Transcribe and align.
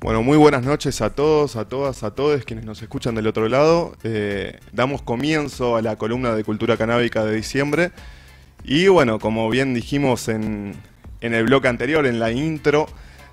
Bueno, 0.00 0.22
muy 0.22 0.38
buenas 0.38 0.62
noches 0.62 1.00
a 1.00 1.10
todos, 1.10 1.56
a 1.56 1.64
todas, 1.68 2.04
a 2.04 2.12
todos 2.12 2.44
quienes 2.44 2.64
nos 2.64 2.80
escuchan 2.80 3.16
del 3.16 3.26
otro 3.26 3.48
lado. 3.48 3.96
Eh, 4.04 4.60
damos 4.72 5.02
comienzo 5.02 5.74
a 5.74 5.82
la 5.82 5.96
columna 5.96 6.36
de 6.36 6.44
cultura 6.44 6.76
canábica 6.76 7.24
de 7.24 7.34
diciembre. 7.34 7.90
Y 8.62 8.86
bueno, 8.86 9.18
como 9.18 9.50
bien 9.50 9.74
dijimos 9.74 10.28
en, 10.28 10.76
el 11.20 11.44
bloque 11.44 11.66
anterior, 11.66 12.06
en 12.06 12.20
la 12.20 12.30
intro, 12.30 12.86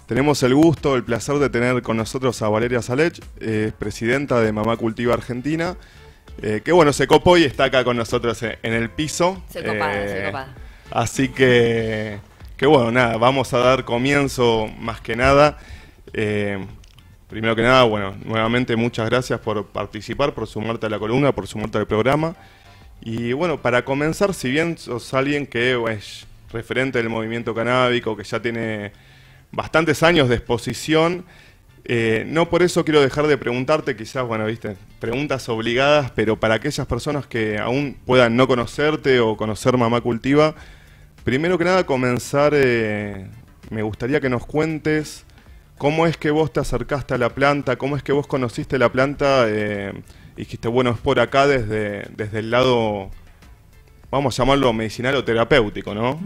tenemos 0.07 0.41
el 0.41 0.55
gusto, 0.55 0.95
el 0.95 1.03
placer 1.03 1.35
de 1.37 1.51
tener 1.51 1.83
con 1.83 1.97
nosotros 1.97 2.41
a 2.41 2.49
Valeria 2.49 2.81
Salech, 2.81 3.23
eh, 3.41 3.71
presidenta 3.77 4.41
de 4.41 4.51
Mamá 4.51 4.75
Cultiva 4.75 5.13
Argentina, 5.13 5.77
eh, 6.41 6.61
que 6.65 6.71
bueno, 6.71 6.93
se 6.93 7.05
copó 7.05 7.37
y 7.37 7.43
está 7.43 7.65
acá 7.65 7.83
con 7.83 7.95
nosotros 7.95 8.41
en 8.41 8.73
el 8.73 8.89
piso. 8.89 9.43
Se 9.49 9.63
copada, 9.63 10.07
se 10.07 10.25
copada. 10.25 10.55
Así 10.89 11.29
que, 11.29 12.17
que 12.57 12.65
bueno, 12.65 12.91
nada, 12.91 13.17
vamos 13.17 13.53
a 13.53 13.59
dar 13.59 13.85
comienzo 13.85 14.67
más 14.79 14.99
que 14.99 15.15
nada. 15.15 15.59
Eh, 16.17 16.65
primero 17.27 17.57
que 17.57 17.61
nada, 17.61 17.83
bueno, 17.83 18.15
nuevamente 18.23 18.77
muchas 18.77 19.09
gracias 19.09 19.37
por 19.41 19.65
participar, 19.65 20.33
por 20.33 20.47
sumarte 20.47 20.85
a 20.85 20.89
la 20.89 20.97
columna, 20.97 21.33
por 21.33 21.45
sumarte 21.45 21.77
al 21.77 21.87
programa. 21.87 22.37
Y 23.01 23.33
bueno, 23.33 23.61
para 23.61 23.83
comenzar, 23.83 24.33
si 24.33 24.49
bien 24.49 24.77
sos 24.77 25.13
alguien 25.13 25.45
que 25.45 25.77
es 25.91 26.25
referente 26.53 26.99
del 26.99 27.09
movimiento 27.09 27.53
canábico, 27.53 28.15
que 28.15 28.23
ya 28.23 28.41
tiene 28.41 28.93
bastantes 29.51 30.03
años 30.03 30.29
de 30.29 30.35
exposición, 30.35 31.25
eh, 31.83 32.23
no 32.27 32.49
por 32.49 32.63
eso 32.63 32.85
quiero 32.85 33.01
dejar 33.01 33.27
de 33.27 33.37
preguntarte, 33.37 33.97
quizás, 33.97 34.25
bueno, 34.25 34.45
viste, 34.45 34.77
preguntas 35.01 35.49
obligadas, 35.49 36.11
pero 36.11 36.39
para 36.39 36.55
aquellas 36.55 36.87
personas 36.87 37.27
que 37.27 37.59
aún 37.59 37.97
puedan 38.05 38.37
no 38.37 38.47
conocerte 38.47 39.19
o 39.19 39.35
conocer 39.35 39.77
Mamá 39.77 39.99
Cultiva, 39.99 40.55
primero 41.25 41.57
que 41.57 41.65
nada 41.65 41.85
comenzar, 41.85 42.53
eh, 42.55 43.27
me 43.69 43.81
gustaría 43.83 44.21
que 44.21 44.29
nos 44.29 44.45
cuentes 44.45 45.25
¿Cómo 45.77 46.07
es 46.07 46.15
que 46.15 46.31
vos 46.31 46.53
te 46.53 46.61
acercaste 46.61 47.15
a 47.15 47.17
la 47.17 47.29
planta? 47.29 47.75
¿Cómo 47.75 47.97
es 47.97 48.03
que 48.03 48.13
vos 48.13 48.27
conociste 48.27 48.79
la 48.79 48.89
planta? 48.91 49.45
Eh, 49.47 49.93
y 50.35 50.39
dijiste, 50.41 50.67
bueno, 50.67 50.91
es 50.91 50.99
por 50.99 51.19
acá 51.19 51.47
desde, 51.47 52.07
desde 52.15 52.39
el 52.39 52.51
lado, 52.51 53.09
vamos 54.09 54.39
a 54.39 54.43
llamarlo 54.43 54.71
medicinal 54.71 55.15
o 55.15 55.23
terapéutico, 55.23 55.93
¿no? 55.93 56.19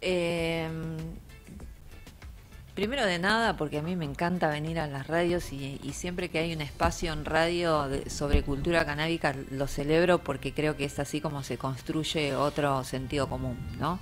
Em, 0.00 0.96
primero 2.74 3.06
de 3.06 3.20
nada, 3.20 3.56
porque 3.56 3.78
a 3.78 3.82
mí 3.82 3.94
me 3.94 4.04
encanta 4.04 4.48
venir 4.48 4.80
a 4.80 4.88
las 4.88 5.06
radios 5.06 5.52
y, 5.52 5.78
siempre 5.92 6.28
que 6.28 6.40
hay 6.40 6.52
un 6.52 6.60
espacio 6.60 7.12
en 7.12 7.24
radio 7.24 7.88
sobre 8.08 8.42
cultura 8.42 8.84
canábica 8.84 9.36
lo 9.52 9.68
celebro 9.68 10.18
porque 10.18 10.52
creo 10.52 10.76
que 10.76 10.84
es 10.84 10.98
así 10.98 11.20
como 11.20 11.44
se 11.44 11.58
construye 11.58 12.34
otro 12.34 12.82
sentido 12.82 13.28
común, 13.28 13.56
¿no? 13.78 14.00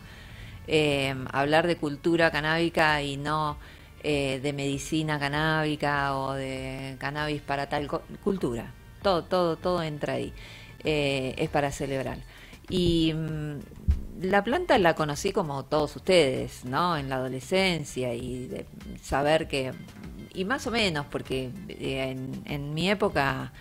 Em, 0.66 1.26
hablar 1.32 1.66
de 1.66 1.76
cultura 1.76 2.30
canábica 2.30 3.02
y 3.02 3.18
no 3.18 3.58
eh, 4.02 4.40
de 4.42 4.54
medicina 4.54 5.18
canábica 5.18 6.16
o 6.16 6.32
de 6.32 6.96
cannabis 6.98 7.42
para 7.42 7.68
tal 7.68 7.86
cultura. 8.24 8.72
Todo, 9.02 9.24
todo, 9.24 9.56
todo 9.56 9.82
entra 9.82 10.14
ahí. 10.14 10.32
Eh, 10.84 11.34
es 11.36 11.50
para 11.50 11.70
celebrar. 11.70 12.16
Y 12.70 13.12
mm, 13.12 13.58
la 14.22 14.42
planta 14.42 14.78
la 14.78 14.94
conocí 14.94 15.32
como 15.32 15.66
todos 15.66 15.96
ustedes, 15.96 16.64
¿no? 16.64 16.96
En 16.96 17.10
la 17.10 17.16
adolescencia 17.16 18.14
y 18.14 18.46
de 18.46 18.66
saber 19.02 19.48
que, 19.48 19.72
y 20.32 20.46
más 20.46 20.66
o 20.66 20.70
menos, 20.70 21.04
porque 21.04 21.50
eh, 21.68 22.16
en, 22.46 22.72
mi 22.72 22.88
época 22.88 23.52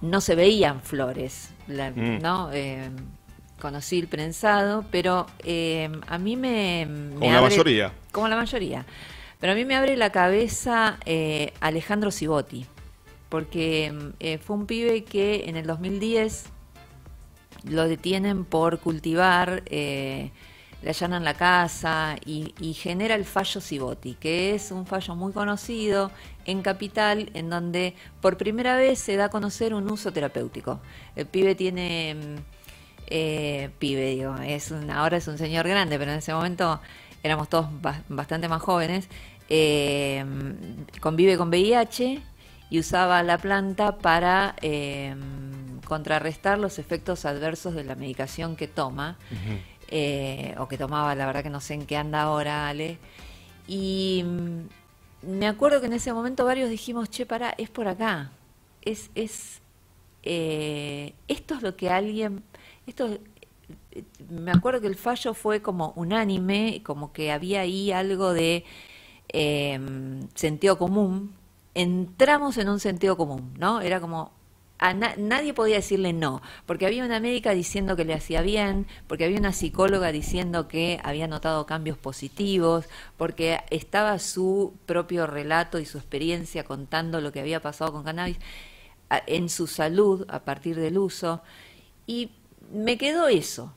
no 0.00 0.22
se 0.22 0.36
veían 0.36 0.80
flores, 0.80 1.50
mm. 1.68 2.22
¿no? 2.22 2.48
conocí 3.60 3.98
el 3.98 4.08
prensado, 4.08 4.86
pero 4.90 5.26
a 6.06 6.18
mí 6.18 6.36
me... 6.36 6.88
como 7.18 7.30
la 7.30 7.42
mayoría. 7.42 7.92
Como 8.10 8.26
la 8.26 8.36
mayoría. 8.36 8.86
Pero 9.40 9.54
a 9.54 9.56
mí 9.56 9.64
me 9.64 9.74
abre 9.74 9.96
la 9.96 10.10
cabeza 10.10 10.98
eh, 11.06 11.54
Alejandro 11.60 12.10
Cibotti, 12.10 12.66
porque 13.30 13.90
mm, 13.90 14.08
eh, 14.20 14.38
fue 14.38 14.56
un 14.56 14.66
pibe 14.66 15.02
que 15.04 15.48
en 15.48 15.56
el 15.56 15.66
2010 15.66 16.44
lo 17.64 17.88
detienen 17.88 18.44
por 18.44 18.78
cultivar, 18.80 19.62
eh, 19.66 20.30
le 20.82 20.90
allanan 20.90 21.24
la 21.24 21.34
casa 21.34 22.16
y, 22.24 22.52
genera 22.74 23.14
el 23.14 23.24
fallo 23.24 23.60
Cibotti, 23.60 24.14
que 24.14 24.54
es 24.54 24.70
un 24.72 24.86
fallo 24.86 25.14
muy 25.14 25.32
conocido 25.32 26.10
en 26.46 26.62
Capital, 26.62 27.30
en 27.34 27.50
donde 27.50 27.94
por 28.22 28.38
primera 28.38 28.76
vez 28.76 28.98
se 28.98 29.16
da 29.16 29.26
a 29.26 29.28
conocer 29.28 29.74
un 29.74 29.90
uso 29.90 30.12
terapéutico. 30.12 30.80
El 31.16 31.26
pibe 31.26 31.54
tiene... 31.54 32.14
Mm, 32.14 32.36
pibe, 33.78 34.10
digo, 34.10 34.36
es 34.36 34.72
ahora 34.94 35.16
es 35.16 35.26
un 35.26 35.36
señor 35.36 35.66
grande, 35.66 35.98
pero 35.98 36.12
en 36.12 36.18
ese 36.18 36.32
momento 36.32 36.80
éramos 37.22 37.48
todos 37.48 37.68
bastante 38.08 38.48
más 38.48 38.62
jóvenes, 38.62 39.08
eh, 39.52 40.24
convive 41.00 41.36
con 41.36 41.48
VIH 41.48 42.22
y 42.70 42.78
usaba 42.78 43.20
la 43.24 43.36
planta 43.36 43.98
para 43.98 44.54
eh, 44.62 45.12
contrarrestar 45.84 46.56
los 46.56 46.78
efectos 46.78 47.24
adversos 47.24 47.74
de 47.74 47.82
la 47.82 47.96
medicación 47.96 48.54
que 48.54 48.68
toma, 48.68 49.18
eh, 49.88 50.54
o 50.58 50.68
que 50.68 50.78
tomaba, 50.78 51.16
la 51.16 51.26
verdad 51.26 51.42
que 51.42 51.50
no 51.50 51.60
sé 51.60 51.74
en 51.74 51.86
qué 51.86 51.96
anda 51.96 52.22
ahora, 52.22 52.68
Ale. 52.68 52.98
Y 53.66 54.22
mm, 54.24 55.28
me 55.38 55.48
acuerdo 55.48 55.80
que 55.80 55.86
en 55.86 55.94
ese 55.94 56.12
momento 56.12 56.44
varios 56.44 56.70
dijimos, 56.70 57.10
che, 57.10 57.26
para, 57.26 57.50
es 57.58 57.70
por 57.70 57.88
acá. 57.88 58.30
Es, 58.82 59.10
es, 59.16 59.60
esto 60.22 61.54
es 61.56 61.62
lo 61.62 61.74
que 61.74 61.90
alguien, 61.90 62.44
esto 62.86 63.18
me 64.28 64.52
acuerdo 64.52 64.80
que 64.80 64.86
el 64.86 64.94
fallo 64.94 65.34
fue 65.34 65.60
como 65.60 65.92
unánime, 65.96 66.82
como 66.84 67.12
que 67.12 67.32
había 67.32 67.62
ahí 67.62 67.90
algo 67.90 68.32
de 68.32 68.64
em, 69.32 70.28
sentido 70.34 70.78
común. 70.78 71.34
Entramos 71.74 72.58
en 72.58 72.68
un 72.68 72.80
sentido 72.80 73.16
común, 73.16 73.54
¿no? 73.58 73.80
Era 73.80 74.00
como 74.00 74.32
a 74.80 74.94
nadie 74.94 75.52
podía 75.52 75.76
decirle 75.76 76.14
no, 76.14 76.40
porque 76.64 76.86
había 76.86 77.04
una 77.04 77.20
médica 77.20 77.50
diciendo 77.50 77.96
que 77.96 78.06
le 78.06 78.14
hacía 78.14 78.40
bien, 78.40 78.86
porque 79.08 79.26
había 79.26 79.38
una 79.38 79.52
psicóloga 79.52 80.10
diciendo 80.10 80.68
que 80.68 80.98
había 81.04 81.28
notado 81.28 81.66
cambios 81.66 81.98
positivos, 81.98 82.86
porque 83.18 83.60
estaba 83.68 84.18
su 84.18 84.72
propio 84.86 85.26
relato 85.26 85.78
y 85.78 85.84
su 85.84 85.98
experiencia 85.98 86.64
contando 86.64 87.20
lo 87.20 87.30
que 87.30 87.40
había 87.40 87.60
pasado 87.60 87.92
con 87.92 88.04
cannabis 88.04 88.38
en 89.26 89.50
su 89.50 89.66
salud 89.66 90.24
a 90.28 90.44
partir 90.44 90.76
del 90.76 90.96
uso. 90.96 91.42
Y 92.06 92.30
me 92.72 92.96
quedó 92.96 93.28
eso, 93.28 93.74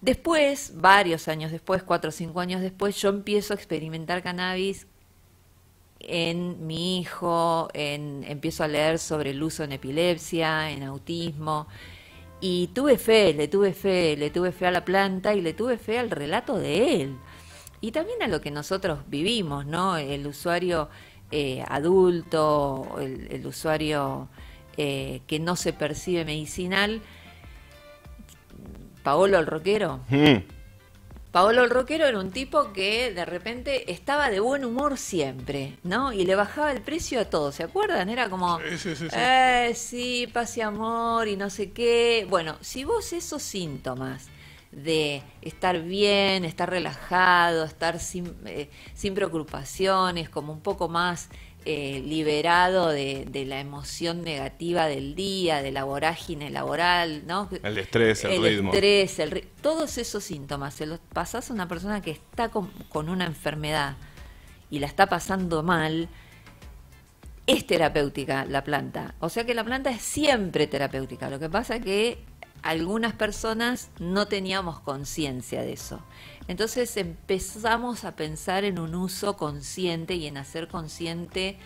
Después, 0.00 0.72
varios 0.76 1.26
años 1.28 1.50
después, 1.50 1.82
cuatro 1.82 2.10
o 2.10 2.12
cinco 2.12 2.40
años 2.40 2.60
después, 2.60 3.00
yo 3.00 3.08
empiezo 3.08 3.52
a 3.52 3.56
experimentar 3.56 4.22
cannabis 4.22 4.86
en 6.00 6.66
mi 6.66 7.00
hijo, 7.00 7.68
empiezo 7.74 8.64
a 8.64 8.68
leer 8.68 8.98
sobre 8.98 9.30
el 9.30 9.42
uso 9.42 9.64
en 9.64 9.72
epilepsia, 9.72 10.70
en 10.70 10.84
autismo, 10.84 11.66
y 12.40 12.68
tuve 12.68 12.98
fe, 12.98 13.34
le 13.34 13.48
tuve 13.48 13.72
fe, 13.72 14.16
le 14.16 14.30
tuve 14.30 14.52
fe 14.52 14.66
a 14.66 14.70
la 14.70 14.84
planta 14.84 15.34
y 15.34 15.40
le 15.40 15.54
tuve 15.54 15.76
fe 15.76 15.98
al 15.98 16.10
relato 16.10 16.56
de 16.56 17.02
él. 17.02 17.16
Y 17.80 17.92
también 17.92 18.22
a 18.22 18.28
lo 18.28 18.40
que 18.40 18.50
nosotros 18.50 19.00
vivimos, 19.08 19.66
¿no? 19.66 19.96
El 19.96 20.26
usuario 20.26 20.88
eh, 21.30 21.64
adulto, 21.68 22.96
el, 23.00 23.44
usuario 23.46 24.28
eh, 24.76 25.20
que 25.26 25.40
no 25.40 25.56
se 25.56 25.72
percibe 25.72 26.24
medicinal, 26.24 27.02
Paolo 29.08 29.38
el 29.38 29.46
rockero. 29.46 30.00
Mm. 30.10 30.42
Paolo 31.32 31.64
el 31.64 31.70
rockero 31.70 32.04
era 32.04 32.18
un 32.18 32.30
tipo 32.30 32.74
que 32.74 33.10
de 33.14 33.24
repente 33.24 33.90
estaba 33.90 34.28
de 34.28 34.38
buen 34.38 34.66
humor 34.66 34.98
siempre, 34.98 35.78
¿no? 35.82 36.12
Y 36.12 36.26
le 36.26 36.34
bajaba 36.34 36.72
el 36.72 36.82
precio 36.82 37.18
a 37.18 37.24
todo, 37.24 37.50
¿se 37.50 37.62
acuerdan? 37.62 38.10
Era 38.10 38.28
como, 38.28 38.58
sí, 38.58 38.76
sí, 38.76 38.96
sí, 38.96 39.06
eh, 39.16 39.72
sí, 39.74 40.28
paz 40.30 40.58
y 40.58 40.60
amor 40.60 41.26
y 41.26 41.36
no 41.36 41.48
sé 41.48 41.70
qué. 41.70 42.26
Bueno, 42.28 42.58
si 42.60 42.84
vos 42.84 43.14
esos 43.14 43.42
síntomas 43.42 44.26
de 44.72 45.22
estar 45.40 45.80
bien, 45.80 46.44
estar 46.44 46.68
relajado, 46.68 47.64
estar 47.64 48.00
sin, 48.00 48.36
eh, 48.44 48.68
sin 48.92 49.14
preocupaciones, 49.14 50.28
como 50.28 50.52
un 50.52 50.60
poco 50.60 50.90
más 50.90 51.30
eh, 51.70 52.00
liberado 52.02 52.88
de, 52.88 53.44
la 53.46 53.60
emoción 53.60 54.22
negativa 54.22 54.86
del 54.86 55.14
día, 55.14 55.60
de 55.60 55.70
la 55.70 55.84
vorágine 55.84 56.48
laboral, 56.48 57.26
¿no? 57.26 57.50
El 57.62 57.76
estrés, 57.76 58.24
el, 58.24 58.42
ritmo. 58.42 58.72
Estrés, 58.72 59.18
el 59.18 59.46
todos 59.60 59.98
esos 59.98 60.24
síntomas, 60.24 60.72
se 60.72 60.86
los 60.86 60.98
pasás 61.12 61.50
a 61.50 61.52
una 61.52 61.68
persona 61.68 62.00
que 62.00 62.12
está 62.12 62.48
con, 62.48 62.70
una 62.94 63.26
enfermedad 63.26 63.98
y 64.70 64.78
la 64.78 64.86
está 64.86 65.08
pasando 65.08 65.62
mal, 65.62 66.08
es 67.46 67.66
terapéutica 67.66 68.46
la 68.46 68.64
planta. 68.64 69.14
O 69.20 69.28
sea 69.28 69.44
que 69.44 69.52
la 69.52 69.62
planta 69.62 69.90
es 69.90 70.00
siempre 70.00 70.68
terapéutica. 70.68 71.28
Lo 71.28 71.38
que 71.38 71.50
pasa 71.50 71.76
es 71.76 71.84
que 71.84 72.24
algunas 72.62 73.12
personas 73.12 73.90
no 73.98 74.26
teníamos 74.26 74.80
conciencia 74.80 75.60
de 75.60 75.74
eso. 75.74 76.00
Entonces 76.48 76.96
empezamos 76.96 78.04
a 78.04 78.16
pensar 78.16 78.64
en 78.64 78.78
un 78.78 78.94
uso 78.94 79.36
consciente 79.36 80.14
y 80.14 80.26
en 80.26 80.38
hacer 80.38 80.66
consciente 80.68 81.58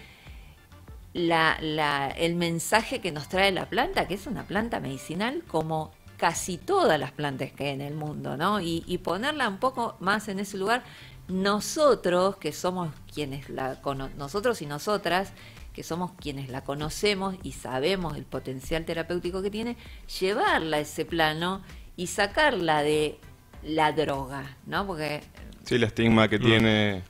el 1.14 2.34
mensaje 2.34 3.00
que 3.00 3.12
nos 3.12 3.28
trae 3.28 3.52
la 3.52 3.66
planta, 3.66 4.08
que 4.08 4.14
es 4.14 4.26
una 4.26 4.44
planta 4.44 4.80
medicinal 4.80 5.44
como 5.46 5.92
casi 6.16 6.56
todas 6.56 6.98
las 6.98 7.12
plantas 7.12 7.52
que 7.52 7.64
hay 7.64 7.70
en 7.70 7.80
el 7.80 7.94
mundo, 7.94 8.36
¿no? 8.36 8.60
Y, 8.60 8.98
ponerla 9.02 9.48
un 9.48 9.58
poco 9.58 9.96
más 10.00 10.28
en 10.28 10.40
ese 10.40 10.56
lugar, 10.56 10.82
nosotros, 11.28 12.36
que 12.36 12.52
somos 12.52 12.92
quienes 13.12 13.48
la 13.48 13.80
nosotros 14.16 14.62
y 14.62 14.66
nosotras, 14.66 15.32
que 15.72 15.82
somos 15.82 16.12
quienes 16.12 16.48
la 16.48 16.62
conocemos 16.62 17.36
y 17.42 17.52
sabemos 17.52 18.16
el 18.16 18.24
potencial 18.24 18.84
terapéutico 18.84 19.42
que 19.42 19.50
tiene, 19.50 19.76
llevarla 20.20 20.78
a 20.78 20.80
ese 20.80 21.04
plano 21.04 21.62
y 21.96 22.08
sacarla 22.08 22.82
de 22.82 23.18
la 23.62 23.92
droga, 23.92 24.56
¿no? 24.66 24.86
Porque... 24.86 25.22
Sí, 25.64 25.76
el 25.76 25.84
estigma 25.84 26.28
que 26.28 26.38
mm. 26.38 26.42
tiene... 26.42 27.02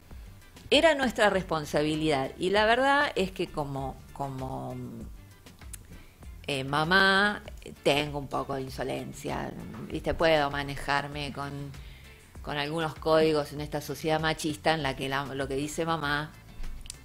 Era 0.71 0.95
nuestra 0.95 1.29
responsabilidad 1.29 2.31
y 2.39 2.51
la 2.51 2.65
verdad 2.65 3.13
es 3.15 3.31
que 3.31 3.47
como, 3.47 3.97
como 4.15 4.75
eh, 6.47 6.65
mamá 6.65 7.43
tengo 7.83 8.19
un 8.19 8.29
poco 8.29 8.55
de 8.55 8.63
insolencia, 8.63 9.53
¿viste? 9.91 10.15
Puedo 10.15 10.51
manejarme 10.51 11.31
con, 11.33 11.51
con 12.41 12.57
algunos 12.57 12.95
códigos 12.95 13.53
en 13.53 13.61
esta 13.61 13.83
sociedad 13.83 14.19
machista 14.19 14.73
en 14.73 14.83
la 14.83 14.97
que 14.97 15.11
lo 15.11 15.47
que 15.47 15.57
dice 15.57 15.85
mamá 15.85 16.33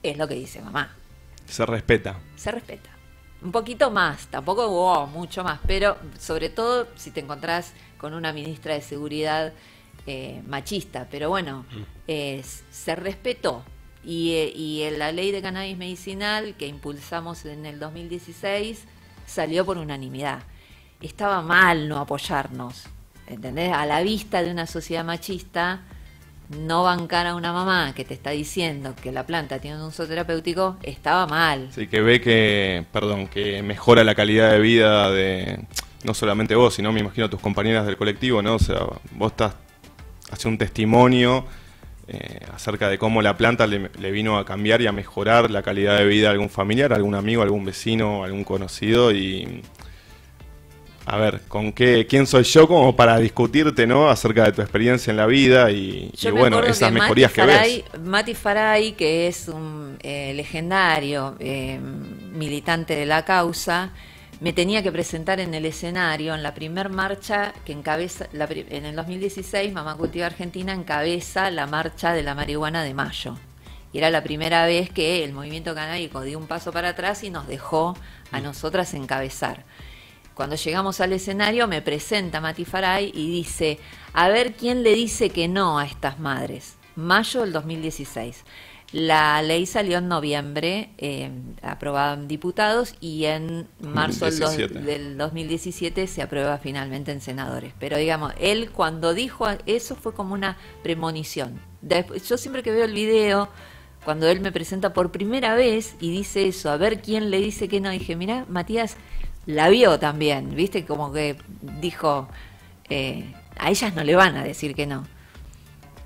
es 0.01 0.17
lo 0.17 0.27
que 0.27 0.35
dice 0.35 0.61
mamá. 0.61 0.95
Se 1.45 1.65
respeta. 1.65 2.17
Se 2.35 2.51
respeta. 2.51 2.96
Un 3.41 3.51
poquito 3.51 3.91
más, 3.91 4.27
tampoco 4.27 5.07
mucho 5.07 5.43
más, 5.43 5.59
pero 5.67 5.97
sobre 6.19 6.49
todo 6.49 6.87
si 6.95 7.11
te 7.11 7.19
encontrás 7.19 7.73
con 7.97 8.13
una 8.13 8.33
ministra 8.33 8.73
de 8.73 8.81
Seguridad 8.81 9.53
eh, 10.07 10.41
machista. 10.47 11.07
Pero 11.11 11.29
bueno, 11.29 11.65
mm. 11.71 12.41
se 12.71 12.95
respetó. 12.95 13.63
Y, 14.03 14.33
eh, 14.33 14.53
y 14.55 14.83
en 14.83 14.99
la 14.99 15.11
ley 15.11 15.31
de 15.31 15.41
cannabis 15.41 15.77
medicinal 15.77 16.55
que 16.55 16.65
impulsamos 16.67 17.45
en 17.45 17.65
el 17.65 17.77
2016 17.77 18.85
salió 19.27 19.65
por 19.65 19.77
unanimidad. 19.77 20.39
Estaba 21.01 21.43
mal 21.43 21.87
no 21.87 21.97
apoyarnos, 21.97 22.85
¿entendés? 23.27 23.71
A 23.71 23.85
la 23.85 24.01
vista 24.01 24.41
de 24.41 24.49
una 24.49 24.65
sociedad 24.65 25.05
machista, 25.05 25.81
no 26.49 26.83
bancar 26.83 27.27
a 27.27 27.35
una 27.35 27.51
mamá 27.51 27.93
que 27.93 28.05
te 28.05 28.13
está 28.13 28.31
diciendo 28.31 28.95
que 29.01 29.11
la 29.11 29.25
planta 29.25 29.59
tiene 29.59 29.77
un 29.77 29.83
uso 29.83 30.07
terapéutico 30.07 30.77
estaba 30.83 31.27
mal. 31.27 31.69
Sí, 31.71 31.87
que 31.87 32.01
ve 32.01 32.21
que, 32.21 32.85
perdón, 32.91 33.27
que 33.27 33.61
mejora 33.63 34.03
la 34.03 34.15
calidad 34.15 34.51
de 34.51 34.59
vida 34.59 35.11
de 35.11 35.59
no 36.03 36.13
solamente 36.13 36.55
vos, 36.55 36.73
sino 36.73 36.91
me 36.91 37.01
imagino 37.01 37.29
tus 37.29 37.41
compañeras 37.41 37.85
del 37.85 37.97
colectivo, 37.97 38.41
¿no? 38.41 38.55
O 38.55 38.59
sea, 38.59 38.79
vos 39.11 39.31
estás 39.31 39.55
haciendo 40.31 40.53
un 40.55 40.57
testimonio 40.57 41.45
eh, 42.07 42.39
acerca 42.53 42.87
de 42.87 42.97
cómo 42.97 43.21
la 43.21 43.35
planta 43.35 43.67
le, 43.67 44.11
vino 44.11 44.37
a 44.37 44.45
cambiar 44.45 44.81
y 44.81 44.87
a 44.87 44.93
mejorar 44.93 45.51
la 45.51 45.61
calidad 45.61 45.97
de 45.97 46.05
vida 46.05 46.27
de 46.27 46.33
algún 46.33 46.49
familiar, 46.49 46.93
algún 46.93 47.15
amigo, 47.15 47.41
algún 47.41 47.65
vecino, 47.65 48.23
algún 48.23 48.45
conocido 48.45 49.11
y 49.11 49.61
a 51.09 51.15
ver, 51.15 51.39
¿con 51.47 51.71
qué, 51.71 52.05
quién 52.05 52.27
soy 52.27 52.43
yo 52.43 52.67
como 52.67 52.93
para 52.93 53.17
discutirte, 53.17 53.87
¿no? 53.87 54.09
Acerca 54.09 54.43
de 54.43 54.51
tu 54.51 54.61
experiencia 54.61 55.09
en 55.09 55.15
la 55.15 55.25
vida 55.25 55.71
y, 55.71 56.11
bueno, 56.33 56.61
esas 56.61 56.91
mejorías 56.91 57.31
que 57.31 57.45
ves. 57.45 57.83
Mati 58.03 58.35
Faray, 58.35 58.91
que 58.91 59.27
es 59.27 59.47
un 59.47 59.97
eh, 60.01 60.33
legendario 60.35 61.37
eh, 61.39 61.79
militante 61.79 62.93
de 62.97 63.05
la 63.05 63.23
causa, 63.23 63.91
me 64.41 64.51
tenía 64.51 64.83
que 64.83 64.91
presentar 64.91 65.39
en 65.39 65.53
el 65.53 65.65
escenario 65.65 66.35
en 66.35 66.43
la 66.43 66.53
primer 66.53 66.89
marcha 66.89 67.53
que 67.63 67.71
encabeza, 67.71 68.27
en 68.33 68.85
el 68.85 68.93
2016 68.93 69.71
Mamá 69.71 69.95
Cultiva 69.95 70.25
Argentina 70.25 70.73
encabeza 70.73 71.49
la 71.51 71.67
marcha 71.67 72.11
de 72.11 72.23
la 72.23 72.35
marihuana 72.35 72.83
de 72.83 72.93
mayo. 72.93 73.37
Y 73.93 73.99
era 73.99 74.09
la 74.09 74.23
primera 74.23 74.65
vez 74.65 74.89
que 74.89 75.23
el 75.23 75.31
movimiento 75.31 75.73
canábico 75.73 76.21
dio 76.23 76.37
un 76.37 76.47
paso 76.47 76.73
para 76.73 76.89
atrás 76.89 77.23
y 77.23 77.29
nos 77.29 77.47
dejó 77.47 77.95
a 78.33 78.41
nosotras 78.41 78.93
encabezar. 78.93 79.63
Cuando 80.37 80.55
llegamos 80.55 81.01
al 81.01 81.13
escenario 81.13 81.67
me 81.67 81.81
presenta 81.81 82.39
Mati 82.39 82.63
Faray 82.63 83.11
y 83.11 83.31
dice, 83.31 83.79
a 84.13 84.29
ver 84.29 84.53
quién 84.53 84.83
le 84.83 84.93
dice 84.93 85.31
que 85.31 85.47
no 85.47 85.79
a 85.79 85.85
estas 85.85 86.19
madres. 86.19 86.75
Mayo 86.95 87.41
del 87.41 87.51
2016. 87.53 88.43
La 88.91 89.41
ley 89.41 89.65
salió 89.65 89.97
en 89.97 90.07
noviembre, 90.07 90.91
eh, 90.99 91.31
aprobada 91.63 92.13
en 92.13 92.27
diputados, 92.27 92.93
y 92.99 93.25
en 93.25 93.67
marzo 93.81 94.29
del, 94.29 95.17
2017 95.17 96.05
se 96.05 96.21
aprueba 96.21 96.59
finalmente 96.59 97.11
en 97.11 97.19
senadores. 97.19 97.73
Pero 97.79 97.97
digamos, 97.97 98.31
él 98.39 98.69
cuando 98.69 99.15
dijo 99.15 99.47
eso 99.65 99.95
fue 99.95 100.13
como 100.13 100.35
una 100.35 100.55
premonición. 100.83 101.59
yo 101.81 102.37
siempre 102.37 102.61
que 102.61 102.71
veo 102.71 102.85
el 102.85 102.93
video, 102.93 103.49
cuando 104.05 104.27
él 104.29 104.39
me 104.39 104.51
presenta 104.51 104.93
por 104.93 105.11
primera 105.11 105.55
vez 105.55 105.95
y 105.99 106.11
dice 106.11 106.47
eso, 106.47 106.69
a 106.69 106.77
ver 106.77 107.01
quién 107.01 107.31
le 107.31 107.39
dice 107.39 107.67
que 107.67 107.81
no, 107.81 107.89
dije, 107.89 108.15
mira, 108.15 108.45
Matías 108.47 108.95
la 109.47 109.69
vio 109.69 109.97
también, 109.97 110.55
¿viste? 110.55 110.85
Como 110.85 111.11
que 111.11 111.37
dijo, 111.81 112.27
eh, 112.89 113.33
a 113.57 113.69
ellas 113.69 113.95
no 113.95 114.03
le 114.03 114.15
van 114.15 114.35
a 114.37 114.43
decir 114.43 114.75
que 114.75 114.85
no. 114.85 115.07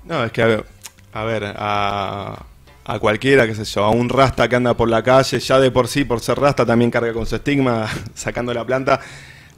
No, 0.04 0.24
es 0.24 0.32
que, 0.32 0.64
a 1.12 1.24
ver, 1.24 1.44
a, 1.56 2.46
a 2.84 2.98
cualquiera, 2.98 3.46
qué 3.46 3.54
sé 3.54 3.64
yo, 3.64 3.84
a 3.84 3.90
un 3.90 4.08
rasta 4.08 4.48
que 4.48 4.56
anda 4.56 4.74
por 4.74 4.88
la 4.88 5.02
calle, 5.02 5.38
ya 5.40 5.58
de 5.58 5.70
por 5.70 5.88
sí, 5.88 6.04
por 6.04 6.20
ser 6.20 6.38
rasta, 6.38 6.64
también 6.64 6.90
carga 6.90 7.12
con 7.12 7.26
su 7.26 7.36
estigma, 7.36 7.88
sacando 8.14 8.54
la 8.54 8.64
planta, 8.64 9.00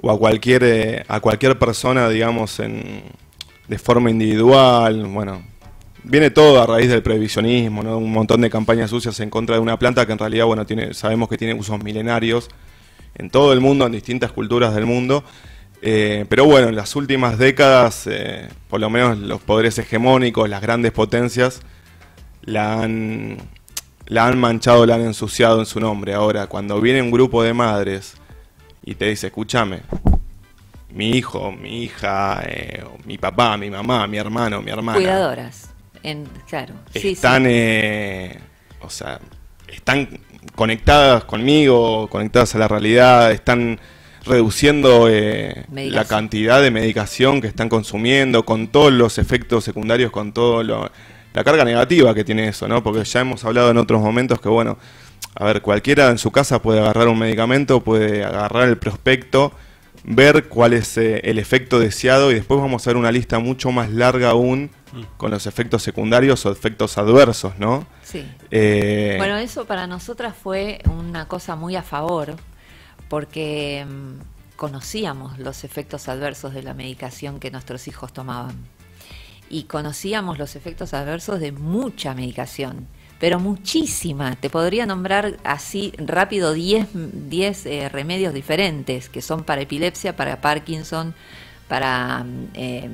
o 0.01 0.11
a 0.11 0.19
cualquier, 0.19 0.65
eh, 0.65 1.05
a 1.07 1.21
cualquier 1.21 1.59
persona, 1.59 2.09
digamos, 2.09 2.59
en, 2.61 3.03
de 3.69 3.79
forma 3.79 4.11
individual, 4.11 5.05
bueno, 5.07 5.43
viene 6.05 6.31
todo 6.31 6.63
a 6.63 6.67
raíz 6.67 6.89
del 6.89 7.03
previsionismo, 7.03 7.83
¿no? 7.83 7.99
Un 7.99 8.13
montón 8.13 8.41
de 8.41 8.49
campañas 8.49 8.89
sucias 8.89 9.21
en 9.21 9.29
contra 9.29 9.57
de 9.57 9.61
una 9.61 9.79
planta 9.79 10.07
que 10.07 10.13
en 10.13 10.19
realidad, 10.19 10.47
bueno, 10.47 10.65
tiene, 10.65 10.95
sabemos 10.95 11.29
que 11.29 11.37
tiene 11.37 11.53
usos 11.53 11.83
milenarios 11.83 12.49
en 13.15 13.31
todo 13.31 13.53
el 13.53 13.61
mundo, 13.61 13.87
en 13.87 13.93
distintas 13.93 14.33
culturas 14.33 14.75
del 14.75 14.87
mundo. 14.87 15.25
Eh, 15.83 16.25
pero 16.29 16.47
bueno, 16.47 16.69
en 16.69 16.77
las 16.77 16.97
últimas 16.97 17.39
décadas, 17.39 18.07
eh, 18.07 18.49
por 18.69 18.81
lo 18.81 18.89
menos 18.89 19.19
los 19.19 19.43
poderes 19.43 19.79
hegemónicos, 19.79 20.49
las 20.49 20.63
grandes 20.63 20.93
potencias, 20.93 21.61
la 22.43 22.81
han, 22.81 23.37
la 24.07 24.27
han 24.27 24.39
manchado, 24.39 24.87
la 24.87 24.95
han 24.95 25.03
ensuciado 25.03 25.61
en 25.61 25.67
su 25.67 25.81
nombre. 25.81 26.15
Ahora, 26.15 26.47
cuando 26.47 26.81
viene 26.81 27.03
un 27.03 27.11
grupo 27.11 27.43
de 27.43 27.53
madres 27.53 28.15
y 28.83 28.95
te 28.95 29.07
dice, 29.07 29.27
escúchame, 29.27 29.83
mi 30.91 31.11
hijo, 31.11 31.53
mi 31.53 31.83
hija, 31.83 32.43
eh, 32.47 32.83
mi 33.05 33.19
papá, 33.19 33.57
mi 33.59 33.69
mamá, 33.69 34.07
mi 34.07 34.17
hermano, 34.17 34.63
mi 34.63 34.71
hermana. 34.71 34.99
Cuidadoras, 34.99 35.69
en, 36.03 36.27
claro. 36.49 36.75
Están, 36.95 37.45
o 38.81 38.89
sea, 38.89 39.21
están 39.69 40.09
conectadas 40.55 41.25
conmigo, 41.25 42.09
conectadas 42.09 42.55
a 42.55 42.59
la 42.59 42.69
realidad, 42.69 43.33
están 43.33 43.81
reduciendo 44.25 45.09
eh, 45.11 45.67
la 45.73 46.05
cantidad 46.05 46.63
de 46.63 46.71
medicación 46.71 47.41
que 47.41 47.47
están 47.47 47.69
consumiendo, 47.69 48.45
con 48.45 48.69
todos 48.69 48.93
los 48.93 49.19
efectos 49.19 49.65
secundarios, 49.65 50.11
con 50.11 50.33
todo 50.33 50.63
la 50.63 50.91
carga 51.45 51.65
negativa 51.65 52.15
que 52.15 52.25
tiene 52.25 52.49
eso, 52.49 52.67
¿no? 52.69 52.83
Porque 52.83 53.05
ya 53.05 53.21
hemos 53.21 53.45
hablado 53.45 53.71
en 53.71 53.79
otros 53.79 54.01
momentos 54.01 54.41
que, 54.41 54.49
bueno, 54.49 54.79
a 55.35 55.45
ver, 55.45 55.63
cualquiera 55.63 56.11
en 56.11 56.19
su 56.19 56.31
casa 56.31 56.63
puede 56.63 56.81
agarrar 56.81 57.09
un 57.09 57.19
medicamento, 57.19 57.81
puede 57.81 58.25
agarrar 58.25 58.69
el 58.69 58.79
prospecto, 58.79 59.53
ver 60.05 60.49
cuál 60.49 60.75
es 60.75 60.97
eh, 60.99 61.21
el 61.25 61.39
efecto 61.39 61.81
deseado 61.81 62.31
y 62.31 62.35
después 62.35 62.61
vamos 62.61 62.87
a 62.87 62.91
ver 62.91 62.97
una 62.97 63.11
lista 63.11 63.39
mucho 63.39 63.73
más 63.73 63.91
larga 63.91 64.31
aún 64.31 64.71
mm. 64.93 65.03
con 65.17 65.31
los 65.31 65.47
efectos 65.47 65.83
secundarios 65.83 66.45
o 66.45 66.53
efectos 66.53 66.99
adversos, 66.99 67.59
¿no? 67.59 67.87
Sí. 68.03 68.25
Eh, 68.51 69.15
bueno, 69.19 69.39
eso 69.39 69.65
para 69.65 69.87
nosotras 69.87 70.35
fue 70.37 70.81
una 70.91 71.27
cosa 71.27 71.57
muy 71.57 71.75
a 71.75 71.83
favor 71.83 72.37
porque 73.09 73.87
mm, 73.89 74.57
conocíamos 74.57 75.39
los 75.39 75.65
efectos 75.65 76.09
adversos 76.09 76.53
de 76.53 76.63
la 76.63 76.75
medicación 76.75 77.41
que 77.41 77.51
nuestros 77.51 77.89
hijos 77.89 78.13
tomaban 78.13 78.57
y 79.49 79.65
conocíamos 79.65 80.39
los 80.39 80.55
efectos 80.55 80.93
adversos 80.93 81.41
de 81.41 81.53
mucha 81.53 82.15
medicación 82.15 82.89
pero 83.19 83.41
muchísima. 83.41 84.37
Te 84.37 84.51
podría 84.51 84.87
nombrar 84.87 85.39
así 85.45 85.93
rápido 85.99 86.53
10 86.53 86.87
eh, 87.67 87.89
remedios 87.89 88.35
diferentes 88.35 89.09
que 89.09 89.23
son 89.23 89.45
para 89.45 89.63
epilepsia, 89.63 90.17
para 90.17 90.41
Parkinson, 90.41 91.15
para 91.69 92.27
eh, 92.55 92.91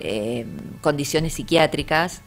eh, 0.00 0.46
condiciones 0.80 1.34
psiquiátricas. 1.34 2.22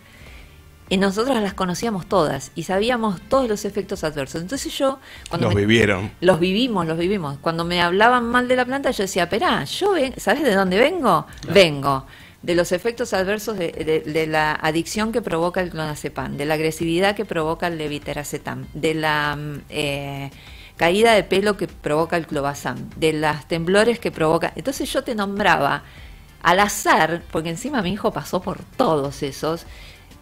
Y 0.88 0.98
nosotros 0.98 1.42
las 1.42 1.56
conocíamos 1.56 2.06
todas 2.06 2.52
y 2.54 2.62
sabíamos 2.62 3.20
todos 3.22 3.50
los 3.50 3.66
efectos 3.66 4.04
adversos. 4.04 4.42
Entonces 4.42 4.78
yo... 4.78 5.00
Cuando 5.30 5.48
los 5.48 5.56
vivieron. 5.56 6.12
Los 6.22 6.40
vivimos, 6.40 6.86
los 6.86 7.00
vivimos. 7.00 7.40
Cuando 7.40 7.66
me 7.66 7.82
hablaban 7.82 8.26
mal 8.26 8.48
de 8.48 8.56
la 8.56 8.66
planta, 8.66 8.92
yo 8.92 9.02
decía, 9.02 9.24
espera, 9.24 9.64
yo 9.64 9.94
ven, 9.94 10.14
¿sabes 10.18 10.44
de 10.44 10.54
dónde 10.54 10.78
vengo? 10.78 11.26
Vengo 11.52 12.06
de 12.42 12.56
los 12.56 12.72
efectos 12.72 13.14
adversos 13.14 13.58
de, 13.58 14.28
la 14.30 14.54
adicción 14.54 15.12
que 15.12 15.22
provoca 15.22 15.62
el 15.62 15.72
clonazepam, 15.72 16.38
de 16.38 16.46
la 16.46 16.54
agresividad 16.56 17.16
que 17.16 17.26
provoca 17.26 17.68
el 17.68 17.78
levitiracetam, 17.78 18.68
de 18.74 18.94
la 18.94 19.36
mm, 19.36 19.62
eh, 19.70 20.32
caída 20.78 21.14
de 21.14 21.24
pelo 21.24 21.58
que 21.58 21.68
provoca 21.68 22.18
el 22.18 22.28
clobazam, 22.28 22.90
de 22.98 23.14
las 23.14 23.48
temblores 23.48 24.00
que 24.00 24.12
provoca. 24.12 24.54
Entonces 24.56 24.92
yo 24.92 25.04
te 25.04 25.16
nombraba 25.16 25.84
al 26.44 26.60
azar, 26.60 27.24
porque 27.32 27.50
encima 27.50 27.82
mi 27.82 27.94
hijo 27.94 28.12
pasó 28.12 28.42
por 28.42 28.60
todos 28.78 29.24
esos, 29.24 29.66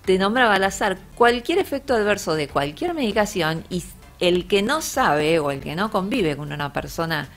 te 0.06 0.18
nombraba 0.18 0.56
al 0.56 0.64
azar 0.64 0.98
cualquier 1.16 1.60
efecto 1.60 1.94
adverso 1.94 2.36
de 2.36 2.48
cualquier 2.48 2.94
medicación 2.94 3.66
y 3.70 3.84
el 4.20 4.48
que 4.48 4.62
no 4.62 4.82
sabe 4.82 5.40
o 5.40 5.52
el 5.52 5.60
que 5.60 5.76
no 5.76 5.92
convive 5.92 6.38
con 6.38 6.52
una 6.54 6.72
persona 6.72 7.28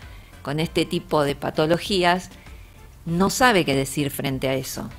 con 0.42 0.61
este 0.61 0.85
tipo 0.85 1.25
de 1.25 1.35
patologías, 1.35 2.30
no 3.06 3.30
sabe 3.30 3.64
qué 3.64 3.75
decir 3.75 4.10
frente 4.10 4.48
a 4.48 4.54
eso. 4.54 4.90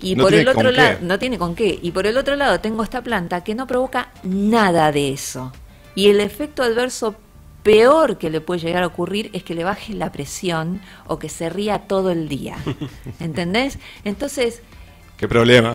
Y 0.00 0.14
No 0.14 0.24
por 0.24 0.34
el 0.34 0.46
otro 0.46 0.70
lado, 0.70 0.98
no 1.00 1.18
tiene 1.18 1.38
con 1.38 1.54
qué. 1.54 1.78
Y 1.82 1.90
por 1.90 2.06
el 2.06 2.16
otro 2.18 2.36
lado 2.36 2.60
tengo 2.60 2.82
esta 2.82 3.02
planta 3.02 3.42
que 3.42 3.54
no 3.54 3.66
provoca 3.66 4.10
nada 4.22 4.92
de 4.92 5.12
eso. 5.12 5.52
Y 5.94 6.08
el 6.08 6.20
efecto 6.20 6.62
adverso 6.62 7.16
peor 7.62 8.18
que 8.18 8.30
le 8.30 8.40
puede 8.40 8.60
llegar 8.60 8.82
a 8.82 8.86
ocurrir 8.86 9.30
es 9.32 9.42
que 9.42 9.54
le 9.54 9.64
baje 9.64 9.94
la 9.94 10.12
presión 10.12 10.80
o 11.06 11.18
que 11.18 11.28
se 11.28 11.48
ría 11.48 11.80
todo 11.88 12.10
el 12.10 12.28
día. 12.28 12.56
¿Entendés? 13.20 13.78
Entonces, 14.04 14.62
¿Qué 15.16 15.26
problema? 15.26 15.74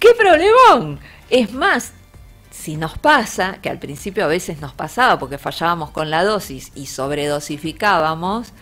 ¡Qué 0.00 0.08
problemón! 0.18 0.98
Es 1.30 1.52
más, 1.52 1.92
si 2.50 2.76
nos 2.76 2.98
pasa, 2.98 3.58
que 3.62 3.70
al 3.70 3.78
principio 3.78 4.24
a 4.24 4.28
veces 4.28 4.60
nos 4.60 4.72
pasaba 4.72 5.18
porque 5.18 5.38
fallábamos 5.38 5.90
con 5.90 6.10
la 6.10 6.24
dosis 6.24 6.72
y 6.74 6.86
sobredosificábamos, 6.86 8.52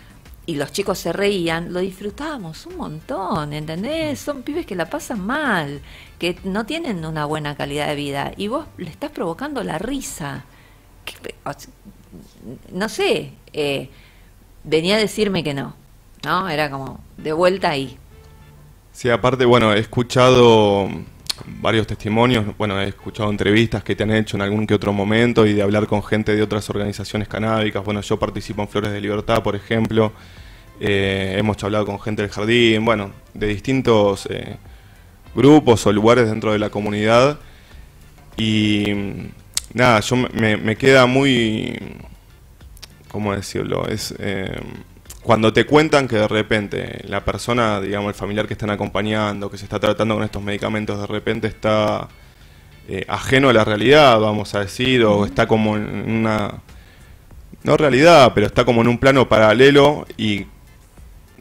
y 0.49 0.55
los 0.55 0.73
chicos 0.73 0.99
se 0.99 1.13
reían, 1.13 1.75
lo 1.75 1.81
disfrutábamos 1.81 2.65
un 2.65 2.79
montón, 2.79 3.53
¿entendés? 3.53 4.19
Son 4.19 4.43
pibes 4.43 4.65
que 4.65 4.75
la 4.75 4.89
pasan 4.89 5.21
mal, 5.21 5.83
que 6.19 6.39
no 6.45 6.65
tienen 6.65 7.05
una 7.05 7.27
buena 7.27 7.55
calidad 7.55 7.87
de 7.89 7.95
vida, 7.95 8.33
y 8.35 8.49
vos 8.49 8.65
le 8.79 8.89
estás 8.89 9.11
provocando 9.11 9.63
la 9.63 9.77
risa. 9.77 10.47
¿Qué 11.05 11.15
pe- 11.23 11.35
o 11.45 11.53
sea, 11.53 11.71
no 12.73 12.89
sé, 12.89 13.33
eh, 13.53 13.91
venía 14.65 14.97
a 14.97 14.99
decirme 14.99 15.45
que 15.45 15.53
no, 15.53 15.75
¿no? 16.25 16.49
Era 16.49 16.71
como 16.71 16.99
de 17.19 17.35
vuelta 17.35 17.69
ahí. 17.69 17.99
Sí, 18.93 19.11
aparte, 19.11 19.45
bueno, 19.45 19.75
he 19.75 19.79
escuchado 19.81 20.89
varios 21.47 21.87
testimonios, 21.87 22.57
bueno, 22.57 22.81
he 22.81 22.89
escuchado 22.89 23.31
entrevistas 23.31 23.83
que 23.83 23.97
te 23.97 24.03
han 24.03 24.11
hecho 24.11 24.37
en 24.37 24.43
algún 24.43 24.67
que 24.67 24.75
otro 24.75 24.93
momento 24.93 25.47
y 25.47 25.53
de 25.53 25.63
hablar 25.63 25.87
con 25.87 26.03
gente 26.03 26.35
de 26.35 26.43
otras 26.43 26.69
organizaciones 26.71 27.29
canábicas. 27.29 27.85
Bueno, 27.85 28.01
yo 28.01 28.19
participo 28.19 28.63
en 28.63 28.69
Flores 28.69 28.93
de 28.93 29.01
Libertad, 29.01 29.43
por 29.43 29.57
ejemplo. 29.57 30.13
Eh, 30.81 31.37
hemos 31.39 31.63
hablado 31.65 31.87
con 31.87 32.01
gente 32.01 32.23
del 32.23 32.31
jardín, 32.31 32.85
bueno, 32.85 33.11
de 33.35 33.47
distintos 33.49 34.27
eh, 34.31 34.57
grupos 35.35 35.87
o 35.87 35.93
lugares 35.93 36.29
dentro 36.29 36.53
de 36.53 36.59
la 36.59 36.71
comunidad. 36.71 37.39
Y 38.37 38.85
nada, 39.75 40.01
yo 40.01 40.17
me 40.17 40.77
queda 40.77 41.07
muy, 41.07 41.79
¿cómo 43.11 43.35
decirlo? 43.35 43.89
Es 43.89 44.15
eh, 44.19 44.61
cuando 45.29 45.53
te 45.53 45.67
cuentan 45.67 46.09
que 46.09 46.17
de 46.17 46.27
repente 46.27 47.03
la 47.07 47.23
persona, 47.23 47.83
digamos, 47.83 48.09
el 48.09 48.15
familiar 48.15 48.47
que 48.47 48.55
están 48.55 48.71
acompañando, 48.71 49.51
que 49.51 49.59
se 49.59 49.65
está 49.65 49.79
tratando 49.79 50.15
con 50.15 50.25
estos 50.25 50.43
medicamentos, 50.43 50.99
de 50.99 51.07
repente 51.07 51.49
está 51.49 52.09
eh, 52.89 53.05
ajeno 53.07 53.51
a 53.51 53.53
la 53.53 53.63
realidad, 53.63 54.19
vamos 54.21 54.55
a 54.55 54.61
decir, 54.61 55.05
o 55.05 55.27
está 55.27 55.47
como 55.47 55.77
en 55.77 56.11
una, 56.11 56.63
no 57.63 57.77
realidad, 57.77 58.33
pero 58.35 58.47
está 58.47 58.65
como 58.65 58.81
en 58.81 58.89
un 58.89 58.97
plano 58.97 59.29
paralelo 59.29 60.07
y 60.17 60.47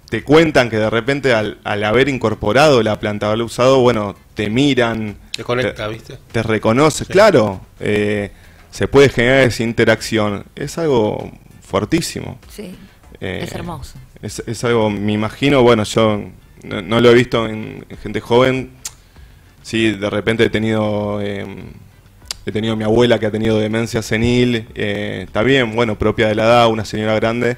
te 0.09 0.21
cuentan 0.21 0.69
que 0.69 0.75
de 0.75 0.89
repente 0.89 1.33
al, 1.33 1.57
al 1.63 1.81
haber 1.85 2.09
incorporado 2.09 2.83
la 2.83 2.99
planta, 2.99 3.27
haberla 3.27 3.45
usado, 3.45 3.79
bueno, 3.79 4.17
te 4.33 4.49
miran, 4.49 5.15
Te 5.33 5.45
conecta, 5.45 5.87
¿viste? 5.87 6.19
te 6.33 6.43
reconoce, 6.43 7.05
claro, 7.05 7.61
eh, 7.79 8.31
se 8.69 8.89
puede 8.89 9.07
generar 9.07 9.43
esa 9.43 9.63
interacción, 9.63 10.43
es 10.57 10.77
algo 10.77 11.31
fuertísimo. 11.61 12.37
Sí, 12.49 12.75
Eh, 13.21 13.41
es 13.43 13.51
hermoso. 13.53 13.97
Es, 14.21 14.43
es 14.45 14.63
algo, 14.63 14.89
me 14.89 15.13
imagino, 15.13 15.61
bueno, 15.63 15.83
yo 15.83 16.21
no, 16.63 16.81
no 16.81 17.01
lo 17.01 17.09
he 17.09 17.13
visto 17.13 17.47
en, 17.47 17.85
en 17.89 17.97
gente 17.97 18.19
joven, 18.19 18.71
sí, 19.61 19.91
de 19.91 20.09
repente 20.09 20.45
he 20.45 20.49
tenido, 20.49 21.19
eh, 21.21 21.45
he 22.45 22.51
tenido 22.51 22.75
mi 22.75 22.83
abuela 22.83 23.19
que 23.19 23.25
ha 23.25 23.31
tenido 23.31 23.59
demencia 23.59 24.01
senil, 24.01 24.67
eh, 24.75 25.23
está 25.25 25.43
bien, 25.43 25.75
bueno, 25.75 25.97
propia 25.97 26.27
de 26.27 26.35
la 26.35 26.43
edad, 26.43 26.67
una 26.69 26.85
señora 26.85 27.15
grande, 27.15 27.57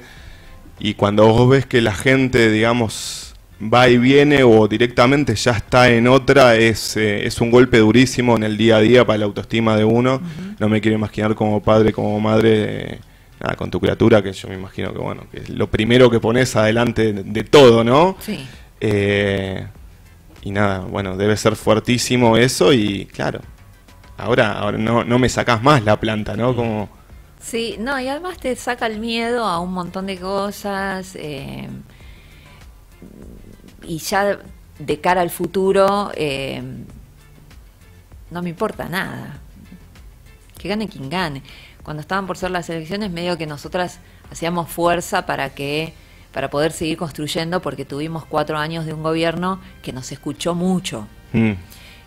y 0.78 0.94
cuando 0.94 1.26
vos 1.26 1.48
ves 1.48 1.66
que 1.66 1.80
la 1.80 1.94
gente, 1.94 2.50
digamos, 2.50 3.34
va 3.62 3.88
y 3.88 3.98
viene 3.98 4.42
o 4.42 4.66
directamente 4.66 5.34
ya 5.34 5.52
está 5.52 5.90
en 5.90 6.08
otra, 6.08 6.56
es, 6.56 6.96
eh, 6.96 7.26
es 7.26 7.40
un 7.40 7.50
golpe 7.50 7.78
durísimo 7.78 8.36
en 8.36 8.42
el 8.42 8.56
día 8.56 8.76
a 8.76 8.80
día 8.80 9.04
para 9.04 9.18
la 9.18 9.24
autoestima 9.26 9.76
de 9.76 9.84
uno. 9.84 10.22
No 10.58 10.68
me 10.68 10.80
quiero 10.80 10.96
imaginar 10.96 11.34
como 11.34 11.62
padre, 11.62 11.92
como 11.92 12.18
madre, 12.20 13.00
nada, 13.40 13.56
con 13.56 13.70
tu 13.70 13.80
criatura, 13.80 14.22
que 14.22 14.32
yo 14.32 14.48
me 14.48 14.54
imagino 14.54 14.92
que, 14.92 14.98
bueno, 14.98 15.24
que 15.30 15.38
es 15.40 15.48
lo 15.48 15.70
primero 15.70 16.10
que 16.10 16.20
pones 16.20 16.54
adelante 16.56 17.12
de, 17.12 17.22
de 17.24 17.44
todo, 17.44 17.82
¿no? 17.84 18.16
Sí. 18.20 18.46
Eh, 18.80 19.66
y 20.42 20.50
nada, 20.50 20.80
bueno, 20.80 21.16
debe 21.16 21.36
ser 21.36 21.56
fuertísimo 21.56 22.36
eso 22.36 22.72
y 22.72 23.06
claro, 23.06 23.40
ahora, 24.16 24.52
ahora 24.52 24.78
no, 24.78 25.04
no 25.04 25.18
me 25.18 25.28
sacás 25.28 25.62
más 25.62 25.84
la 25.84 25.98
planta, 25.98 26.36
¿no? 26.36 26.54
Como... 26.54 26.88
Sí, 27.40 27.76
no, 27.78 27.98
y 27.98 28.08
además 28.08 28.38
te 28.38 28.54
saca 28.56 28.86
el 28.86 29.00
miedo 29.00 29.44
a 29.44 29.60
un 29.60 29.72
montón 29.72 30.06
de 30.06 30.18
cosas. 30.18 31.14
eh, 31.16 31.68
y 33.82 33.98
ya 33.98 34.38
de 34.78 35.00
cara 35.00 35.20
al 35.20 35.30
futuro, 35.30 36.10
eh, 36.14 36.62
no 38.30 38.42
me 38.42 38.50
importa 38.50 38.88
nada. 38.88 39.38
Que 40.56 40.68
gane 40.68 40.88
quien 40.88 41.08
gane. 41.08 41.42
Cuando 41.82 42.00
estaban 42.00 42.26
por 42.26 42.36
ser 42.36 42.50
las 42.50 42.68
elecciones, 42.70 43.10
medio 43.10 43.38
que 43.38 43.46
nosotras 43.46 44.00
hacíamos 44.30 44.68
fuerza 44.68 45.26
para 45.26 45.50
que 45.50 45.94
para 46.32 46.48
poder 46.48 46.70
seguir 46.70 46.96
construyendo, 46.96 47.60
porque 47.60 47.84
tuvimos 47.84 48.24
cuatro 48.24 48.56
años 48.56 48.86
de 48.86 48.92
un 48.92 49.02
gobierno 49.02 49.60
que 49.82 49.92
nos 49.92 50.12
escuchó 50.12 50.54
mucho 50.54 51.08
mm, 51.32 51.52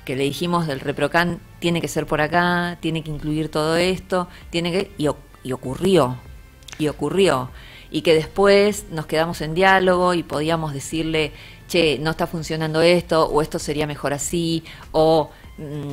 que 0.05 0.15
le 0.15 0.23
dijimos 0.23 0.67
del 0.67 0.79
Reprocan 0.79 1.39
tiene 1.59 1.81
que 1.81 1.87
ser 1.87 2.05
por 2.05 2.21
acá, 2.21 2.77
tiene 2.81 3.03
que 3.03 3.11
incluir 3.11 3.49
todo 3.49 3.77
esto, 3.77 4.27
tiene 4.49 4.71
que 4.71 4.91
y, 4.97 5.07
ocurrió, 5.51 6.17
y 6.77 6.87
ocurrió. 6.87 7.49
Y 7.89 8.01
que 8.01 8.13
después 8.13 8.87
nos 8.91 9.05
quedamos 9.05 9.39
en 9.41 9.53
diálogo 9.53 10.13
y 10.13 10.23
podíamos 10.23 10.73
decirle, 10.73 11.31
che, 11.67 11.99
no 11.99 12.11
está 12.11 12.27
funcionando 12.27 12.81
esto, 12.81 13.27
o 13.27 13.41
esto 13.41 13.59
sería 13.59 13.85
mejor 13.85 14.13
así, 14.13 14.63
o 14.91 15.29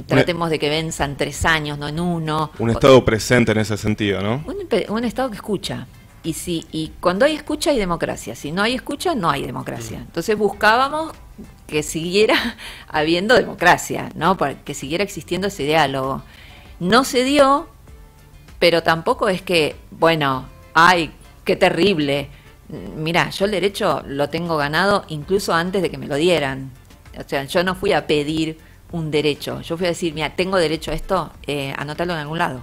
tratemos 0.06 0.50
de 0.50 0.58
que 0.58 0.68
venzan 0.68 1.16
tres 1.16 1.44
años, 1.44 1.78
no 1.78 1.88
en 1.88 2.00
uno. 2.00 2.50
un 2.58 2.70
O- 2.70 2.72
estado 2.72 3.04
presente 3.04 3.52
en 3.52 3.58
ese 3.58 3.76
sentido, 3.76 4.22
¿no? 4.22 4.42
un, 4.88 5.04
Estado 5.04 5.30
que 5.30 5.36
escucha. 5.36 5.86
Y, 6.22 6.34
si, 6.34 6.66
y 6.70 6.92
cuando 7.00 7.24
hay 7.24 7.34
escucha 7.34 7.70
hay 7.70 7.78
democracia. 7.78 8.34
Si 8.34 8.52
no 8.52 8.62
hay 8.62 8.74
escucha, 8.74 9.14
no 9.14 9.30
hay 9.30 9.44
democracia. 9.44 9.98
Entonces 9.98 10.36
buscábamos 10.36 11.12
que 11.66 11.82
siguiera 11.82 12.56
habiendo 12.88 13.34
democracia, 13.34 14.10
¿no? 14.14 14.36
Para 14.36 14.54
que 14.62 14.74
siguiera 14.74 15.04
existiendo 15.04 15.46
ese 15.48 15.64
diálogo. 15.64 16.22
No 16.78 17.04
se 17.04 17.24
dio, 17.24 17.68
pero 18.58 18.82
tampoco 18.82 19.28
es 19.28 19.42
que, 19.42 19.76
bueno, 19.90 20.46
ay, 20.74 21.10
qué 21.44 21.56
terrible. 21.56 22.28
Mira, 22.96 23.30
yo 23.30 23.46
el 23.46 23.50
derecho 23.50 24.02
lo 24.06 24.28
tengo 24.28 24.56
ganado 24.56 25.04
incluso 25.08 25.52
antes 25.54 25.82
de 25.82 25.90
que 25.90 25.98
me 25.98 26.06
lo 26.06 26.16
dieran. 26.16 26.70
O 27.18 27.28
sea, 27.28 27.44
yo 27.44 27.64
no 27.64 27.74
fui 27.74 27.92
a 27.92 28.06
pedir 28.06 28.58
un 28.92 29.11
derecho. 29.11 29.61
Yo 29.62 29.76
fui 29.76 29.87
a 29.87 29.90
decir, 29.90 30.12
mira, 30.14 30.30
tengo 30.35 30.56
derecho 30.56 30.90
a 30.90 30.94
esto, 30.94 31.32
eh, 31.47 31.73
anótalo 31.76 32.12
en 32.14 32.18
algún 32.20 32.38
lado. 32.38 32.61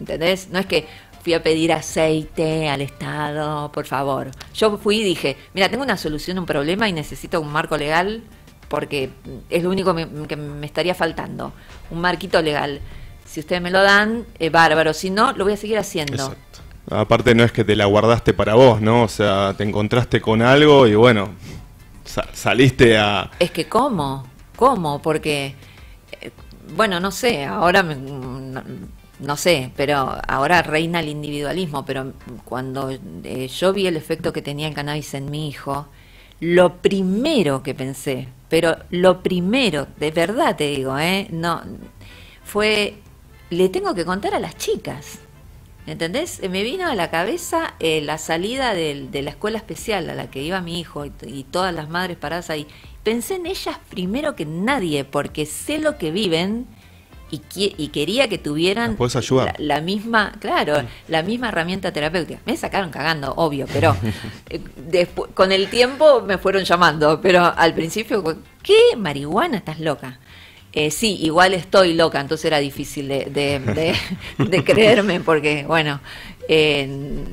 ¿Entendés? 0.00 0.48
No 0.50 0.58
es 0.58 0.66
que 0.66 0.86
fui 1.22 1.34
a 1.34 1.42
pedir 1.42 1.72
aceite 1.72 2.68
al 2.68 2.80
Estado, 2.80 3.70
por 3.72 3.86
favor. 3.86 4.30
Yo 4.54 4.78
fui 4.78 5.00
y 5.00 5.04
dije, 5.04 5.36
mira, 5.54 5.68
tengo 5.68 5.82
una 5.82 5.96
solución 5.96 6.36
a 6.38 6.40
un 6.40 6.46
problema 6.46 6.88
y 6.88 6.92
necesito 6.92 7.40
un 7.40 7.50
marco 7.52 7.76
legal 7.76 8.22
porque 8.68 9.10
es 9.50 9.62
lo 9.62 9.70
único 9.70 9.94
me- 9.94 10.06
que 10.28 10.36
me 10.36 10.66
estaría 10.66 10.94
faltando. 10.94 11.52
Un 11.90 12.00
marquito 12.00 12.40
legal. 12.42 12.80
Si 13.24 13.40
ustedes 13.40 13.60
me 13.62 13.70
lo 13.70 13.82
dan, 13.82 14.24
eh, 14.38 14.50
bárbaro. 14.50 14.92
Si 14.94 15.10
no, 15.10 15.32
lo 15.32 15.44
voy 15.44 15.54
a 15.54 15.56
seguir 15.56 15.78
haciendo. 15.78 16.14
Exacto. 16.14 16.60
Aparte 16.90 17.34
no 17.34 17.44
es 17.44 17.52
que 17.52 17.64
te 17.64 17.76
la 17.76 17.84
guardaste 17.86 18.32
para 18.32 18.54
vos, 18.54 18.80
¿no? 18.80 19.02
O 19.02 19.08
sea, 19.08 19.54
te 19.56 19.64
encontraste 19.64 20.20
con 20.22 20.40
algo 20.40 20.86
y 20.86 20.94
bueno, 20.94 21.30
sa- 22.04 22.26
saliste 22.32 22.96
a... 22.96 23.30
Es 23.38 23.50
que 23.50 23.68
cómo, 23.68 24.26
cómo, 24.56 25.02
porque, 25.02 25.54
bueno, 26.76 27.00
no 27.00 27.10
sé, 27.10 27.44
ahora 27.44 27.82
me- 27.82 27.96
no, 29.20 29.36
sé, 29.36 29.72
pero 29.76 30.16
ahora 30.28 30.62
reina 30.62 31.00
el 31.00 31.08
individualismo, 31.08 31.84
pero 31.84 32.12
cuando 32.44 32.90
eh, 33.24 33.48
yo 33.48 33.72
vi 33.72 33.86
el 33.86 33.96
efecto 33.96 34.32
que 34.32 34.42
tenía 34.42 34.68
el 34.68 34.74
cannabis 34.74 35.14
en 35.14 35.30
mi 35.30 35.48
hijo, 35.48 35.86
lo 36.40 36.76
primero 36.76 37.62
que 37.62 37.74
pensé, 37.74 38.28
pero 38.48 38.76
lo 38.90 39.22
primero, 39.22 39.86
de 39.98 40.10
verdad 40.12 40.56
te 40.56 40.68
digo, 40.68 40.96
¿eh? 40.98 41.26
No, 41.30 41.62
fue, 42.44 42.94
le 43.50 43.68
tengo 43.68 43.94
que 43.94 44.04
contar 44.04 44.34
a 44.34 44.38
las 44.40 44.56
chicas. 44.56 45.20
¿Entendés? 45.88 46.40
Me 46.50 46.62
vino 46.62 46.86
a 46.86 46.94
la 46.94 47.10
cabeza 47.10 47.72
eh, 47.80 48.02
la 48.02 48.18
salida 48.18 48.74
de 48.74 49.22
la 49.22 49.30
escuela 49.30 49.56
especial 49.56 50.10
a 50.10 50.14
la 50.14 50.30
que 50.30 50.42
iba 50.42 50.60
mi 50.60 50.78
hijo 50.78 51.06
y, 51.06 51.12
y 51.26 51.44
todas 51.44 51.74
las 51.74 51.88
madres 51.88 52.18
paradas 52.18 52.50
ahí. 52.50 52.66
Pensé 53.02 53.36
en 53.36 53.46
ellas 53.46 53.78
primero 53.88 54.36
que 54.36 54.42
en 54.42 54.66
nadie, 54.66 55.04
porque 55.04 55.46
sé 55.46 55.78
lo 55.78 55.96
que 55.96 56.10
viven 56.10 56.66
y, 57.30 57.38
qui- 57.38 57.74
y 57.78 57.88
quería 57.88 58.28
que 58.28 58.36
tuvieran 58.36 58.96
ayudar. 59.18 59.56
La, 59.58 59.76
la 59.76 59.80
misma, 59.80 60.32
claro, 60.40 60.82
la 61.08 61.22
misma 61.22 61.48
herramienta 61.48 61.90
terapéutica. 61.90 62.40
Me 62.44 62.56
sacaron 62.58 62.90
cagando, 62.90 63.32
obvio, 63.36 63.66
pero 63.72 63.96
eh, 64.50 65.06
con 65.32 65.52
el 65.52 65.70
tiempo 65.70 66.20
me 66.20 66.36
fueron 66.36 66.64
llamando, 66.64 67.18
pero 67.22 67.44
al 67.56 67.72
principio, 67.72 68.22
¿qué 68.62 68.76
marihuana? 68.96 69.56
Estás 69.56 69.80
loca. 69.80 70.18
Eh, 70.72 70.90
sí, 70.90 71.18
igual 71.22 71.54
estoy 71.54 71.94
loca, 71.94 72.20
entonces 72.20 72.44
era 72.44 72.58
difícil 72.58 73.08
de, 73.08 73.24
de- 73.26 73.58
de- 73.58 73.96
de 74.44 74.64
creerme 74.64 75.20
porque, 75.20 75.64
bueno, 75.66 76.00
eh, 76.48 77.24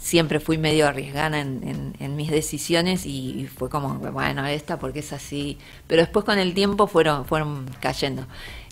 siempre 0.00 0.38
fui 0.38 0.58
medio 0.58 0.86
arriesgada 0.86 1.40
en, 1.40 2.16
mis 2.16 2.30
decisiones 2.30 3.06
y, 3.06 3.48
fue 3.56 3.70
como, 3.70 3.94
bueno, 3.98 4.46
esta 4.46 4.78
porque 4.78 5.00
es 5.00 5.12
así. 5.12 5.58
Pero 5.86 6.02
después 6.02 6.24
con 6.24 6.38
el 6.38 6.52
tiempo 6.54 6.86
fueron, 6.86 7.24
fueron 7.24 7.66
cayendo. 7.80 8.26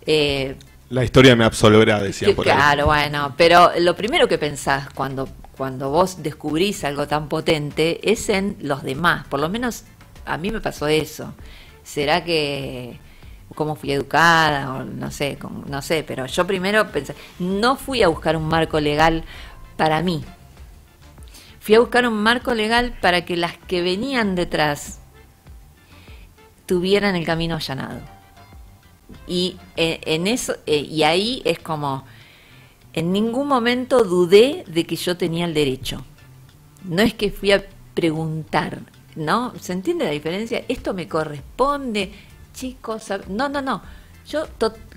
Eh, 0.06 0.56
la 0.90 1.02
historia 1.04 1.34
me 1.34 1.44
absolverá, 1.44 2.00
decía 2.02 2.34
por 2.36 2.44
Claro, 2.44 2.86
bueno, 2.86 3.34
pero 3.38 3.72
lo 3.78 3.96
primero 3.96 4.28
que 4.28 4.36
pensás 4.36 4.90
cuando, 4.90 5.26
cuando 5.56 5.88
vos 5.90 6.22
descubrís 6.22 6.84
algo 6.84 7.08
tan 7.08 7.28
potente 7.28 8.12
es 8.12 8.28
en 8.28 8.56
los 8.60 8.82
demás. 8.82 9.26
Por 9.26 9.40
lo 9.40 9.48
menos 9.48 9.84
a 10.26 10.36
mí 10.36 10.50
me 10.50 10.60
pasó 10.60 10.86
eso. 10.86 11.32
¿Será 11.82 12.22
que 12.24 12.98
cómo 13.54 13.74
fui 13.74 13.92
educada 13.92 14.74
o 14.74 14.84
no 14.84 15.10
sé, 15.10 15.38
no 15.66 15.82
sé, 15.82 16.04
pero 16.06 16.26
yo 16.26 16.46
primero 16.46 16.90
pensé, 16.90 17.14
no 17.38 17.76
fui 17.76 18.02
a 18.02 18.08
buscar 18.08 18.36
un 18.36 18.48
marco 18.48 18.80
legal 18.80 19.24
para 19.76 20.02
mí. 20.02 20.24
Fui 21.60 21.74
a 21.74 21.80
buscar 21.80 22.06
un 22.06 22.22
marco 22.22 22.54
legal 22.54 22.96
para 23.00 23.24
que 23.24 23.36
las 23.36 23.56
que 23.56 23.82
venían 23.82 24.34
detrás 24.34 25.00
tuvieran 26.66 27.14
el 27.14 27.24
camino 27.24 27.56
allanado. 27.56 28.00
Y 29.26 29.56
eh, 29.76 30.00
en 30.04 30.26
eso 30.26 30.56
eh, 30.66 30.78
y 30.78 31.02
ahí 31.02 31.42
es 31.44 31.58
como 31.58 32.04
en 32.92 33.12
ningún 33.12 33.48
momento 33.48 34.04
dudé 34.04 34.64
de 34.66 34.84
que 34.84 34.96
yo 34.96 35.16
tenía 35.16 35.44
el 35.44 35.54
derecho. 35.54 36.04
No 36.84 37.02
es 37.02 37.14
que 37.14 37.30
fui 37.30 37.52
a 37.52 37.64
preguntar, 37.94 38.80
¿no? 39.14 39.52
¿Se 39.60 39.72
entiende 39.72 40.04
la 40.04 40.10
diferencia? 40.10 40.64
Esto 40.68 40.94
me 40.94 41.08
corresponde, 41.08 42.12
chicos. 42.52 43.04
No, 43.28 43.48
no, 43.48 43.62
no. 43.62 43.82
Yo 44.28 44.46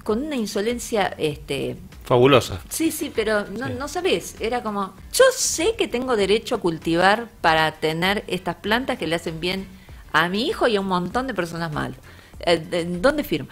con 0.03 0.23
una 0.23 0.35
insolencia 0.35 1.15
este 1.17 1.77
fabulosa. 2.03 2.61
Sí, 2.69 2.91
sí, 2.91 3.11
pero 3.13 3.45
no, 3.47 3.69
no 3.69 3.87
sabes, 3.87 4.35
era 4.39 4.61
como, 4.61 4.93
yo 5.11 5.23
sé 5.35 5.75
que 5.75 5.87
tengo 5.87 6.15
derecho 6.15 6.55
a 6.55 6.59
cultivar 6.59 7.27
para 7.41 7.71
tener 7.71 8.23
estas 8.27 8.57
plantas 8.57 8.99
que 8.99 9.07
le 9.07 9.15
hacen 9.15 9.39
bien 9.39 9.67
a 10.13 10.29
mi 10.29 10.45
hijo 10.45 10.67
y 10.67 10.75
a 10.75 10.81
un 10.81 10.87
montón 10.87 11.25
de 11.25 11.33
personas 11.33 11.73
mal. 11.73 11.95
Eh, 12.41 12.85
¿Dónde 13.01 13.23
firmo? 13.23 13.49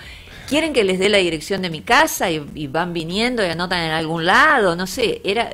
quieren 0.48 0.74
que 0.74 0.84
les 0.84 1.00
dé 1.00 1.10
la 1.10 1.18
dirección 1.18 1.62
de 1.62 1.70
mi 1.70 1.82
casa 1.82 2.30
y, 2.30 2.68
van 2.68 2.94
viniendo 2.94 3.44
y 3.44 3.50
anotan 3.50 3.86
en 3.86 3.92
algún 3.92 4.26
lado, 4.26 4.76
no 4.76 4.88
sé, 4.88 5.22
era 5.24 5.50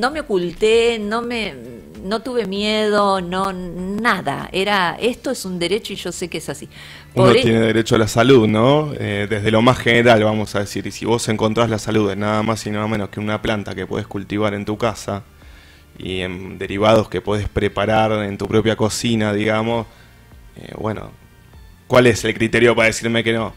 no 0.00 0.10
me 0.10 0.20
oculté, 0.20 0.98
no 0.98 1.22
me 1.22 1.54
no 2.02 2.22
tuve 2.22 2.46
miedo, 2.46 3.20
no 3.20 3.52
nada, 3.52 4.48
era 4.52 4.96
esto 5.00 5.30
es 5.30 5.44
un 5.44 5.58
derecho 5.58 5.92
y 5.92 5.96
yo 5.96 6.12
sé 6.12 6.28
que 6.28 6.38
es 6.38 6.48
así. 6.48 6.68
Uno 7.14 7.32
tiene 7.32 7.60
derecho 7.60 7.94
a 7.94 7.98
la 7.98 8.08
salud, 8.08 8.46
¿no? 8.46 8.92
Eh, 8.98 9.26
desde 9.28 9.50
lo 9.50 9.62
más 9.62 9.78
general, 9.78 10.22
vamos 10.24 10.54
a 10.54 10.60
decir, 10.60 10.86
y 10.86 10.90
si 10.90 11.04
vos 11.04 11.28
encontrás 11.28 11.70
la 11.70 11.78
salud 11.78 12.10
en 12.10 12.20
nada 12.20 12.42
más 12.42 12.66
y 12.66 12.70
nada 12.70 12.86
menos 12.86 13.08
que 13.08 13.20
una 13.20 13.42
planta 13.42 13.74
que 13.74 13.86
puedes 13.86 14.06
cultivar 14.06 14.54
en 14.54 14.64
tu 14.64 14.76
casa 14.76 15.22
y 15.98 16.20
en 16.20 16.58
derivados 16.58 17.08
que 17.08 17.20
puedes 17.20 17.48
preparar 17.48 18.12
en 18.24 18.38
tu 18.38 18.46
propia 18.46 18.76
cocina, 18.76 19.32
digamos, 19.32 19.86
eh, 20.56 20.72
bueno, 20.76 21.10
¿cuál 21.86 22.06
es 22.06 22.24
el 22.24 22.34
criterio 22.34 22.76
para 22.76 22.86
decirme 22.86 23.24
que 23.24 23.32
no? 23.32 23.52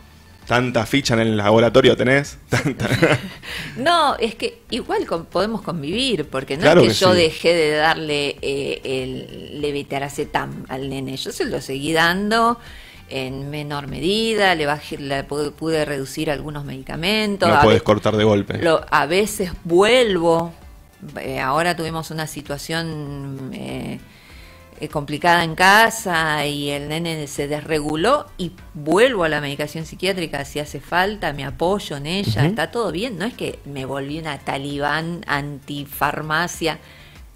¿Tanta 0.48 0.86
ficha 0.88 1.14
en 1.14 1.20
el 1.20 1.38
laboratorio 1.38 1.96
tenés? 1.96 2.40
no, 3.78 4.16
es 4.16 4.36
que 4.36 4.62
igual 4.72 5.06
podemos 5.30 5.62
convivir, 5.62 6.26
porque 6.26 6.58
no 6.58 6.68
es 6.68 6.88
que, 6.88 6.94
yo 6.94 7.14
dejé 7.14 7.54
de 7.54 7.72
darle 7.72 8.38
eh, 8.42 8.82
el 8.84 9.62
levitaracetam 9.62 10.66
al 10.68 10.90
nene, 10.90 11.16
yo 11.18 11.32
se 11.32 11.46
lo 11.46 11.62
seguí 11.62 11.94
dando 11.94 12.60
en 13.12 13.50
menor 13.50 13.88
medida, 13.88 14.56
le, 14.56 14.66
bajé, 14.66 14.98
le 14.98 15.24
pude, 15.24 15.86
reducir 15.86 16.32
algunos 16.32 16.66
medicamentos. 16.66 17.50
No 17.50 17.62
puedes 17.62 17.84
cortar 17.84 18.16
de 18.16 18.24
golpe. 18.24 18.60
a 18.90 19.06
veces 19.06 19.52
vuelvo, 19.64 20.54
eh, 21.20 21.40
ahora 21.40 21.76
tuvimos 21.76 22.12
una 22.12 22.28
situación... 22.28 23.52
Eh, 23.54 24.00
eh, 24.82 24.90
complicada 24.90 25.44
en 25.44 25.54
casa 25.54 26.44
y 26.48 26.72
el 26.72 26.90
nene 26.90 27.28
se 27.28 27.48
desreguló 27.48 28.26
y 28.40 28.52
vuelvo 28.74 29.24
a 29.24 29.30
la 29.30 29.40
medicación 29.40 29.86
psiquiátrica 29.86 30.44
si 30.44 30.58
hace 30.58 30.80
falta, 30.80 31.34
me 31.34 31.46
apoyo 31.46 31.98
en 31.98 32.08
ella, 32.08 32.48
está 32.48 32.72
todo 32.72 32.92
bien, 32.92 33.20
no 33.20 33.26
es 33.26 33.36
que 33.36 33.60
me 33.66 33.86
volví 33.86 34.18
una 34.18 34.40
talibán 34.40 35.24
antifarmacia. 35.28 36.80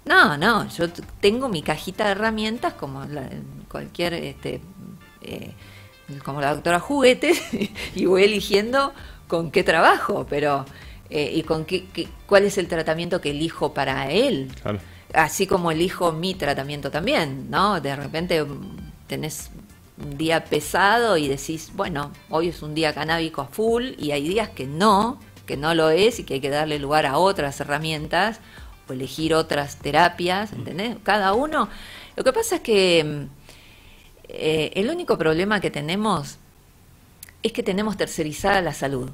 No, 0.04 0.36
no, 0.36 0.68
yo 0.70 0.88
tengo 1.20 1.48
mi 1.48 1.62
cajita 1.62 2.06
de 2.06 2.10
herramientas 2.12 2.72
como 2.72 3.06
cualquier, 3.68 4.14
este, 4.14 4.60
eh, 5.26 5.52
como 6.24 6.40
la 6.40 6.54
doctora 6.54 6.80
juguetes 6.80 7.40
y 7.94 8.04
voy 8.06 8.24
eligiendo 8.24 8.92
con 9.28 9.50
qué 9.50 9.64
trabajo, 9.64 10.26
pero 10.28 10.64
eh, 11.10 11.32
y 11.34 11.42
con 11.42 11.64
qué, 11.64 11.84
cuál 12.26 12.44
es 12.44 12.58
el 12.58 12.68
tratamiento 12.68 13.20
que 13.20 13.30
elijo 13.30 13.74
para 13.74 14.10
él. 14.10 14.50
Claro 14.62 14.78
así 15.16 15.46
como 15.46 15.70
elijo 15.70 16.12
mi 16.12 16.34
tratamiento 16.34 16.90
también, 16.90 17.50
¿no? 17.50 17.80
De 17.80 17.94
repente 17.96 18.42
mm, 18.44 18.92
tenés 19.06 19.50
un 20.02 20.18
día 20.18 20.44
pesado 20.44 21.16
y 21.16 21.28
decís, 21.28 21.72
bueno, 21.74 22.12
hoy 22.28 22.48
es 22.48 22.62
un 22.62 22.74
día 22.74 22.92
canábico 22.92 23.40
a 23.40 23.46
full 23.46 23.92
y 23.98 24.10
hay 24.10 24.28
días 24.28 24.50
que 24.50 24.66
no, 24.66 25.18
que 25.46 25.56
no 25.56 25.74
lo 25.74 25.90
es 25.90 26.20
y 26.20 26.24
que 26.24 26.34
hay 26.34 26.40
que 26.40 26.50
darle 26.50 26.78
lugar 26.78 27.06
a 27.06 27.18
otras 27.18 27.58
herramientas 27.60 28.40
o 28.88 28.92
elegir 28.92 29.34
otras 29.34 29.76
terapias, 29.76 30.52
¿entendés? 30.52 30.96
Cada 31.02 31.32
uno. 31.32 31.68
Lo 32.14 32.24
que 32.24 32.32
pasa 32.32 32.56
es 32.56 32.60
que 32.60 33.04
mm, 33.04 33.35
eh, 34.38 34.72
el 34.74 34.90
único 34.90 35.18
problema 35.18 35.60
que 35.60 35.70
tenemos 35.70 36.38
es 37.42 37.52
que 37.52 37.62
tenemos 37.62 37.96
tercerizada 37.96 38.60
la 38.62 38.72
salud. 38.72 39.10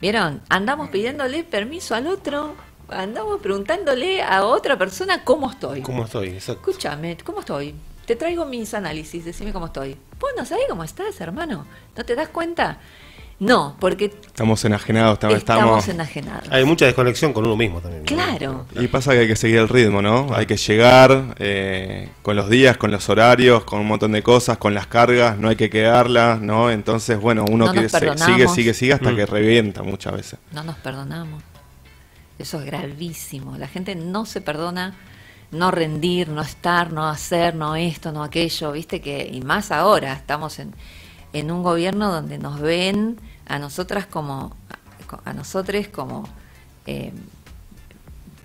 ¿Vieron? 0.00 0.42
Andamos 0.48 0.90
pidiéndole 0.90 1.44
permiso 1.44 1.94
al 1.94 2.06
otro 2.06 2.54
andamos 2.88 3.40
preguntándole 3.40 4.22
a 4.22 4.44
otra 4.44 4.76
persona 4.76 5.24
cómo 5.24 5.50
estoy. 5.50 5.82
¿Cómo 5.82 6.04
estoy? 6.04 6.28
Exacto. 6.28 6.70
Escúchame, 6.70 7.16
¿cómo 7.24 7.40
estoy? 7.40 7.74
Te 8.06 8.16
traigo 8.16 8.44
mis 8.44 8.74
análisis, 8.74 9.24
decime 9.24 9.52
cómo 9.52 9.66
estoy. 9.66 9.96
Vos 10.20 10.30
no 10.36 10.44
sabés 10.44 10.66
cómo 10.68 10.84
estás, 10.84 11.20
hermano. 11.20 11.66
¿No 11.96 12.04
te 12.04 12.14
das 12.14 12.28
cuenta? 12.28 12.78
No, 13.44 13.76
porque... 13.78 14.06
Estamos 14.26 14.64
enajenados, 14.64 15.14
estamos, 15.14 15.36
estamos 15.36 15.88
enajenados. 15.88 16.48
Hay 16.50 16.64
mucha 16.64 16.86
desconexión 16.86 17.32
con 17.32 17.44
uno 17.44 17.56
mismo 17.56 17.80
también. 17.80 18.04
Claro. 18.04 18.64
Y 18.74 18.88
pasa 18.88 19.12
que 19.12 19.20
hay 19.20 19.28
que 19.28 19.36
seguir 19.36 19.58
el 19.58 19.68
ritmo, 19.68 20.00
¿no? 20.00 20.28
Hay 20.34 20.46
que 20.46 20.56
llegar 20.56 21.34
eh, 21.38 22.08
con 22.22 22.36
los 22.36 22.48
días, 22.48 22.78
con 22.78 22.90
los 22.90 23.08
horarios, 23.08 23.64
con 23.64 23.80
un 23.80 23.86
montón 23.86 24.12
de 24.12 24.22
cosas, 24.22 24.56
con 24.56 24.72
las 24.72 24.86
cargas, 24.86 25.38
no 25.38 25.50
hay 25.50 25.56
que 25.56 25.68
quedarlas, 25.68 26.40
¿no? 26.40 26.70
Entonces, 26.70 27.20
bueno, 27.20 27.44
uno 27.50 27.70
quiere, 27.70 27.88
sigue, 27.88 28.48
sigue, 28.48 28.74
sigue 28.74 28.92
hasta 28.94 29.12
mm. 29.12 29.16
que 29.16 29.26
revienta 29.26 29.82
muchas 29.82 30.14
veces. 30.14 30.38
No 30.52 30.64
nos 30.64 30.76
perdonamos. 30.76 31.42
Eso 32.38 32.58
es 32.60 32.66
gravísimo. 32.66 33.56
La 33.58 33.68
gente 33.68 33.94
no 33.94 34.24
se 34.24 34.40
perdona 34.40 34.94
no 35.50 35.70
rendir, 35.70 36.28
no 36.28 36.40
estar, 36.40 36.92
no 36.92 37.06
hacer, 37.08 37.54
no 37.54 37.76
esto, 37.76 38.10
no 38.10 38.24
aquello, 38.24 38.72
viste 38.72 39.00
que, 39.00 39.28
y 39.30 39.40
más 39.42 39.70
ahora, 39.70 40.14
estamos 40.14 40.58
en, 40.58 40.74
en 41.32 41.50
un 41.50 41.62
gobierno 41.62 42.10
donde 42.10 42.38
nos 42.38 42.60
ven 42.60 43.18
a 43.46 43.58
nosotras 43.58 44.06
como, 44.06 44.54
a 45.24 45.32
nosotros 45.32 45.88
como 45.88 46.28
eh, 46.86 47.12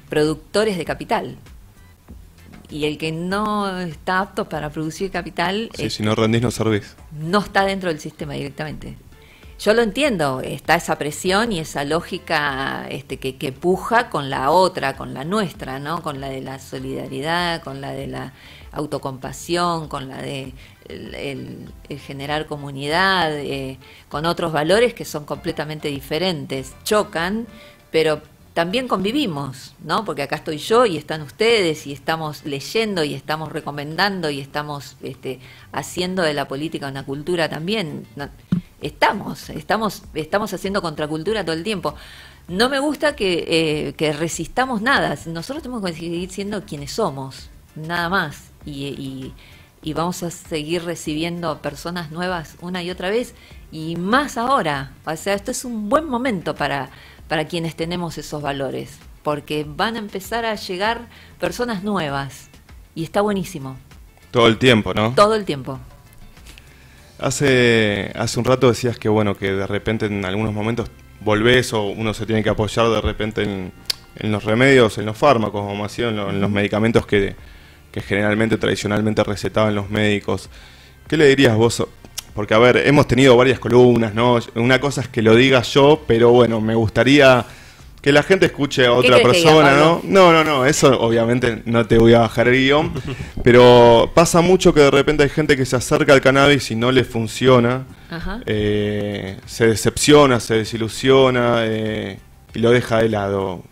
productores 0.09 0.77
de 0.77 0.85
capital. 0.85 1.37
Y 2.69 2.85
el 2.85 2.97
que 2.97 3.11
no 3.11 3.79
está 3.79 4.19
apto 4.19 4.47
para 4.47 4.69
producir 4.69 5.09
capital... 5.09 5.71
Sí, 5.73 5.89
si 5.89 6.03
no 6.03 6.13
rendís 6.13 6.41
no 6.41 6.51
servís. 6.51 6.95
No 7.11 7.39
está 7.39 7.65
dentro 7.65 7.89
del 7.89 7.99
sistema 7.99 8.33
directamente 8.33 8.95
yo 9.59 9.73
lo 9.73 9.81
entiendo, 9.81 10.39
está 10.39 10.75
esa 10.75 10.97
presión 10.97 11.51
y 11.51 11.59
esa 11.59 11.83
lógica 11.83 12.87
este, 12.89 13.17
que, 13.17 13.35
que, 13.35 13.51
puja 13.51 14.09
con 14.09 14.29
la 14.29 14.51
otra, 14.51 14.95
con 14.95 15.13
la 15.13 15.25
nuestra, 15.25 15.79
¿no? 15.79 16.01
Con 16.01 16.21
la 16.21 16.29
de 16.29 16.39
la 16.39 16.59
solidaridad, 16.59 17.61
con 17.61 17.81
la 17.81 17.91
de 17.91 18.07
la 18.07 18.33
autocompasión, 18.71 19.87
con 19.87 20.07
la 20.07 20.21
de 20.21 20.53
el, 20.87 21.71
generar 21.99 22.45
comunidad, 22.45 23.37
eh, 23.37 23.77
con 24.09 24.25
otros 24.25 24.51
valores 24.51 24.93
que 24.93 25.05
son 25.05 25.25
completamente 25.25 25.87
diferentes, 25.87 26.73
chocan, 26.83 27.47
pero 27.91 28.21
también 28.53 28.87
convivimos, 28.87 29.75
¿no? 29.83 30.03
Porque 30.03 30.23
acá 30.23 30.35
estoy 30.35 30.57
yo 30.57 30.85
y 30.85 30.97
están 30.97 31.21
ustedes 31.21 31.87
y 31.87 31.93
estamos 31.93 32.43
leyendo 32.45 33.03
y 33.03 33.13
estamos 33.13 33.51
recomendando 33.51 34.29
y 34.29 34.39
estamos 34.39 34.97
este, 35.01 35.39
haciendo 35.71 36.23
de 36.23 36.33
la 36.33 36.47
política 36.47 36.87
una 36.87 37.05
cultura 37.05 37.47
también 37.47 38.05
estamos, 38.81 39.49
estamos, 39.49 40.03
estamos 40.13 40.53
haciendo 40.53 40.81
contracultura 40.81 41.43
todo 41.43 41.55
el 41.55 41.63
tiempo. 41.63 41.95
No 42.47 42.69
me 42.69 42.79
gusta 42.79 43.15
que, 43.15 43.93
eh, 43.97 44.13
resistamos 44.13 44.81
nada. 44.81 45.15
Nosotros 45.27 45.61
tenemos 45.61 45.83
que 45.85 45.93
seguir 45.93 46.31
siendo 46.31 46.65
quienes 46.65 46.91
somos, 46.91 47.49
nada 47.75 48.09
más. 48.09 48.48
Y, 48.65 49.33
y, 49.81 49.93
vamos 49.93 50.21
a 50.23 50.29
seguir 50.31 50.83
recibiendo 50.83 51.61
personas 51.61 52.11
nuevas 52.11 52.55
una 52.61 52.83
y 52.83 52.91
otra 52.91 53.09
vez. 53.09 53.33
Y 53.71 53.95
más 53.95 54.37
ahora. 54.37 54.91
O 55.05 55.15
sea, 55.15 55.33
esto 55.33 55.51
es 55.51 55.65
un 55.65 55.89
buen 55.89 56.05
momento 56.05 56.55
para, 56.55 56.89
para 57.27 57.45
quienes 57.45 57.75
tenemos 57.75 58.17
esos 58.17 58.41
valores. 58.41 58.97
Porque 59.23 59.65
van 59.67 59.95
a 59.95 59.99
empezar 59.99 60.45
a 60.45 60.55
llegar 60.55 61.07
personas 61.39 61.83
nuevas. 61.83 62.49
Y 62.95 63.03
está 63.03 63.21
buenísimo. 63.21 63.77
Todo 64.31 64.47
el 64.47 64.57
tiempo, 64.57 64.93
¿no? 64.93 65.13
Todo 65.15 65.35
el 65.35 65.45
tiempo. 65.45 65.79
Hace, 67.19 68.11
hace 68.15 68.39
un 68.39 68.45
rato 68.45 68.69
decías 68.69 68.97
que 68.97 69.09
bueno, 69.09 69.35
que 69.35 69.51
de 69.51 69.67
repente 69.67 70.05
en 70.05 70.23
algunos 70.23 70.53
momentos 70.53 70.89
volvés 71.19 71.73
o 71.73 71.83
uno 71.83 72.13
se 72.13 72.25
tiene 72.25 72.43
que 72.43 72.49
apoyar 72.49 72.87
de 72.89 73.01
repente 73.01 73.43
en 73.43 73.71
en 74.15 74.33
los 74.33 74.43
remedios, 74.43 74.97
en 74.97 75.05
los 75.05 75.17
fármacos, 75.17 75.61
como 75.65 75.85
ha 75.85 75.87
sido 75.87 76.09
en, 76.09 76.17
lo- 76.17 76.29
en 76.29 76.41
los 76.41 76.49
medicamentos 76.49 77.05
que, 77.05 77.37
que 77.91 78.01
generalmente, 78.01 78.57
tradicionalmente 78.57 79.23
recetaban 79.23 79.75
los 79.75 79.89
médicos. 79.89 80.49
¿Qué 81.07 81.17
le 81.17 81.27
dirías 81.27 81.55
vos? 81.55 81.85
Porque, 82.33 82.53
a 82.53 82.59
ver, 82.59 82.77
hemos 82.85 83.07
tenido 83.07 83.35
varias 83.35 83.59
columnas, 83.59 84.13
¿no? 84.13 84.39
Una 84.55 84.79
cosa 84.79 85.01
es 85.01 85.07
que 85.07 85.21
lo 85.21 85.35
diga 85.35 85.61
yo, 85.61 86.03
pero 86.07 86.31
bueno, 86.31 86.61
me 86.61 86.75
gustaría 86.75 87.45
que 88.01 88.11
la 88.11 88.23
gente 88.23 88.45
escuche 88.45 88.85
a 88.85 88.93
otra 88.93 89.21
persona, 89.21 89.75
¿no? 89.75 90.01
No, 90.03 90.31
no, 90.31 90.43
no, 90.43 90.65
eso 90.65 90.99
obviamente 91.01 91.61
no 91.65 91.85
te 91.85 91.97
voy 91.97 92.13
a 92.13 92.19
bajar 92.19 92.47
el 92.47 92.55
guion, 92.55 92.93
pero 93.43 94.11
pasa 94.13 94.41
mucho 94.41 94.73
que 94.73 94.81
de 94.81 94.91
repente 94.91 95.23
hay 95.23 95.29
gente 95.29 95.57
que 95.57 95.65
se 95.65 95.75
acerca 95.75 96.13
al 96.13 96.21
cannabis 96.21 96.71
y 96.71 96.75
no 96.75 96.91
le 96.91 97.03
funciona, 97.03 97.85
Ajá. 98.09 98.39
eh, 98.45 99.37
se 99.45 99.67
decepciona, 99.67 100.39
se 100.39 100.55
desilusiona 100.55 101.65
eh, 101.65 102.19
y 102.53 102.59
lo 102.59 102.71
deja 102.71 103.01
de 103.01 103.09
lado. 103.09 103.63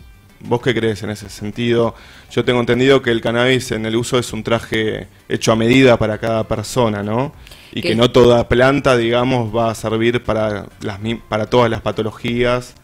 ¿Vos 0.42 0.62
qué 0.62 0.74
crees 0.74 1.02
en 1.04 1.10
ese 1.10 1.30
sentido? 1.30 1.96
Yo 2.32 2.46
tengo 2.46 2.60
entendido 2.60 3.02
que 3.02 3.10
el 3.12 3.22
cannabis 3.22 3.72
en 3.72 3.86
el 3.86 3.96
uso 3.96 4.20
es 4.20 4.32
un 4.34 4.44
traje 4.44 5.08
hecho 5.28 5.52
a 5.52 5.56
medida 5.56 5.98
para 5.98 6.20
cada 6.20 6.48
persona, 6.48 7.02
¿no? 7.02 7.34
Y 7.72 7.82
Que- 7.82 7.90
que 7.90 7.96
no 7.96 8.12
toda 8.12 8.48
planta, 8.48 8.96
digamos, 8.98 9.56
va 9.56 9.72
a 9.72 9.76
servir 9.76 10.24
para, 10.24 10.68
las, 10.82 11.00
para 11.28 11.48
todas 11.48 11.70
las 11.72 11.82
patologías. 11.82 12.76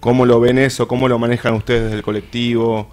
¿Cómo 0.00 0.24
lo 0.26 0.40
ven 0.40 0.58
eso? 0.58 0.88
¿Cómo 0.88 1.08
lo 1.08 1.18
manejan 1.18 1.54
ustedes 1.54 1.84
desde 1.84 1.96
el 1.96 2.02
colectivo? 2.02 2.88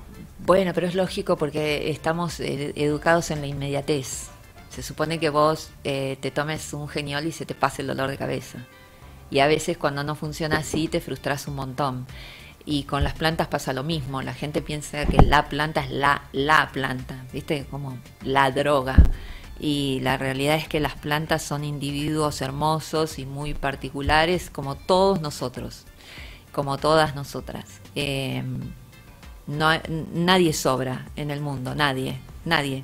Bueno, 0.45 0.71
pero 0.73 0.87
es 0.87 0.95
lógico 0.95 1.37
porque 1.37 1.89
estamos 1.89 2.39
eh, 2.39 2.73
educados 2.75 3.29
en 3.31 3.41
la 3.41 3.47
inmediatez. 3.47 4.29
Se 4.69 4.81
supone 4.83 5.19
que 5.19 5.29
vos 5.29 5.71
eh, 5.83 6.17
te 6.21 6.31
tomes 6.31 6.73
un 6.73 6.87
geniol 6.87 7.25
y 7.25 7.31
se 7.31 7.45
te 7.45 7.55
pase 7.55 7.81
el 7.81 7.87
dolor 7.87 8.09
de 8.09 8.17
cabeza. 8.17 8.59
Y 9.31 9.39
a 9.39 9.47
veces 9.47 9.77
cuando 9.77 10.03
no 10.03 10.15
funciona 10.15 10.57
así 10.57 10.87
te 10.87 11.01
frustras 11.01 11.47
un 11.47 11.55
montón. 11.55 12.07
Y 12.71 12.83
con 12.83 13.03
las 13.03 13.13
plantas 13.13 13.47
pasa 13.47 13.73
lo 13.73 13.83
mismo. 13.83 14.21
La 14.21 14.35
gente 14.35 14.61
piensa 14.61 15.03
que 15.07 15.17
la 15.23 15.49
planta 15.49 15.81
es 15.81 15.89
la, 15.89 16.21
la 16.33 16.69
planta, 16.71 17.25
¿viste? 17.33 17.65
Como 17.65 17.97
la 18.21 18.51
droga. 18.51 18.95
Y 19.59 20.01
la 20.01 20.17
realidad 20.17 20.55
es 20.55 20.67
que 20.67 20.79
las 20.79 20.93
plantas 20.93 21.41
son 21.41 21.63
individuos 21.63 22.43
hermosos 22.43 23.17
y 23.17 23.25
muy 23.25 23.55
particulares 23.55 24.51
como 24.51 24.75
todos 24.75 25.19
nosotros, 25.19 25.85
como 26.51 26.77
todas 26.77 27.15
nosotras. 27.15 27.65
Eh, 27.95 28.43
no, 29.47 29.69
nadie 30.13 30.53
sobra 30.53 31.07
en 31.15 31.31
el 31.31 31.41
mundo, 31.41 31.73
nadie, 31.73 32.19
nadie, 32.45 32.83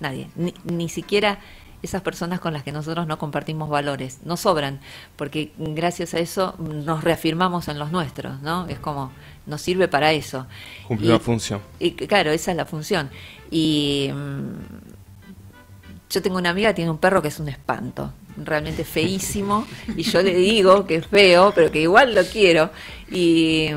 nadie. 0.00 0.30
Ni, 0.36 0.54
ni 0.64 0.88
siquiera 0.88 1.38
esas 1.82 2.02
personas 2.02 2.40
con 2.40 2.52
las 2.52 2.62
que 2.64 2.72
nosotros 2.72 3.06
no 3.06 3.18
compartimos 3.18 3.68
valores, 3.68 4.18
no 4.24 4.36
sobran, 4.36 4.80
porque 5.16 5.52
gracias 5.58 6.14
a 6.14 6.18
eso 6.18 6.54
nos 6.58 7.04
reafirmamos 7.04 7.68
en 7.68 7.78
los 7.78 7.92
nuestros, 7.92 8.40
¿no? 8.42 8.66
Es 8.66 8.78
como, 8.78 9.12
nos 9.46 9.62
sirve 9.62 9.86
para 9.88 10.12
eso. 10.12 10.46
Cumple 10.86 11.06
Y- 11.06 11.10
una 11.10 11.20
función. 11.20 11.60
y 11.78 11.92
claro, 11.92 12.30
esa 12.32 12.50
es 12.50 12.56
la 12.56 12.64
función. 12.66 13.10
Y 13.50 14.10
mm, 14.12 16.10
yo 16.10 16.22
tengo 16.22 16.38
una 16.38 16.50
amiga 16.50 16.70
que 16.70 16.74
tiene 16.76 16.90
un 16.90 16.98
perro 16.98 17.22
que 17.22 17.28
es 17.28 17.38
un 17.38 17.48
espanto, 17.48 18.12
realmente 18.36 18.84
feísimo, 18.84 19.66
y 19.96 20.02
yo 20.02 20.22
le 20.22 20.34
digo 20.34 20.86
que 20.86 20.96
es 20.96 21.06
feo, 21.06 21.52
pero 21.54 21.70
que 21.70 21.80
igual 21.82 22.14
lo 22.14 22.24
quiero. 22.24 22.70
Y 23.10 23.68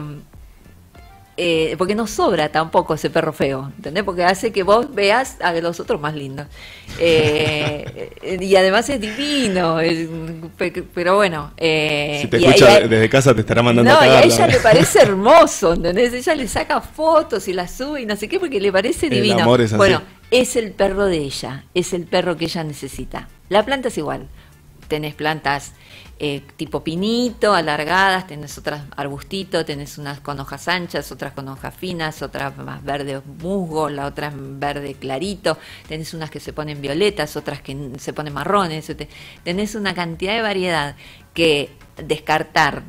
eh, 1.38 1.76
porque 1.78 1.96
no 1.96 2.08
sobra 2.08 2.50
tampoco 2.50 2.94
ese 2.94 3.10
perro 3.10 3.34
feo, 3.34 3.72
¿entendés? 3.78 4.04
Porque 4.04 4.24
hace 4.24 4.52
que 4.52 4.64
vos 4.64 4.94
veas 4.94 5.38
a 5.42 5.54
los 5.54 5.80
otros 5.80 6.00
más 6.02 6.14
lindos. 6.14 6.48
Eh, 7.00 8.38
y 8.42 8.56
además 8.56 8.90
es 8.90 9.00
divino, 9.02 9.80
es- 9.80 10.08
pero 10.94 11.16
bueno. 11.16 11.52
eh, 11.58 12.20
Si 12.22 12.28
te 12.28 12.38
escucha 12.38 12.82
desde 12.82 13.10
casa 13.10 13.34
te 13.34 13.42
estará 13.42 13.64
mandando 13.64 13.92
no, 13.92 14.00
a 14.00 14.06
y 14.06 14.10
a 14.10 14.14
cagar. 14.14 14.26
ella 14.26 14.48
le 14.48 14.60
parece 14.64 15.02
hermoso, 15.02 15.74
¿entendés? 15.74 16.14
Ella 16.14 16.36
le 16.36 16.48
saca 16.48 16.82
fotos 16.82 17.48
y 17.48 17.54
las 17.54 17.72
sube 17.72 18.02
y 18.02 18.06
no 18.06 18.16
sé 18.16 18.28
qué 18.28 18.40
porque 18.40 18.60
le 18.60 18.72
parece 18.72 19.08
El 19.08 19.14
divino. 19.14 19.40
amor 19.42 19.62
es 19.62 19.72
así. 19.72 19.78
Bueno, 19.78 20.02
es 20.30 20.56
el 20.56 20.72
perro 20.72 21.06
de 21.06 21.18
ella, 21.18 21.66
es 21.74 21.94
el 21.94 22.04
perro 22.06 22.38
que 22.38 22.46
ella 22.46 22.64
necesita. 22.64 23.28
La 23.50 23.66
planta 23.66 23.88
es 23.90 23.98
igual. 23.98 24.28
Tenés 24.88 25.14
plantas 25.16 25.72
eh, 26.24 26.44
tipo 26.56 26.84
pinito, 26.84 27.56
alargadas, 27.56 28.28
tenés 28.28 28.56
otras 28.56 28.84
arbustito, 28.96 29.66
tenés 29.66 29.98
unas 29.98 30.20
con 30.20 30.40
hojas 30.40 30.68
anchas, 30.68 31.12
otras 31.12 31.34
con 31.34 31.48
hojas 31.48 31.74
finas, 31.76 32.22
otras 32.22 32.56
más 32.58 32.84
verde 32.84 33.22
musgo, 33.40 33.90
la 33.90 34.06
otra 34.06 34.28
es 34.28 34.34
verde 34.38 34.94
clarito, 34.94 35.58
tenés 35.88 36.14
unas 36.14 36.30
que 36.30 36.40
se 36.40 36.54
ponen 36.54 36.80
violetas, 36.80 37.36
otras 37.36 37.62
que 37.62 37.76
se 37.98 38.14
ponen 38.14 38.34
marrones, 38.34 38.86
te- 38.86 39.10
tenés 39.44 39.74
una 39.74 39.96
cantidad 39.96 40.36
de 40.36 40.44
variedad 40.44 40.96
que 41.34 41.72
descartar 41.98 42.84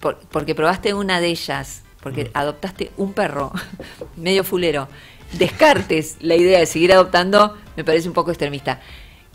por- 0.00 0.18
porque 0.30 0.54
probaste 0.54 0.94
una 0.94 1.20
de 1.20 1.26
ellas, 1.28 1.82
porque 2.00 2.30
adoptaste 2.32 2.90
un 2.96 3.12
perro 3.12 3.52
medio 4.16 4.44
fulero, 4.44 4.88
descartes 5.32 6.16
la 6.20 6.36
idea 6.36 6.58
de 6.58 6.64
seguir 6.66 6.94
adoptando, 6.94 7.54
me 7.76 7.84
parece 7.84 8.08
un 8.08 8.14
poco 8.14 8.30
extremista. 8.30 8.80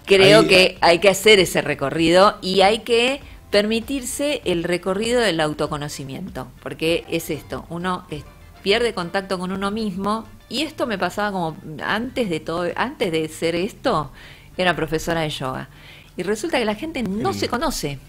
Creo 0.07 0.39
Ahí- 0.39 0.47
que 0.47 0.77
hay 0.81 0.99
que 0.99 1.09
hacer 1.09 1.37
ese 1.39 1.61
recorrido 1.61 2.37
y 2.41 2.61
hay 2.61 2.79
que 2.79 3.19
permitirse 3.51 4.41
el 4.45 4.63
recorrido 4.63 5.19
del 5.21 5.39
autoconocimiento, 5.39 6.47
porque 6.63 7.03
es 7.09 7.29
esto, 7.29 7.65
uno 7.69 8.05
es- 8.09 8.23
pierde 8.63 8.93
contacto 8.93 9.37
con 9.39 9.51
uno 9.51 9.69
mismo 9.71 10.25
y 10.49 10.61
esto 10.63 10.87
me 10.87 10.97
pasaba 10.97 11.31
como 11.31 11.57
antes 11.83 12.29
de 12.29 12.39
todo, 12.39 12.65
antes 12.75 13.11
de 13.11 13.27
ser 13.29 13.55
esto, 13.55 14.11
era 14.57 14.75
profesora 14.75 15.21
de 15.21 15.29
yoga. 15.29 15.69
Y 16.17 16.23
resulta 16.23 16.57
que 16.57 16.65
la 16.65 16.75
gente 16.75 17.03
no 17.03 17.33
se 17.33 17.47
conoce 17.49 17.99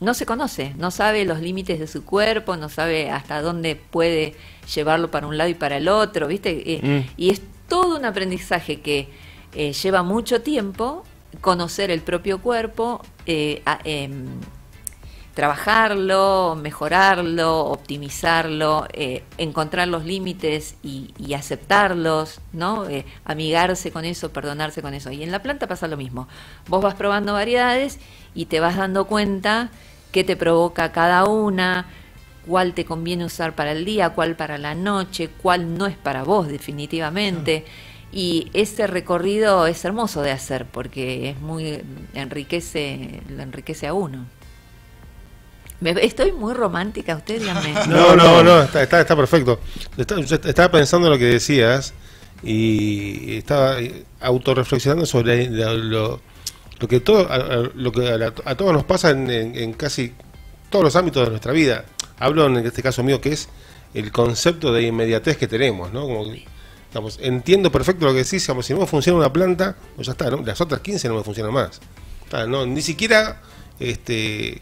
no 0.00 0.14
se 0.14 0.26
conoce, 0.26 0.74
no 0.78 0.92
sabe 0.92 1.24
los 1.24 1.40
límites 1.40 1.80
de 1.80 1.88
su 1.88 2.04
cuerpo, 2.04 2.56
no 2.56 2.68
sabe 2.68 3.10
hasta 3.10 3.42
dónde 3.42 3.74
puede 3.74 4.36
llevarlo 4.72 5.10
para 5.10 5.26
un 5.26 5.36
lado 5.36 5.50
y 5.50 5.54
para 5.54 5.76
el 5.78 5.88
otro, 5.88 6.28
¿viste? 6.28 6.50
Eh, 6.74 6.80
Mm. 6.80 7.10
Y 7.16 7.30
es 7.30 7.40
todo 7.68 7.96
un 7.98 8.04
aprendizaje 8.04 8.80
que 8.80 9.08
eh, 9.54 9.72
lleva 9.72 10.04
mucho 10.04 10.40
tiempo, 10.40 11.02
conocer 11.40 11.90
el 11.90 12.00
propio 12.00 12.40
cuerpo, 12.40 13.02
eh, 13.26 13.62
a- 13.66 13.80
em, 13.84 14.26
trabajarlo, 15.38 16.58
mejorarlo, 16.60 17.66
optimizarlo, 17.66 18.88
eh, 18.92 19.22
encontrar 19.36 19.86
los 19.86 20.04
límites 20.04 20.74
y, 20.82 21.12
aceptarlos, 21.32 22.40
¿no? 22.52 22.88
Eh, 22.88 23.04
amigarse 23.24 23.92
con 23.92 24.04
eso, 24.04 24.32
perdonarse 24.32 24.82
con 24.82 24.94
eso. 24.94 25.12
Y 25.12 25.22
en 25.22 25.30
la 25.30 25.40
planta 25.40 25.68
pasa 25.68 25.86
lo 25.86 25.96
mismo. 25.96 26.26
Vos 26.66 26.82
vas 26.82 26.94
probando 26.94 27.34
variedades 27.34 28.00
y 28.34 28.46
te 28.46 28.58
vas 28.58 28.76
dando 28.76 29.04
cuenta 29.04 29.70
qué 30.10 30.24
te 30.24 30.34
provoca 30.36 30.90
cada 30.90 31.24
una, 31.26 31.86
cuál 32.44 32.74
te 32.74 32.84
conviene 32.84 33.24
usar 33.24 33.54
para 33.54 33.70
el 33.70 33.84
día, 33.84 34.10
cuál 34.10 34.34
para 34.34 34.58
la 34.58 34.74
noche, 34.74 35.28
cuál 35.40 35.78
no 35.78 35.86
es 35.86 35.96
para 35.96 36.24
vos 36.24 36.48
definitivamente. 36.48 37.64
Y 38.12 38.50
ese 38.54 38.86
recorrido 38.86 39.66
es 39.66 39.84
hermoso 39.84 40.22
de 40.22 40.30
hacer 40.30 40.64
porque 40.66 41.30
es 41.30 41.40
muy 41.40 41.80
enriquece, 42.14 43.20
enriquece 43.38 43.86
a 43.86 43.92
uno. 43.92 44.24
Me- 45.80 45.90
estoy 46.04 46.32
muy 46.32 46.54
romántica, 46.54 47.16
usted 47.16 47.40
dígame. 47.40 47.74
No, 47.88 48.16
no, 48.16 48.42
no, 48.42 48.62
está, 48.62 48.82
está, 48.82 49.00
está 49.00 49.14
perfecto. 49.14 49.60
Está- 49.96 50.16
estaba 50.48 50.70
pensando 50.70 51.06
en 51.08 51.12
lo 51.12 51.18
que 51.18 51.26
decías 51.26 51.94
y 52.42 53.36
estaba 53.36 53.80
eh, 53.80 54.04
autorreflexionando 54.20 55.06
sobre 55.06 55.48
lo, 55.50 56.20
lo 56.80 56.88
que 56.88 57.00
todo, 57.00 57.30
a, 57.30 57.68
lo 57.74 57.92
que 57.92 58.08
a, 58.08 58.32
a 58.50 58.54
todos 58.56 58.72
nos 58.72 58.84
pasa 58.84 59.10
en, 59.10 59.30
en- 59.30 59.54
en 59.56 59.72
casi 59.74 60.14
todos 60.70 60.84
los 60.84 60.96
ámbitos 60.96 61.24
de 61.24 61.30
nuestra 61.30 61.52
vida. 61.52 61.84
Hablo 62.18 62.46
en 62.46 62.56
este 62.66 62.82
caso 62.82 63.02
mío 63.02 63.20
que 63.20 63.32
es 63.32 63.48
el 63.94 64.10
concepto 64.12 64.72
de 64.72 64.82
inmediatez 64.82 65.36
que 65.36 65.46
tenemos, 65.46 65.92
¿no? 65.92 66.02
Como 66.02 66.24
que, 66.32 66.44
digamos, 66.88 67.18
entiendo 67.22 67.70
perfecto 67.70 68.04
lo 68.06 68.12
que 68.12 68.18
decís, 68.24 68.42
digamos, 68.42 68.66
si 68.66 68.72
no 68.74 68.80
me 68.80 68.86
funciona 68.86 69.18
una 69.18 69.32
planta, 69.32 69.76
pues 69.96 70.06
ya 70.06 70.12
está, 70.12 70.30
¿no? 70.30 70.38
las 70.42 70.60
otras 70.60 70.80
15 70.80 71.08
no 71.08 71.14
me 71.16 71.22
funcionan 71.24 71.52
más. 71.52 71.80
No, 72.48 72.66
ni 72.66 72.82
siquiera 72.82 73.40
este 73.80 74.60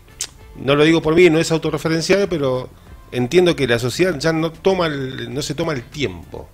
no 0.56 0.74
lo 0.74 0.84
digo 0.84 1.02
por 1.02 1.14
mí, 1.14 1.28
no 1.30 1.38
es 1.38 1.50
autorreferencial, 1.50 2.28
pero 2.28 2.70
entiendo 3.12 3.54
que 3.56 3.66
la 3.66 3.78
sociedad 3.78 4.18
ya 4.18 4.32
no 4.32 4.50
toma 4.52 4.86
el- 4.86 5.32
no 5.34 5.42
se 5.42 5.54
toma 5.54 5.72
el 5.74 5.82
tiempo. 5.82 6.48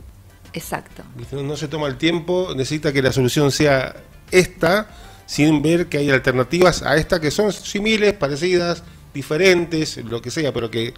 Exacto. 0.55 1.03
No, 1.33 1.43
no 1.43 1.57
se 1.57 1.69
toma 1.69 1.87
el 1.87 1.97
tiempo, 1.97 2.53
necesita 2.57 2.93
que 2.93 3.01
la 3.03 3.13
solución 3.13 3.51
sea 3.53 3.95
esta, 4.31 4.89
sin 5.27 5.63
ver 5.63 5.87
que 5.89 5.99
hay 5.99 6.11
alternativas 6.11 6.83
a 6.83 6.97
esta 6.97 7.21
que 7.21 7.31
son 7.31 7.53
similares, 7.53 8.15
parecidas, 8.15 8.83
diferentes, 9.15 9.99
lo 9.99 10.21
que 10.21 10.31
sea, 10.31 10.53
pero 10.53 10.71
que 10.71 10.95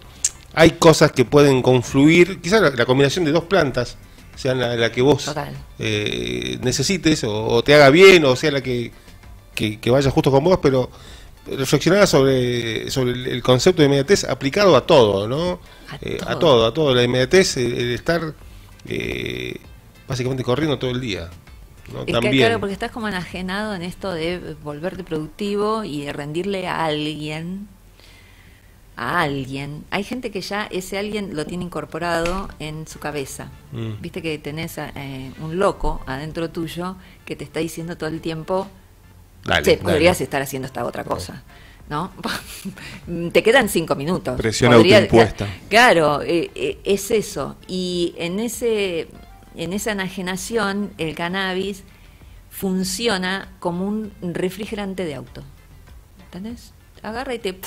hay 0.53 0.71
cosas 0.71 1.11
que 1.11 1.25
pueden 1.25 1.61
confluir, 1.61 2.41
quizás 2.41 2.61
la, 2.61 2.69
la 2.71 2.85
combinación 2.85 3.23
de 3.25 3.31
dos 3.31 3.43
plantas 3.45 3.97
sea 4.35 4.53
la, 4.53 4.75
la 4.75 4.91
que 4.91 5.01
vos 5.01 5.31
eh, 5.79 6.57
necesites 6.61 7.23
o, 7.23 7.47
o 7.47 7.63
te 7.63 7.73
haga 7.73 7.89
bien 7.89 8.25
o 8.25 8.35
sea 8.35 8.51
la 8.51 8.61
que, 8.61 8.91
que, 9.53 9.79
que 9.79 9.89
vaya 9.91 10.11
justo 10.11 10.31
con 10.31 10.43
vos, 10.43 10.59
pero 10.61 10.89
reflexionar 11.47 12.07
sobre, 12.07 12.89
sobre 12.89 13.11
el, 13.11 13.41
concepto 13.43 13.81
de 13.81 13.87
inmediatez 13.87 14.23
aplicado 14.23 14.75
a 14.75 14.85
todo, 14.85 15.27
¿no? 15.27 15.59
A 15.89 15.97
Eh, 16.01 16.17
a 16.25 16.37
todo. 16.39 16.65
a 16.65 16.73
todo. 16.73 16.93
La 16.95 17.03
inmediatez, 17.03 17.57
el, 17.57 17.73
el 17.73 17.91
estar 17.93 18.33
eh, 18.87 19.59
básicamente 20.07 20.43
corriendo 20.43 20.79
todo 20.79 20.91
el 20.91 20.99
día. 21.01 21.29
¿no? 21.93 21.99
Es 21.99 22.05
que, 22.07 22.11
También. 22.13 22.37
claro, 22.37 22.59
porque 22.59 22.73
estás 22.73 22.91
como 22.91 23.07
enajenado 23.07 23.75
en 23.75 23.83
esto 23.83 24.11
de 24.11 24.55
volverte 24.63 25.03
productivo 25.03 25.83
y 25.83 26.05
de 26.05 26.13
rendirle 26.13 26.67
a 26.67 26.85
alguien 26.85 27.67
a 28.97 29.21
alguien, 29.21 29.83
hay 29.91 30.03
gente 30.03 30.31
que 30.31 30.41
ya 30.41 30.67
ese 30.71 30.97
alguien 30.97 31.35
lo 31.35 31.45
tiene 31.45 31.65
incorporado 31.65 32.47
en 32.59 32.87
su 32.87 32.99
cabeza. 32.99 33.49
Mm. 33.73 34.01
Viste 34.01 34.21
que 34.21 34.37
tenés 34.39 34.77
eh, 34.77 35.31
un 35.41 35.57
loco 35.59 36.01
adentro 36.05 36.49
tuyo 36.49 36.95
que 37.25 37.35
te 37.35 37.43
está 37.43 37.59
diciendo 37.59 37.97
todo 37.97 38.09
el 38.09 38.21
tiempo, 38.21 38.67
Dale, 39.43 39.63
"Che, 39.63 39.77
dale. 39.77 39.83
podrías 39.83 40.21
estar 40.21 40.41
haciendo 40.41 40.65
esta 40.67 40.85
otra 40.85 41.03
cosa. 41.03 41.43
¿No? 41.87 42.11
te 43.31 43.43
quedan 43.43 43.69
cinco 43.69 43.95
minutos. 43.95 44.37
Presión 44.37 44.71
Podría- 44.73 44.97
autoimpuesta. 44.97 45.47
Claro, 45.69 46.21
eh, 46.23 46.49
eh, 46.55 46.79
es 46.83 47.11
eso. 47.11 47.57
Y 47.67 48.15
en 48.17 48.39
ese, 48.39 49.07
en 49.55 49.71
esa 49.71 49.91
enajenación, 49.91 50.91
el 50.97 51.13
cannabis 51.13 51.83
funciona 52.49 53.49
como 53.59 53.85
un 53.87 54.11
refrigerante 54.21 55.05
de 55.05 55.15
auto. 55.15 55.43
¿Entendés? 56.25 56.71
Agarra 57.03 57.33
y 57.35 57.39
te, 57.39 57.59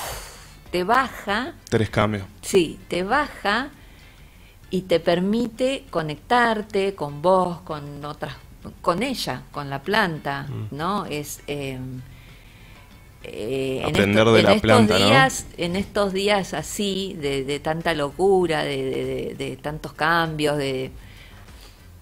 te 0.70 0.85
baja, 0.85 1.54
Tres 1.68 1.90
cambios. 1.90 2.24
sí, 2.42 2.78
te 2.88 3.02
baja 3.02 3.68
y 4.70 4.83
te 4.83 5.00
permite 5.00 5.85
conectarte 5.90 6.94
con 6.94 7.22
vos, 7.22 7.61
con 7.62 8.04
otras, 8.04 8.35
con 8.83 9.02
ella, 9.02 9.42
con 9.52 9.70
la 9.70 9.81
planta, 9.83 10.46
¿no? 10.70 11.07
Es 11.07 11.40
eh, 11.46 11.78
eh, 13.24 13.78
en 13.83 13.88
Aprender 13.88 14.18
esto- 14.20 14.33
de 14.35 14.38
en 14.40 14.44
la 14.46 14.50
estos 14.52 14.62
planta, 14.62 14.98
¿no? 14.98 15.07
días, 15.07 15.46
en 15.57 15.76
estos 15.76 16.12
días 16.12 16.54
así 16.54 17.16
de, 17.20 17.44
de 17.44 17.61
tanta 17.61 17.94
locura, 17.94 18.62
de, 18.64 19.35
de- 19.37 19.57
tantos 19.57 19.92
cambios, 19.92 20.57
de, 20.57 20.90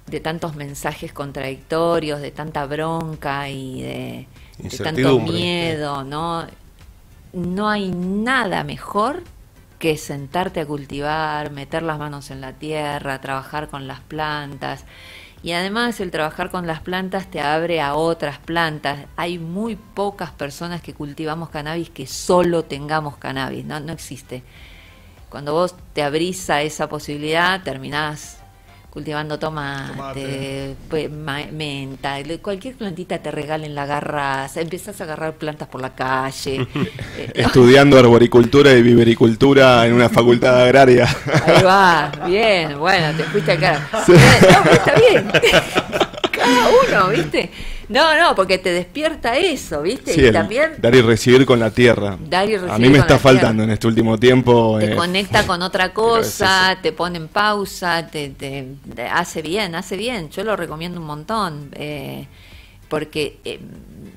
de 0.07 0.21
tantos 0.21 0.57
mensajes 0.57 1.13
contradictorios, 1.13 2.21
de 2.21 2.31
tanta 2.33 2.67
bronca 2.67 3.49
y 3.49 3.83
de, 3.83 4.27
de 4.59 4.69
tanto 4.85 5.19
miedo, 5.33 6.05
¿no? 6.05 6.47
No 7.33 7.69
hay 7.69 7.91
nada 7.91 8.65
mejor 8.65 9.23
que 9.79 9.97
sentarte 9.97 10.61
a 10.61 10.67
cultivar, 10.67 11.51
meter 11.51 11.83
las 11.83 11.99
manos 11.99 12.31
en 12.31 12.41
la 12.41 12.53
tierra, 12.53 13.21
trabajar 13.21 13.69
con 13.69 13.87
las 13.87 14.01
plantas. 14.01 14.85
Y 15.43 15.53
además 15.53 16.01
el 16.01 16.11
trabajar 16.11 16.51
con 16.51 16.67
las 16.67 16.81
plantas 16.81 17.31
te 17.31 17.41
abre 17.41 17.81
a 17.81 17.95
otras 17.95 18.39
plantas. 18.39 19.07
Hay 19.17 19.39
muy 19.39 19.77
pocas 19.77 20.31
personas 20.31 20.81
que 20.81 20.95
cultivamos 20.95 21.51
cannabis 21.51 21.91
que 21.91 22.07
solo 22.07 22.65
tengamos 22.65 23.17
cannabis, 23.17 23.65
no, 23.65 23.79
no 23.81 23.93
existe. 23.93 24.43
Cuando 25.29 25.53
vos 25.53 25.75
te 25.93 26.03
abrís 26.03 26.49
a 26.51 26.63
esa 26.63 26.89
posibilidad, 26.89 27.63
terminás 27.63 28.39
cultivando 28.97 29.39
tomate, 29.39 29.93
Tomate. 29.93 30.77
pues, 30.89 31.11
menta, 31.11 32.17
cualquier 32.41 32.77
plantita 32.77 33.19
te 33.19 33.31
regalen 33.31 33.75
la 33.75 33.83
agarras, 33.83 34.57
empezás 34.57 34.99
a 35.03 35.05
agarrar 35.05 35.35
plantas 35.35 35.69
por 35.69 35.83
la 35.83 35.95
calle. 35.95 36.67
Eh, 37.19 37.33
Estudiando 37.35 37.99
arboricultura 37.99 38.73
y 38.73 38.83
vivericultura 38.83 39.87
en 39.87 39.93
una 39.95 40.09
facultad 40.09 40.63
agraria. 40.63 41.07
Ahí 41.47 41.63
va, 41.63 42.11
bien, 42.27 42.79
bueno, 42.79 43.15
te 43.17 43.25
fuiste 43.25 43.53
acá. 43.53 43.87
No, 43.93 44.05
pero 44.63 44.73
está 44.73 44.95
bien. 44.95 45.31
Cada 46.31 46.69
uno, 46.69 47.09
¿viste? 47.09 47.51
No, 47.89 48.19
no, 48.19 48.35
porque 48.35 48.59
te 48.59 48.71
despierta 48.73 49.37
eso, 49.37 49.83
¿viste? 49.83 50.13
Sí, 50.13 50.27
y 50.27 50.33
también 50.33 50.73
dar 50.79 50.95
y 50.95 51.01
recibir 51.03 51.47
con 51.47 51.61
la 51.61 51.71
tierra. 51.71 52.19
Dar 52.19 52.49
y 52.49 52.55
A 52.55 52.59
recibir 52.59 52.79
mí 52.79 52.89
me 52.91 52.99
con 52.99 53.01
está 53.03 53.19
faltando 53.19 53.63
tierra. 53.63 53.65
en 53.65 53.71
este 53.71 53.87
último 53.87 54.19
tiempo. 54.19 54.79
te 54.79 54.93
eh, 54.93 54.97
conecta 54.97 55.47
con 55.47 55.63
otra 55.63 55.93
es 56.15 56.41
cosa, 56.43 56.79
te 56.83 56.93
pone 56.93 57.19
en 57.19 57.29
pausa, 57.29 58.07
te, 58.09 58.31
te- 58.31 58.75
te 58.95 59.03
hace 59.07 59.43
bien, 59.43 59.75
hace 59.75 59.97
bien. 59.97 60.31
Yo 60.31 60.43
lo 60.45 60.57
recomiendo 60.57 61.01
un 61.01 61.07
montón, 61.07 61.71
eh, 61.75 62.27
porque 62.89 63.41
eh, 63.45 63.61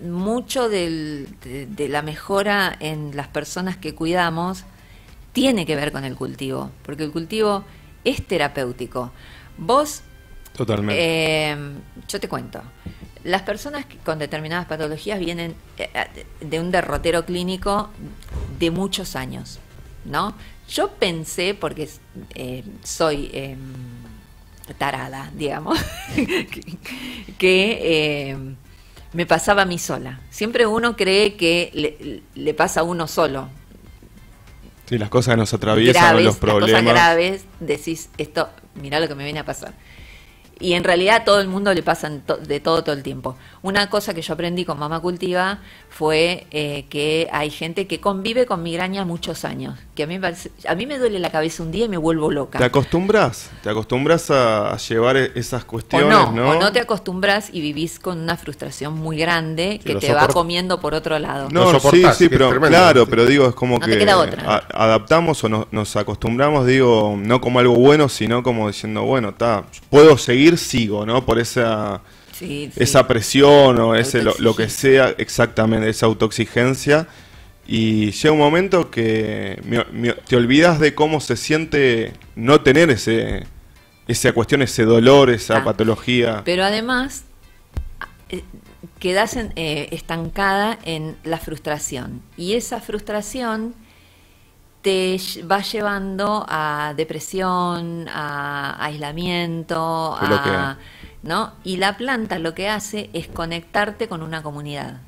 mucho 0.03 0.69
del- 0.69 1.27
de, 1.43 1.65
de 1.67 1.89
la 1.89 2.01
mejora 2.01 2.75
en 2.79 3.15
las 3.15 3.27
personas 3.27 3.77
que 3.77 3.93
cuidamos 3.95 4.63
tiene 5.33 5.65
que 5.65 5.75
ver 5.75 5.91
con 5.91 6.05
el 6.05 6.15
cultivo, 6.15 6.71
porque 6.83 7.03
el 7.03 7.11
cultivo 7.11 7.63
es 8.03 8.25
terapéutico. 8.25 9.11
Vos 9.57 10.01
Totalmente. 10.55 11.01
eh, 11.01 11.57
yo 12.07 12.19
te 12.19 12.27
cuento. 12.27 12.61
Las 13.23 13.41
personas 13.41 13.85
con 14.05 14.19
determinadas 14.19 14.65
patologías 14.65 15.19
vienen 15.19 15.55
eh, 15.77 15.89
de 16.41 16.59
un 16.59 16.71
derrotero 16.71 17.25
clínico 17.25 17.89
de 18.59 18.71
muchos 18.71 19.15
años, 19.15 19.59
¿no? 20.05 20.35
Yo 20.69 20.89
pensé, 20.91 21.55
porque 21.55 21.89
eh, 22.35 22.63
soy 22.83 23.29
eh, 23.33 23.57
tarada, 24.77 25.31
digamos, 25.33 25.79
que, 27.37 27.79
eh, 27.81 28.37
me 29.11 29.25
pasaba 29.25 29.63
a 29.63 29.65
mí 29.65 29.79
sola. 29.79 30.19
Siempre 30.29 30.67
uno 30.67 30.95
cree 30.95 31.35
que 31.35 31.71
le, 31.73 32.21
le 32.35 32.53
pasa 32.53 32.81
a 32.81 32.83
uno 32.83 33.07
solo, 33.07 33.49
sí, 34.89 34.97
las 34.97 35.09
cosas 35.09 35.37
nos 35.37 35.53
atraviesan, 35.53 35.93
graves, 35.93 36.25
los 36.25 36.33
las 36.33 36.39
cosas 36.39 36.59
problemas. 36.59 36.93
graves, 36.93 37.45
decís, 37.59 38.09
esto, 38.17 38.49
mirá 38.75 38.99
lo 38.99 39.07
que 39.07 39.15
me 39.15 39.23
viene 39.23 39.39
a 39.39 39.45
pasar. 39.45 39.73
Y 40.61 40.73
en 40.73 40.83
realidad 40.83 41.17
a 41.17 41.23
todo 41.23 41.39
el 41.39 41.47
mundo 41.47 41.73
le 41.73 41.81
pasan 41.83 42.21
to- 42.25 42.37
de 42.37 42.59
todo 42.59 42.83
todo 42.83 42.93
el 42.95 43.01
tiempo. 43.03 43.37
Una 43.61 43.89
cosa 43.89 44.13
que 44.13 44.21
yo 44.21 44.33
aprendí 44.33 44.65
con 44.65 44.77
Mamá 44.77 44.99
Cultiva 44.99 45.59
fue 45.89 46.47
eh, 46.51 46.85
que 46.89 47.27
hay 47.31 47.49
gente 47.49 47.87
que 47.87 47.99
convive 47.99 48.45
con 48.45 48.61
migraña 48.63 49.05
muchos 49.05 49.45
años. 49.45 49.77
Que 49.95 50.03
a 50.03 50.07
mí, 50.07 50.15
me 50.15 50.21
parece- 50.21 50.51
a 50.67 50.75
mí 50.75 50.85
me 50.85 50.97
duele 50.97 51.19
la 51.19 51.29
cabeza 51.29 51.63
un 51.63 51.71
día 51.71 51.85
y 51.85 51.89
me 51.89 51.97
vuelvo 51.97 52.31
loca. 52.31 52.57
Te 52.59 52.65
acostumbras, 52.65 53.49
te 53.63 53.69
acostumbras 53.69 54.29
a, 54.31 54.73
a 54.73 54.77
llevar 54.77 55.17
e- 55.17 55.31
esas 55.35 55.63
o 55.63 55.67
cuestiones, 55.67 56.09
no, 56.09 56.31
¿no? 56.31 56.49
o 56.51 56.55
no 56.59 56.71
te 56.71 56.79
acostumbras 56.79 57.49
y 57.53 57.61
vivís 57.61 57.99
con 57.99 58.19
una 58.19 58.37
frustración 58.37 58.93
muy 58.95 59.17
grande 59.17 59.79
que 59.83 59.95
te 59.95 60.13
va 60.13 60.27
comiendo 60.27 60.79
por 60.79 60.93
otro 60.93 61.19
lado. 61.19 61.49
No, 61.51 61.71
Lo 61.71 61.79
sí, 61.79 61.85
soportás, 61.87 62.17
sí, 62.17 62.29
pero 62.29 62.49
tremendo. 62.49 62.77
claro, 62.77 63.05
pero 63.07 63.25
digo, 63.25 63.47
es 63.47 63.55
como 63.55 63.77
No 63.79 63.85
te 63.85 63.91
que 63.93 63.99
queda 63.99 64.17
otra. 64.17 64.43
a- 64.71 64.83
adaptamos 64.85 65.43
o 65.43 65.49
no- 65.49 65.67
nos 65.71 65.95
acostumbramos, 65.95 66.65
digo, 66.65 67.15
no 67.17 67.41
como 67.41 67.59
algo 67.59 67.75
bueno, 67.75 68.07
sino 68.09 68.43
como 68.43 68.67
diciendo, 68.67 69.03
bueno, 69.03 69.29
está, 69.29 69.63
puedo 69.89 70.17
seguir, 70.17 70.48
sigo, 70.57 71.05
¿no? 71.05 71.25
Por 71.25 71.39
esa 71.39 72.01
Sí, 72.31 72.69
sí. 72.73 72.81
esa 72.83 73.05
presión 73.07 73.79
o 73.79 73.95
ese 73.95 74.23
lo, 74.23 74.33
lo 74.39 74.55
que 74.55 74.69
sea, 74.69 75.13
exactamente, 75.17 75.89
esa 75.89 76.05
autoexigencia. 76.05 77.07
Y 77.67 78.11
llega 78.11 78.31
un 78.31 78.39
momento 78.39 78.89
que 78.89 79.61
me- 79.65 79.85
me- 79.91 80.13
te 80.13 80.35
olvidas 80.35 80.79
de 80.79 80.95
cómo 80.95 81.19
se 81.19 81.35
siente 81.37 82.13
no 82.35 82.61
tener 82.61 82.89
ese 82.89 83.45
esa 84.07 84.31
cuestión, 84.33 84.63
ese 84.63 84.85
dolor, 84.85 85.29
esa 85.29 85.57
Ah. 85.57 85.63
patología. 85.63 86.41
Pero 86.43 86.63
además, 86.63 87.25
eh, 88.29 88.41
quedas 88.99 89.35
en- 89.35 89.53
eh, 89.55 89.87
estancada 89.91 90.79
en 90.83 91.15
la 91.23 91.37
frustración. 91.37 92.21
Y 92.35 92.53
esa 92.53 92.81
frustración 92.81 93.75
te 94.81 95.19
va 95.49 95.61
llevando 95.61 96.45
a 96.47 96.93
depresión, 96.95 98.07
a 98.07 98.83
aislamiento, 98.83 100.15
a, 100.15 100.77
¿no? 101.21 101.53
Y 101.63 101.77
la 101.77 101.97
planta 101.97 102.39
lo 102.39 102.53
que 102.53 102.69
hace 102.69 103.09
es 103.13 103.27
conectarte 103.27 104.07
con 104.07 104.21
una 104.21 104.41
comunidad. 104.41 105.01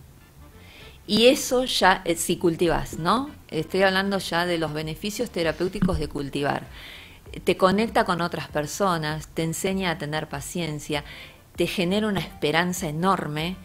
Y 1.07 1.27
eso 1.27 1.65
ya, 1.65 2.01
eh, 2.05 2.15
si 2.15 2.37
cultivas, 2.37 2.99
¿no? 2.99 3.29
Estoy 3.49 3.83
hablando 3.83 4.17
ya 4.19 4.45
de 4.45 4.57
los 4.57 4.73
beneficios 4.73 5.29
terapéuticos 5.31 5.99
de 5.99 6.07
cultivar. 6.07 6.63
Te 7.43 7.57
conecta 7.57 8.03
con 8.03 8.21
otras 8.21 8.49
personas, 8.49 9.27
te 9.27 9.43
enseña 9.43 9.91
a 9.91 9.97
tener 9.97 10.27
paciencia, 10.27 11.03
te 11.55 11.65
genera 11.65 12.07
una 12.07 12.19
esperanza 12.19 12.87
enorme 12.87 13.55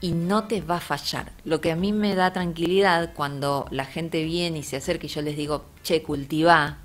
y 0.00 0.12
no 0.12 0.44
te 0.44 0.60
va 0.60 0.76
a 0.76 0.80
fallar. 0.80 1.32
Lo 1.44 1.60
que 1.60 1.72
a 1.72 1.76
mí 1.76 1.92
me 1.92 2.14
da 2.14 2.32
tranquilidad 2.32 3.12
cuando 3.14 3.66
la 3.70 3.84
gente 3.84 4.22
viene 4.24 4.58
y 4.58 4.62
se 4.62 4.76
acerca 4.76 5.06
y 5.06 5.08
yo 5.08 5.22
les 5.22 5.36
digo, 5.36 5.64
che, 5.82 6.02
cultivá. 6.02 6.78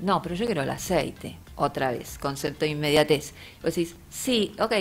No, 0.00 0.22
pero 0.22 0.34
yo 0.34 0.46
quiero 0.46 0.62
el 0.62 0.70
aceite, 0.70 1.36
otra 1.56 1.90
vez, 1.90 2.18
concepto 2.18 2.64
de 2.64 2.70
inmediatez. 2.70 3.34
Vos 3.62 3.74
decís, 3.74 3.94
sí, 4.08 4.52
ok, 4.58 4.72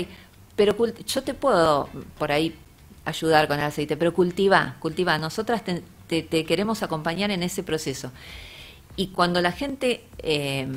pero 0.55 0.75
yo 1.05 1.23
te 1.23 1.33
puedo 1.33 1.89
por 2.17 2.31
ahí 2.31 2.55
ayudar 3.05 3.47
con 3.47 3.59
el 3.59 3.65
aceite, 3.65 3.97
pero 3.97 4.13
cultiva, 4.13 4.75
cultiva. 4.79 5.17
Nosotras 5.17 5.63
te, 5.63 5.83
te- 6.07 6.23
te 6.23 6.45
queremos 6.45 6.81
acompañar 6.83 7.31
en 7.31 7.43
ese 7.43 7.63
proceso. 7.63 8.11
Y 8.95 9.07
cuando 9.07 9.41
la 9.41 9.51
gente 9.51 10.03
eh, 10.19 10.67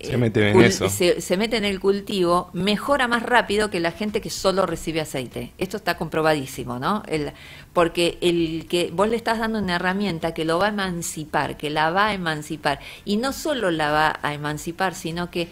Se 0.00 0.14
eh, 0.14 0.16
mete 0.16 0.50
en 0.50 0.60
eso. 0.60 0.88
Se, 0.88 1.20
se 1.20 1.36
mete 1.36 1.56
en 1.56 1.64
el 1.64 1.78
cultivo, 1.80 2.50
mejora 2.52 3.06
más 3.08 3.22
rápido 3.22 3.70
que 3.70 3.80
la 3.80 3.92
gente 3.92 4.20
que 4.20 4.30
solo 4.30 4.66
recibe 4.66 5.00
aceite. 5.00 5.52
Esto 5.58 5.76
está 5.76 5.96
comprobadísimo, 5.96 6.78
¿no? 6.78 7.02
El- 7.06 7.32
porque 7.72 8.18
el 8.20 8.66
que 8.68 8.90
vos 8.92 9.08
le 9.08 9.16
estás 9.16 9.38
dando 9.38 9.58
una 9.58 9.76
herramienta 9.76 10.34
que 10.34 10.44
lo 10.44 10.58
va 10.58 10.66
a 10.66 10.68
emancipar, 10.70 11.56
que 11.56 11.70
la 11.70 11.90
va 11.90 12.06
a 12.08 12.14
emancipar. 12.14 12.80
Y 13.04 13.16
no 13.16 13.32
solo 13.32 13.70
la 13.70 13.90
va 13.90 14.18
a 14.22 14.34
emancipar, 14.34 14.94
sino 14.94 15.30
que 15.30 15.48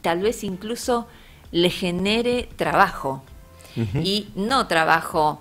tal 0.00 0.20
vez 0.20 0.44
incluso 0.44 1.06
le 1.50 1.70
genere 1.70 2.48
trabajo. 2.56 3.22
Y 4.04 4.28
no 4.34 4.66
trabajo 4.66 5.40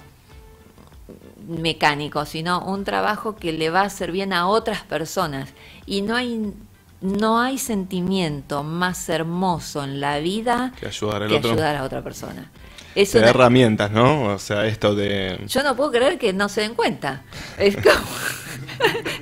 mecánico, 1.47 2.25
sino 2.25 2.63
un 2.65 2.83
trabajo 2.83 3.35
que 3.35 3.51
le 3.51 3.69
va 3.69 3.81
a 3.81 3.85
hacer 3.85 4.11
bien 4.11 4.33
a 4.33 4.47
otras 4.47 4.83
personas. 4.83 5.49
Y 5.85 6.01
no 6.01 6.15
hay, 6.15 6.53
no 7.01 7.39
hay 7.39 7.57
sentimiento 7.57 8.63
más 8.63 9.09
hermoso 9.09 9.83
en 9.83 9.99
la 9.99 10.19
vida 10.19 10.71
Que 10.79 10.87
ayudar 10.87 11.27
que 11.27 11.37
ayudar 11.37 11.75
a 11.75 11.83
otra 11.83 12.03
persona. 12.03 12.51
Es 12.93 13.15
una- 13.15 13.29
herramientas, 13.29 13.91
¿no? 13.91 14.33
O 14.33 14.39
sea, 14.39 14.65
esto 14.65 14.95
de... 14.95 15.39
yo 15.47 15.63
no 15.63 15.75
puedo 15.75 15.91
creer 15.91 16.17
que 16.19 16.33
no 16.33 16.49
se 16.49 16.61
den 16.61 16.75
cuenta. 16.75 17.23
Es 17.57 17.75
como, 17.75 18.05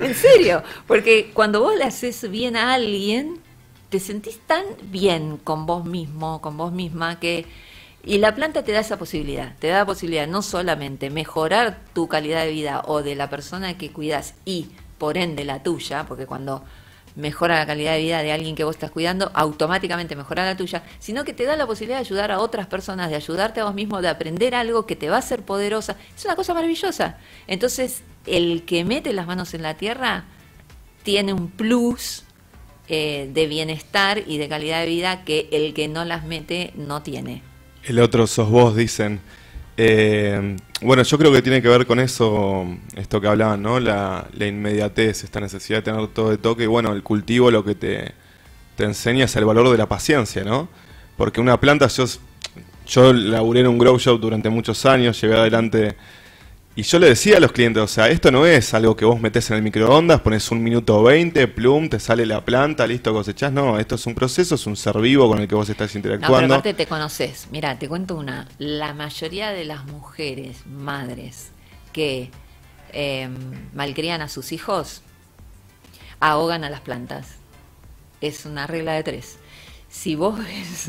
en 0.00 0.14
serio, 0.14 0.62
porque 0.86 1.30
cuando 1.32 1.60
vos 1.60 1.76
le 1.76 1.84
haces 1.84 2.28
bien 2.30 2.56
a 2.56 2.74
alguien, 2.74 3.38
te 3.88 4.00
sentís 4.00 4.38
tan 4.40 4.64
bien 4.84 5.36
con 5.38 5.66
vos 5.66 5.84
mismo, 5.84 6.40
con 6.40 6.56
vos 6.56 6.72
misma, 6.72 7.18
que... 7.18 7.46
Y 8.02 8.16
la 8.16 8.34
planta 8.34 8.64
te 8.64 8.72
da 8.72 8.80
esa 8.80 8.98
posibilidad, 8.98 9.54
te 9.58 9.68
da 9.68 9.78
la 9.80 9.86
posibilidad 9.86 10.26
no 10.26 10.40
solamente 10.40 11.10
mejorar 11.10 11.80
tu 11.92 12.08
calidad 12.08 12.44
de 12.44 12.50
vida 12.50 12.82
o 12.86 13.02
de 13.02 13.14
la 13.14 13.28
persona 13.28 13.76
que 13.76 13.92
cuidas 13.92 14.34
y 14.46 14.68
por 14.96 15.18
ende 15.18 15.44
la 15.44 15.62
tuya, 15.62 16.06
porque 16.08 16.24
cuando 16.24 16.64
mejora 17.16 17.58
la 17.58 17.66
calidad 17.66 17.94
de 17.94 18.00
vida 18.00 18.22
de 18.22 18.32
alguien 18.32 18.54
que 18.54 18.64
vos 18.64 18.76
estás 18.76 18.90
cuidando, 18.90 19.30
automáticamente 19.34 20.16
mejora 20.16 20.44
la 20.44 20.56
tuya, 20.56 20.82
sino 20.98 21.24
que 21.24 21.32
te 21.32 21.44
da 21.44 21.56
la 21.56 21.66
posibilidad 21.66 21.98
de 21.98 22.06
ayudar 22.06 22.30
a 22.30 22.40
otras 22.40 22.66
personas, 22.66 23.10
de 23.10 23.16
ayudarte 23.16 23.60
a 23.60 23.64
vos 23.64 23.74
mismo, 23.74 24.00
de 24.00 24.08
aprender 24.08 24.54
algo 24.54 24.86
que 24.86 24.96
te 24.96 25.08
va 25.10 25.16
a 25.16 25.20
hacer 25.20 25.42
poderosa. 25.42 25.96
Es 26.16 26.24
una 26.24 26.36
cosa 26.36 26.54
maravillosa. 26.54 27.18
Entonces, 27.46 28.02
el 28.26 28.64
que 28.64 28.84
mete 28.84 29.12
las 29.12 29.26
manos 29.26 29.54
en 29.54 29.62
la 29.62 29.76
tierra 29.76 30.24
tiene 31.02 31.32
un 31.32 31.48
plus 31.48 32.24
eh, 32.88 33.30
de 33.32 33.46
bienestar 33.46 34.22
y 34.26 34.38
de 34.38 34.48
calidad 34.48 34.80
de 34.80 34.86
vida 34.86 35.24
que 35.24 35.48
el 35.52 35.74
que 35.74 35.88
no 35.88 36.04
las 36.04 36.24
mete 36.24 36.72
no 36.74 37.02
tiene. 37.02 37.42
El 37.84 37.98
otro 37.98 38.26
sos 38.26 38.50
vos, 38.50 38.76
dicen. 38.76 39.20
Eh, 39.82 40.56
bueno, 40.82 41.02
yo 41.02 41.16
creo 41.16 41.32
que 41.32 41.40
tiene 41.40 41.62
que 41.62 41.68
ver 41.68 41.86
con 41.86 42.00
eso, 42.00 42.66
esto 42.96 43.18
que 43.18 43.28
hablaban, 43.28 43.62
¿no? 43.62 43.80
La, 43.80 44.26
inmediatez, 44.38 45.24
esta 45.24 45.40
necesidad 45.40 45.78
de 45.78 45.82
tener 45.90 46.06
todo 46.08 46.28
de 46.28 46.36
toque. 46.36 46.64
Y 46.64 46.66
bueno, 46.66 46.92
el 46.92 47.02
cultivo 47.02 47.50
lo 47.50 47.64
que 47.64 47.74
te, 47.74 48.12
te 48.76 48.84
enseña 48.84 49.24
es 49.24 49.34
el 49.36 49.46
valor 49.46 49.70
de 49.70 49.78
la 49.78 49.88
paciencia, 49.88 50.44
¿no? 50.44 50.68
Porque 51.16 51.40
una 51.40 51.58
planta, 51.58 51.86
yo, 51.86 52.04
yo 52.86 53.12
laburé 53.14 53.60
en 53.60 53.68
un 53.68 53.78
grow 53.78 53.98
shop 53.98 54.20
durante 54.20 54.50
muchos 54.50 54.84
años, 54.84 55.18
llevé 55.18 55.38
adelante 55.38 55.96
y 56.80 56.82
yo 56.82 56.98
le 56.98 57.08
decía 57.10 57.36
a 57.36 57.40
los 57.40 57.52
clientes, 57.52 57.82
o 57.82 57.86
sea, 57.86 58.08
esto 58.08 58.30
no 58.30 58.46
es 58.46 58.72
algo 58.72 58.96
que 58.96 59.04
vos 59.04 59.20
metes 59.20 59.50
en 59.50 59.58
el 59.58 59.62
microondas, 59.62 60.22
pones 60.22 60.50
un 60.50 60.62
minuto 60.62 61.02
20, 61.02 61.46
plum, 61.48 61.90
te 61.90 62.00
sale 62.00 62.24
la 62.24 62.42
planta, 62.42 62.86
listo, 62.86 63.12
cosechás. 63.12 63.52
No, 63.52 63.78
esto 63.78 63.96
es 63.96 64.06
un 64.06 64.14
proceso, 64.14 64.54
es 64.54 64.66
un 64.66 64.78
ser 64.78 64.98
vivo 64.98 65.28
con 65.28 65.40
el 65.40 65.46
que 65.46 65.54
vos 65.54 65.68
estás 65.68 65.94
interactuando. 65.94 66.40
No, 66.40 66.46
pero 66.46 66.54
aparte 66.54 66.72
te 66.72 66.86
conoces. 66.86 67.48
Mira, 67.50 67.78
te 67.78 67.86
cuento 67.86 68.14
una. 68.16 68.48
La 68.56 68.94
mayoría 68.94 69.50
de 69.50 69.66
las 69.66 69.84
mujeres, 69.84 70.64
madres, 70.64 71.50
que 71.92 72.30
em, 72.94 73.34
malcrían 73.74 74.22
a 74.22 74.28
sus 74.28 74.50
hijos, 74.50 75.02
ahogan 76.18 76.64
a 76.64 76.70
las 76.70 76.80
plantas. 76.80 77.34
Es 78.22 78.46
una 78.46 78.66
regla 78.66 78.94
de 78.94 79.02
tres 79.02 79.36
si 79.90 80.14
vos 80.14 80.38
ves, 80.38 80.88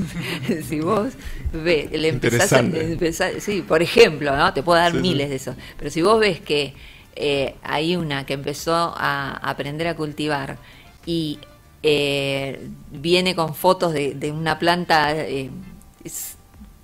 si 0.69 0.79
vos 0.79 1.13
ves, 1.51 1.91
le 1.91 2.07
empezás, 2.07 2.53
a, 2.53 3.39
sí, 3.39 3.63
por 3.67 3.81
ejemplo, 3.81 4.35
¿no? 4.37 4.53
Te 4.53 4.61
puedo 4.61 4.79
dar 4.79 4.93
miles 4.93 5.29
de 5.29 5.35
esos, 5.35 5.55
pero 5.77 5.89
si 5.89 6.01
vos 6.03 6.19
ves 6.19 6.39
que 6.39 6.75
eh, 7.15 7.55
hay 7.63 7.95
una 7.95 8.25
que 8.25 8.33
empezó 8.33 8.73
a 8.95 9.31
aprender 9.41 9.87
a 9.87 9.95
cultivar 9.95 10.57
y 11.05 11.39
eh, 11.83 12.69
viene 12.91 13.35
con 13.35 13.55
fotos 13.55 13.91
de, 13.91 14.31
una 14.31 14.59
planta 14.59 15.15
eh, 15.15 15.49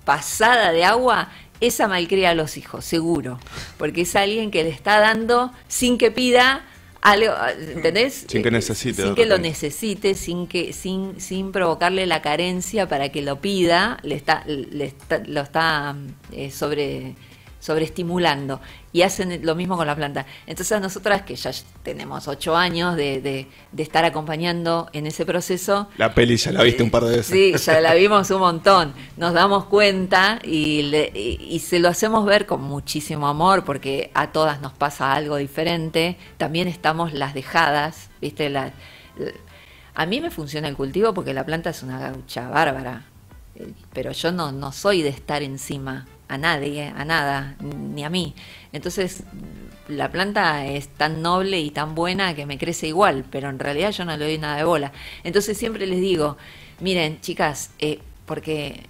pasada 0.04 0.72
de 0.72 0.84
agua, 0.84 1.30
esa 1.60 1.86
malcría 1.86 2.30
a 2.30 2.34
los 2.34 2.56
hijos, 2.56 2.84
seguro, 2.84 3.38
porque 3.78 4.02
es 4.02 4.16
alguien 4.16 4.50
que 4.50 4.64
le 4.64 4.70
está 4.70 4.98
dando 4.98 5.52
sin 5.68 5.98
que 5.98 6.10
pida 6.10 6.64
algo, 7.00 7.32
¿entendés? 7.74 8.24
Sin 8.28 8.42
que 8.42 8.50
necesite. 8.50 9.02
Sin 9.02 9.14
que 9.14 9.26
lo 9.26 9.38
necesite, 9.38 10.14
sin 10.14 10.46
que 10.46 10.72
sin 10.72 11.20
sin 11.20 11.52
provocarle 11.52 12.06
la 12.06 12.22
carencia 12.22 12.88
para 12.88 13.10
que 13.10 13.22
lo 13.22 13.40
pida, 13.40 13.98
le 14.02 14.14
está, 14.14 14.44
le 14.46 14.92
lo 15.26 15.40
está 15.40 15.96
eh, 16.32 16.50
sobre 16.50 17.14
sobreestimulando 17.60 18.60
y 18.92 19.02
hacen 19.02 19.40
lo 19.44 19.54
mismo 19.54 19.76
con 19.76 19.86
la 19.86 19.96
planta. 19.96 20.26
Entonces 20.46 20.72
a 20.72 20.80
nosotras 20.80 21.22
que 21.22 21.36
ya 21.36 21.50
tenemos 21.82 22.28
ocho 22.28 22.56
años 22.56 22.96
de, 22.96 23.20
de, 23.20 23.82
estar 23.82 24.04
acompañando 24.04 24.88
en 24.92 25.06
ese 25.06 25.26
proceso. 25.26 25.88
La 25.96 26.14
peli 26.14 26.36
ya 26.36 26.52
la 26.52 26.62
viste 26.62 26.82
un 26.82 26.90
par 26.90 27.04
de 27.04 27.16
veces. 27.16 27.26
Sí, 27.26 27.54
ya 27.64 27.80
la 27.80 27.94
vimos 27.94 28.30
un 28.30 28.40
montón. 28.40 28.94
Nos 29.16 29.34
damos 29.34 29.64
cuenta 29.64 30.38
y, 30.42 30.94
y, 31.14 31.58
se 31.58 31.78
lo 31.78 31.88
hacemos 31.88 32.24
ver 32.24 32.46
con 32.46 32.62
muchísimo 32.62 33.28
amor 33.28 33.64
porque 33.64 34.10
a 34.14 34.32
todas 34.32 34.60
nos 34.60 34.72
pasa 34.72 35.12
algo 35.12 35.36
diferente. 35.36 36.16
También 36.36 36.68
estamos 36.68 37.12
las 37.12 37.34
dejadas, 37.34 38.10
¿viste? 38.20 38.48
La, 38.50 38.72
a 39.94 40.06
mí 40.06 40.20
me 40.20 40.30
funciona 40.30 40.68
el 40.68 40.76
cultivo 40.76 41.12
porque 41.12 41.34
la 41.34 41.44
planta 41.44 41.70
es 41.70 41.82
una 41.82 41.98
gaucha 41.98 42.48
bárbara, 42.48 43.04
eh, 43.56 43.72
pero 43.92 44.12
yo 44.12 44.30
no, 44.30 44.52
no 44.52 44.70
soy 44.70 45.02
de 45.02 45.08
estar 45.08 45.42
encima 45.42 46.06
a 46.28 46.38
nadie, 46.38 46.92
a 46.96 47.04
nada, 47.04 47.56
ni 47.60 48.04
a 48.04 48.10
mí. 48.10 48.34
Entonces, 48.72 49.24
la 49.88 50.10
planta 50.10 50.66
es 50.66 50.88
tan 50.88 51.22
noble 51.22 51.60
y 51.60 51.70
tan 51.70 51.94
buena 51.94 52.34
que 52.34 52.46
me 52.46 52.58
crece 52.58 52.86
igual, 52.86 53.24
pero 53.30 53.48
en 53.48 53.58
realidad 53.58 53.90
yo 53.90 54.04
no 54.04 54.16
le 54.16 54.24
doy 54.24 54.38
nada 54.38 54.56
de 54.56 54.64
bola. 54.64 54.92
Entonces 55.24 55.56
siempre 55.56 55.86
les 55.86 56.00
digo, 56.00 56.36
miren, 56.80 57.20
chicas, 57.20 57.70
eh, 57.78 58.00
porque 58.26 58.82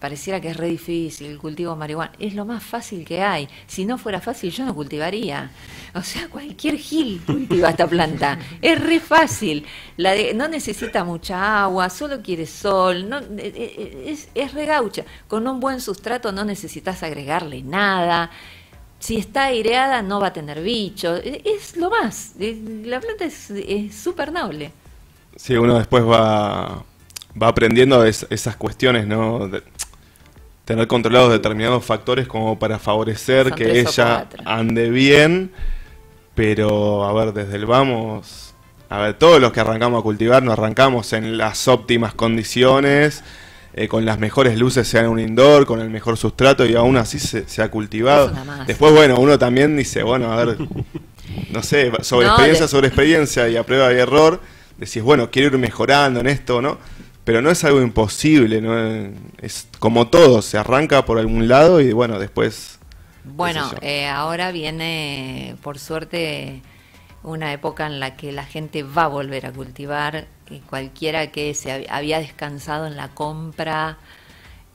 pareciera 0.00 0.40
que 0.40 0.48
es 0.48 0.56
re 0.56 0.68
difícil 0.68 1.26
el 1.28 1.38
cultivo 1.38 1.72
de 1.72 1.78
marihuana. 1.78 2.12
Es 2.18 2.34
lo 2.34 2.44
más 2.44 2.62
fácil 2.62 3.04
que 3.04 3.22
hay. 3.22 3.48
Si 3.66 3.84
no 3.84 3.98
fuera 3.98 4.20
fácil, 4.20 4.50
yo 4.50 4.64
no 4.64 4.74
cultivaría. 4.74 5.50
O 5.94 6.02
sea, 6.02 6.28
cualquier 6.28 6.76
gil 6.76 7.20
cultiva 7.24 7.70
esta 7.70 7.86
planta. 7.86 8.38
Es 8.62 8.80
re 8.80 8.98
fácil. 8.98 9.66
No 10.34 10.48
necesita 10.48 11.04
mucha 11.04 11.62
agua, 11.64 11.90
solo 11.90 12.22
quiere 12.22 12.46
sol. 12.46 13.08
No, 13.08 13.18
eh, 13.18 13.24
eh, 13.36 14.04
es, 14.08 14.28
es 14.34 14.54
re 14.54 14.66
gaucha. 14.66 15.04
Con 15.28 15.46
un 15.46 15.60
buen 15.60 15.80
sustrato 15.80 16.32
no 16.32 16.44
necesitas 16.44 17.02
agregarle 17.02 17.62
nada. 17.62 18.30
Si 18.98 19.16
está 19.16 19.44
aireada, 19.44 20.02
no 20.02 20.18
va 20.20 20.28
a 20.28 20.32
tener 20.32 20.62
bichos. 20.62 21.20
E, 21.22 21.42
es 21.44 21.76
lo 21.76 21.90
más. 21.90 22.32
La 22.38 23.00
planta 23.00 23.26
es 23.26 23.94
súper 23.94 24.32
noble. 24.32 24.72
Sí, 25.36 25.54
uno 25.54 25.78
después 25.78 26.04
va, 26.04 26.84
va 27.40 27.48
aprendiendo 27.48 28.04
esas 28.04 28.56
cuestiones, 28.56 29.06
¿no? 29.06 29.50
Tener 30.70 30.86
controlados 30.86 31.32
determinados 31.32 31.84
factores 31.84 32.28
como 32.28 32.56
para 32.56 32.78
favorecer 32.78 33.54
que 33.54 33.80
ella 33.80 34.28
ande 34.44 34.88
bien, 34.88 35.50
pero 36.36 37.04
a 37.04 37.12
ver, 37.12 37.32
desde 37.32 37.56
el 37.56 37.66
vamos, 37.66 38.54
a 38.88 39.00
ver, 39.00 39.14
todos 39.14 39.40
los 39.40 39.50
que 39.50 39.58
arrancamos 39.58 39.98
a 39.98 40.02
cultivar 40.04 40.44
nos 40.44 40.52
arrancamos 40.52 41.12
en 41.12 41.36
las 41.36 41.66
óptimas 41.66 42.14
condiciones, 42.14 43.24
eh, 43.74 43.88
con 43.88 44.04
las 44.04 44.20
mejores 44.20 44.56
luces, 44.56 44.86
sea 44.86 45.00
en 45.00 45.08
un 45.08 45.18
indoor, 45.18 45.66
con 45.66 45.80
el 45.80 45.90
mejor 45.90 46.16
sustrato 46.16 46.64
y 46.64 46.76
aún 46.76 46.96
así 46.98 47.18
se, 47.18 47.62
ha 47.62 47.68
cultivado. 47.68 48.32
Después, 48.68 48.94
bueno, 48.94 49.18
uno 49.18 49.40
también 49.40 49.76
dice, 49.76 50.04
bueno, 50.04 50.30
a 50.30 50.44
ver, 50.44 50.56
no 51.50 51.64
sé, 51.64 51.90
sobre 52.02 52.28
experiencia, 52.28 52.68
sobre 52.68 52.86
experiencia 52.86 53.48
y 53.48 53.56
a 53.56 53.64
prueba 53.64 53.92
y 53.92 53.96
error, 53.96 54.40
decís, 54.78 55.02
bueno, 55.02 55.32
quiero 55.32 55.48
ir 55.48 55.58
mejorando 55.58 56.20
en 56.20 56.28
esto, 56.28 56.62
¿no? 56.62 56.78
Pero 57.24 57.42
no 57.42 57.50
es 57.50 57.64
algo 57.64 57.82
imposible, 57.82 58.60
¿no? 58.60 59.12
Es 59.40 59.68
como 59.78 60.08
todo, 60.08 60.42
se 60.42 60.58
arranca 60.58 61.04
por 61.04 61.18
algún 61.18 61.48
lado 61.48 61.80
y 61.80 61.92
bueno, 61.92 62.18
después... 62.18 62.78
Bueno, 63.24 63.70
eh, 63.82 64.08
ahora 64.08 64.50
viene, 64.50 65.56
por 65.62 65.78
suerte, 65.78 66.62
una 67.22 67.52
época 67.52 67.86
en 67.86 68.00
la 68.00 68.16
que 68.16 68.32
la 68.32 68.44
gente 68.44 68.82
va 68.82 69.04
a 69.04 69.08
volver 69.08 69.46
a 69.46 69.52
cultivar, 69.52 70.26
y 70.50 70.58
cualquiera 70.60 71.30
que 71.30 71.54
se 71.54 71.86
había 71.88 72.18
descansado 72.18 72.86
en 72.86 72.96
la 72.96 73.08
compra, 73.08 73.98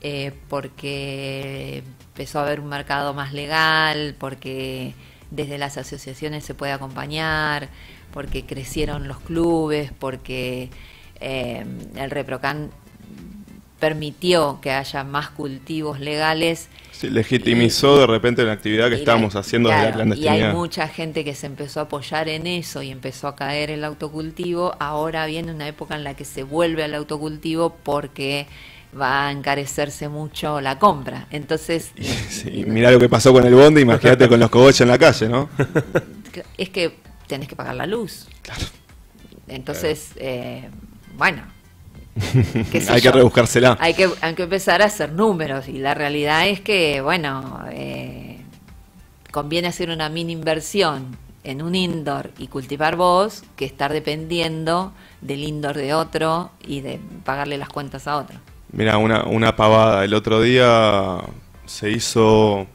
eh, 0.00 0.32
porque 0.48 1.82
empezó 2.08 2.38
a 2.38 2.42
haber 2.42 2.60
un 2.60 2.68
mercado 2.68 3.12
más 3.14 3.32
legal, 3.32 4.14
porque 4.18 4.94
desde 5.30 5.58
las 5.58 5.76
asociaciones 5.76 6.44
se 6.44 6.54
puede 6.54 6.72
acompañar, 6.72 7.68
porque 8.12 8.46
crecieron 8.46 9.08
los 9.08 9.18
clubes, 9.20 9.92
porque 9.98 10.70
eh, 11.20 11.64
el 11.96 12.10
ReproCan 12.10 12.70
permitió 13.78 14.58
que 14.62 14.70
haya 14.70 15.04
más 15.04 15.30
cultivos 15.30 16.00
legales. 16.00 16.68
Legitimizó 17.02 17.98
de 17.98 18.06
repente 18.06 18.42
la 18.44 18.52
actividad 18.52 18.88
que 18.88 18.94
estábamos 18.94 19.36
haciendo 19.36 19.68
desde 19.68 19.82
la 19.82 19.92
clandestinidad. 19.92 20.38
Y 20.38 20.42
hay 20.42 20.54
mucha 20.54 20.88
gente 20.88 21.24
que 21.24 21.34
se 21.34 21.46
empezó 21.46 21.80
a 21.80 21.82
apoyar 21.84 22.28
en 22.28 22.46
eso 22.46 22.82
y 22.82 22.90
empezó 22.90 23.28
a 23.28 23.36
caer 23.36 23.70
el 23.70 23.84
autocultivo. 23.84 24.74
Ahora 24.78 25.26
viene 25.26 25.52
una 25.52 25.68
época 25.68 25.94
en 25.94 26.04
la 26.04 26.14
que 26.14 26.24
se 26.24 26.42
vuelve 26.42 26.84
al 26.84 26.94
autocultivo 26.94 27.76
porque 27.82 28.46
va 28.98 29.28
a 29.28 29.32
encarecerse 29.32 30.08
mucho 30.08 30.60
la 30.60 30.78
compra. 30.78 31.26
Entonces. 31.30 31.92
Sí, 32.30 32.64
mira 32.66 32.90
lo 32.90 32.98
que 32.98 33.08
pasó 33.08 33.32
con 33.32 33.46
el 33.46 33.54
bonde, 33.54 33.80
imagínate 33.80 34.28
con 34.28 34.38
los 34.38 34.50
cogoches 34.50 34.82
en 34.82 34.88
la 34.88 34.98
calle, 34.98 35.28
¿no? 35.28 35.48
Es 36.58 36.68
que 36.68 36.96
tenés 37.26 37.48
que 37.48 37.56
pagar 37.56 37.74
la 37.74 37.86
luz. 37.86 38.26
Claro. 38.42 38.66
Entonces, 39.48 40.10
eh, 40.16 40.68
bueno, 41.16 41.42
hay 42.88 43.00
que 43.02 43.12
rebuscársela. 43.12 43.76
Hay 43.80 43.94
que, 43.94 44.08
hay 44.20 44.34
que 44.34 44.44
empezar 44.44 44.82
a 44.82 44.86
hacer 44.86 45.12
números 45.12 45.68
y 45.68 45.78
la 45.78 45.94
realidad 45.94 46.46
es 46.48 46.60
que, 46.60 47.00
bueno, 47.00 47.60
eh, 47.70 48.38
conviene 49.32 49.68
hacer 49.68 49.90
una 49.90 50.08
mini 50.08 50.32
inversión 50.32 51.16
en 51.44 51.62
un 51.62 51.74
indoor 51.74 52.30
y 52.38 52.48
cultivar 52.48 52.96
vos 52.96 53.44
que 53.54 53.64
estar 53.66 53.92
dependiendo 53.92 54.92
del 55.20 55.44
indoor 55.44 55.76
de 55.76 55.94
otro 55.94 56.50
y 56.66 56.80
de 56.80 56.98
pagarle 57.24 57.58
las 57.58 57.68
cuentas 57.68 58.06
a 58.08 58.16
otro. 58.16 58.38
Mira, 58.72 58.98
una, 58.98 59.24
una 59.24 59.54
pavada. 59.54 60.04
El 60.04 60.14
otro 60.14 60.40
día 60.40 61.18
se 61.66 61.90
hizo 61.90 62.66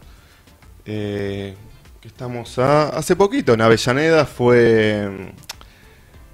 eh, 0.86 1.56
estamos 2.04 2.58
a- 2.60 2.90
hace 2.90 3.16
poquito 3.16 3.54
en 3.54 3.62
Avellaneda 3.62 4.26
fue 4.26 5.34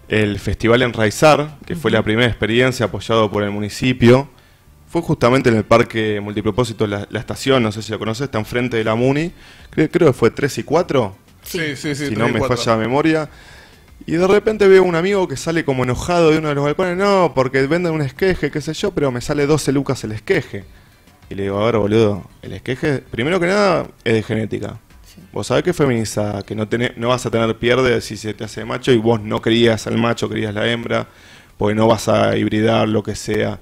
el 0.09 0.39
festival 0.39 0.81
Enraizar, 0.81 1.57
que 1.65 1.75
fue 1.75 1.91
la 1.91 2.03
primera 2.03 2.27
experiencia 2.27 2.85
apoyado 2.85 3.29
por 3.29 3.43
el 3.43 3.51
municipio. 3.51 4.29
Fue 4.89 5.01
justamente 5.01 5.49
en 5.49 5.57
el 5.57 5.65
parque 5.65 6.21
multipropósito 6.21 6.87
La, 6.87 7.07
La 7.09 7.19
Estación, 7.19 7.61
no 7.61 7.71
sé 7.71 7.81
si 7.81 7.91
lo 7.91 7.99
conoces, 7.99 8.25
está 8.25 8.39
enfrente 8.39 8.77
de 8.77 8.83
la 8.83 8.95
Muni. 8.95 9.31
Creo, 9.69 9.89
creo 9.89 10.07
que 10.07 10.13
fue 10.13 10.31
3 10.31 10.59
y 10.59 10.63
4, 10.63 11.15
Sí. 11.43 11.59
Sí, 11.59 11.75
sí, 11.77 11.95
sí. 11.95 12.07
si 12.07 12.15
no 12.15 12.27
me 12.27 12.41
falla 12.41 12.73
la 12.73 12.77
memoria. 12.77 13.29
Y 14.05 14.13
de 14.13 14.27
repente 14.27 14.67
veo 14.67 14.83
un 14.83 14.95
amigo 14.95 15.27
que 15.27 15.37
sale 15.37 15.65
como 15.65 15.83
enojado 15.83 16.31
de 16.31 16.37
uno 16.37 16.49
de 16.49 16.55
los 16.55 16.63
balcones, 16.63 16.97
no, 16.97 17.33
porque 17.33 17.65
venden 17.67 17.93
un 17.93 18.01
esqueje, 18.01 18.51
qué 18.51 18.61
sé 18.61 18.73
yo, 18.73 18.91
pero 18.91 19.11
me 19.11 19.21
sale 19.21 19.45
12 19.45 19.71
lucas 19.71 20.03
el 20.03 20.11
esqueje. 20.11 20.65
Y 21.29 21.35
le 21.35 21.43
digo, 21.43 21.59
a 21.59 21.65
ver, 21.65 21.77
boludo, 21.77 22.29
el 22.41 22.53
esqueje, 22.53 22.99
primero 22.99 23.39
que 23.39 23.47
nada, 23.47 23.87
es 24.03 24.13
de 24.13 24.23
genética. 24.23 24.79
Vos 25.37 25.45
sabés 25.45 25.63
que 25.63 25.69
es 25.69 25.75
feminizada, 25.75 26.41
que 26.41 26.55
no, 26.55 26.67
tenés, 26.67 26.97
no 26.97 27.09
vas 27.09 27.23
a 27.27 27.29
tener 27.29 27.55
pierde 27.59 28.01
si 28.01 28.17
se 28.17 28.33
te 28.33 28.43
hace 28.43 28.65
macho 28.65 28.91
y 28.91 28.97
vos 28.97 29.21
no 29.21 29.39
querías 29.39 29.85
al 29.85 29.95
macho, 29.95 30.27
querías 30.27 30.51
la 30.51 30.67
hembra, 30.67 31.09
porque 31.57 31.75
no 31.75 31.85
vas 31.85 32.07
a 32.07 32.35
hibridar 32.35 32.89
lo 32.89 33.03
que 33.03 33.13
sea. 33.13 33.59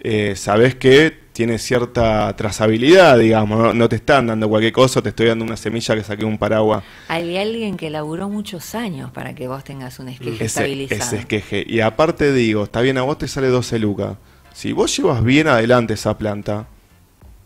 Eh, 0.00 0.34
sabés 0.36 0.74
que 0.74 1.16
tiene 1.32 1.56
cierta 1.58 2.36
trazabilidad, 2.36 3.18
digamos, 3.18 3.58
¿no? 3.58 3.72
no 3.72 3.88
te 3.88 3.96
están 3.96 4.26
dando 4.26 4.50
cualquier 4.50 4.74
cosa, 4.74 5.00
te 5.00 5.08
estoy 5.08 5.28
dando 5.28 5.46
una 5.46 5.56
semilla 5.56 5.94
que 5.94 6.04
saqué 6.04 6.26
un 6.26 6.36
paraguas. 6.36 6.84
Hay 7.08 7.38
alguien 7.38 7.78
que 7.78 7.88
laburó 7.88 8.28
muchos 8.28 8.74
años 8.74 9.10
para 9.10 9.34
que 9.34 9.48
vos 9.48 9.64
tengas 9.64 9.98
un 10.00 10.10
esqueje 10.10 10.34
Ese, 10.34 10.44
estabilizado. 10.44 11.04
ese 11.04 11.16
esqueje. 11.16 11.64
Y 11.66 11.80
aparte 11.80 12.34
digo, 12.34 12.64
está 12.64 12.82
bien, 12.82 12.98
a 12.98 13.02
vos 13.02 13.16
te 13.16 13.28
sale 13.28 13.48
12 13.48 13.78
lucas. 13.78 14.18
Si 14.52 14.72
vos 14.72 14.94
llevas 14.94 15.24
bien 15.24 15.48
adelante 15.48 15.94
esa 15.94 16.18
planta, 16.18 16.66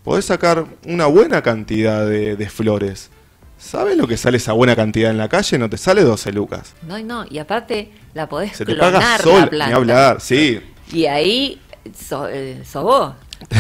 podés 0.03 0.25
sacar 0.25 0.67
una 0.85 1.07
buena 1.07 1.43
cantidad 1.43 2.05
de, 2.05 2.35
de 2.35 2.51
flores. 2.51 3.13
¿Sabes 3.59 3.97
lo 3.97 4.07
que 4.07 4.17
sale 4.17 4.37
esa 4.37 4.53
buena 4.53 4.77
cantidad 4.77 5.11
en 5.11 5.19
la 5.19 5.29
calle? 5.29 5.59
No 5.59 5.69
te 5.69 5.77
sale 5.77 6.03
12 6.03 6.33
lucas. 6.33 6.75
No, 6.83 6.99
no, 7.01 7.25
y 7.29 7.39
aparte 7.39 7.91
la 8.15 8.29
podés 8.29 8.57
Se 8.57 8.65
te 8.65 8.75
clonar 8.75 8.93
paga 8.93 9.01
la 9.01 9.19
sol, 9.19 9.49
planta. 9.49 9.67
ni 9.67 9.73
hablar, 9.73 10.21
sí. 10.21 10.61
Y 10.93 11.05
ahí 11.07 11.61
so, 12.09 12.29
eh, 12.29 12.63
sos 12.65 12.85
vos. 12.85 13.13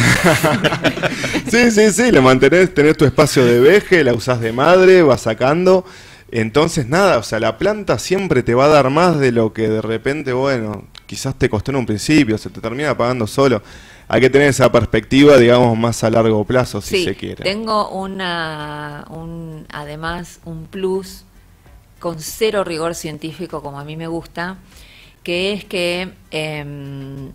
Sí, 1.50 1.70
sí, 1.70 1.90
sí, 1.90 2.10
le 2.12 2.20
mantenés, 2.20 2.74
tenés 2.74 2.96
tu 2.96 3.04
espacio 3.04 3.44
de 3.44 3.60
veje, 3.60 4.04
la 4.04 4.12
usás 4.14 4.40
de 4.40 4.52
madre, 4.52 5.02
vas 5.02 5.22
sacando. 5.22 5.84
Entonces, 6.30 6.86
nada, 6.86 7.18
o 7.18 7.22
sea, 7.22 7.40
la 7.40 7.56
planta 7.56 7.98
siempre 7.98 8.42
te 8.42 8.54
va 8.54 8.66
a 8.66 8.68
dar 8.68 8.90
más 8.90 9.18
de 9.18 9.32
lo 9.32 9.52
que 9.52 9.68
de 9.68 9.80
repente, 9.80 10.32
bueno, 10.32 10.84
quizás 11.06 11.34
te 11.36 11.48
costó 11.48 11.70
en 11.70 11.78
un 11.78 11.86
principio, 11.86 12.36
se 12.36 12.50
te 12.50 12.60
termina 12.60 12.96
pagando 12.96 13.26
solo. 13.26 13.62
Hay 14.08 14.20
que 14.22 14.30
tener 14.30 14.48
esa 14.48 14.72
perspectiva, 14.72 15.36
digamos, 15.36 15.76
más 15.76 16.02
a 16.02 16.10
largo 16.10 16.44
plazo, 16.44 16.80
si 16.80 16.96
sí, 16.96 17.04
se 17.04 17.14
quiere. 17.14 17.44
tengo 17.44 17.90
una, 17.90 19.04
un, 19.10 19.66
además 19.70 20.40
un 20.46 20.66
plus 20.66 21.24
con 21.98 22.18
cero 22.20 22.64
rigor 22.64 22.94
científico 22.94 23.62
como 23.62 23.78
a 23.78 23.84
mí 23.84 23.96
me 23.96 24.06
gusta, 24.06 24.56
que 25.22 25.52
es 25.52 25.64
que, 25.64 26.12
em, 26.30 27.32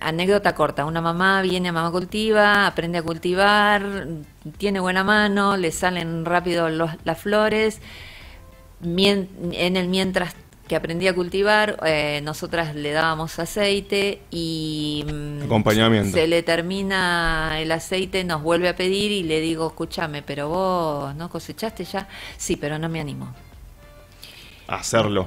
anécdota 0.00 0.54
corta, 0.54 0.84
una 0.84 1.00
mamá 1.00 1.42
viene 1.42 1.68
a 1.68 1.72
mamá 1.72 1.90
cultiva, 1.92 2.66
aprende 2.66 2.98
a 2.98 3.02
cultivar, 3.02 4.06
tiene 4.58 4.80
buena 4.80 5.04
mano, 5.04 5.56
le 5.56 5.70
salen 5.70 6.24
rápido 6.24 6.70
los- 6.70 6.90
las 7.04 7.18
flores, 7.20 7.80
en 8.82 9.76
el 9.76 9.88
mientras 9.88 10.34
que 10.68 10.76
aprendí 10.76 11.08
a 11.08 11.14
cultivar, 11.14 11.78
eh, 11.86 12.20
nosotras 12.22 12.74
le 12.74 12.92
dábamos 12.92 13.38
aceite 13.38 14.20
y 14.30 15.04
mm, 15.06 15.42
Acompañamiento. 15.44 16.16
se 16.16 16.26
le 16.26 16.42
termina 16.42 17.60
el 17.60 17.70
aceite, 17.70 18.24
nos 18.24 18.42
vuelve 18.42 18.68
a 18.68 18.76
pedir 18.76 19.12
y 19.12 19.22
le 19.22 19.40
digo, 19.40 19.66
escúchame, 19.66 20.22
pero 20.22 20.48
vos 20.48 21.14
no 21.16 21.28
cosechaste 21.28 21.84
ya, 21.84 22.08
sí, 22.38 22.56
pero 22.56 22.78
no 22.78 22.88
me 22.88 23.00
animo 23.00 23.34
Hacerlo. 24.66 25.26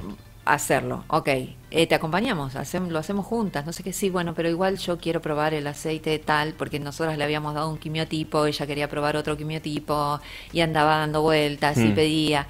Hacerlo. 0.54 1.04
Ok, 1.08 1.28
eh, 1.70 1.86
te 1.86 1.94
acompañamos, 1.94 2.54
hacem- 2.56 2.88
lo 2.88 2.98
hacemos 2.98 3.26
juntas, 3.26 3.66
no 3.66 3.72
sé 3.72 3.82
qué, 3.82 3.92
sí, 3.92 4.10
bueno, 4.10 4.34
pero 4.34 4.48
igual 4.48 4.78
yo 4.78 4.98
quiero 4.98 5.20
probar 5.20 5.54
el 5.54 5.66
aceite 5.66 6.18
tal, 6.18 6.54
porque 6.54 6.78
nosotras 6.80 7.16
le 7.18 7.24
habíamos 7.24 7.54
dado 7.54 7.70
un 7.70 7.78
quimiotipo, 7.78 8.46
ella 8.46 8.66
quería 8.66 8.88
probar 8.88 9.16
otro 9.16 9.36
quimiotipo 9.36 10.20
y 10.52 10.60
andaba 10.60 10.96
dando 10.98 11.22
vueltas 11.22 11.76
y 11.78 11.92
Mm. 11.92 11.94
pedía. 11.94 12.46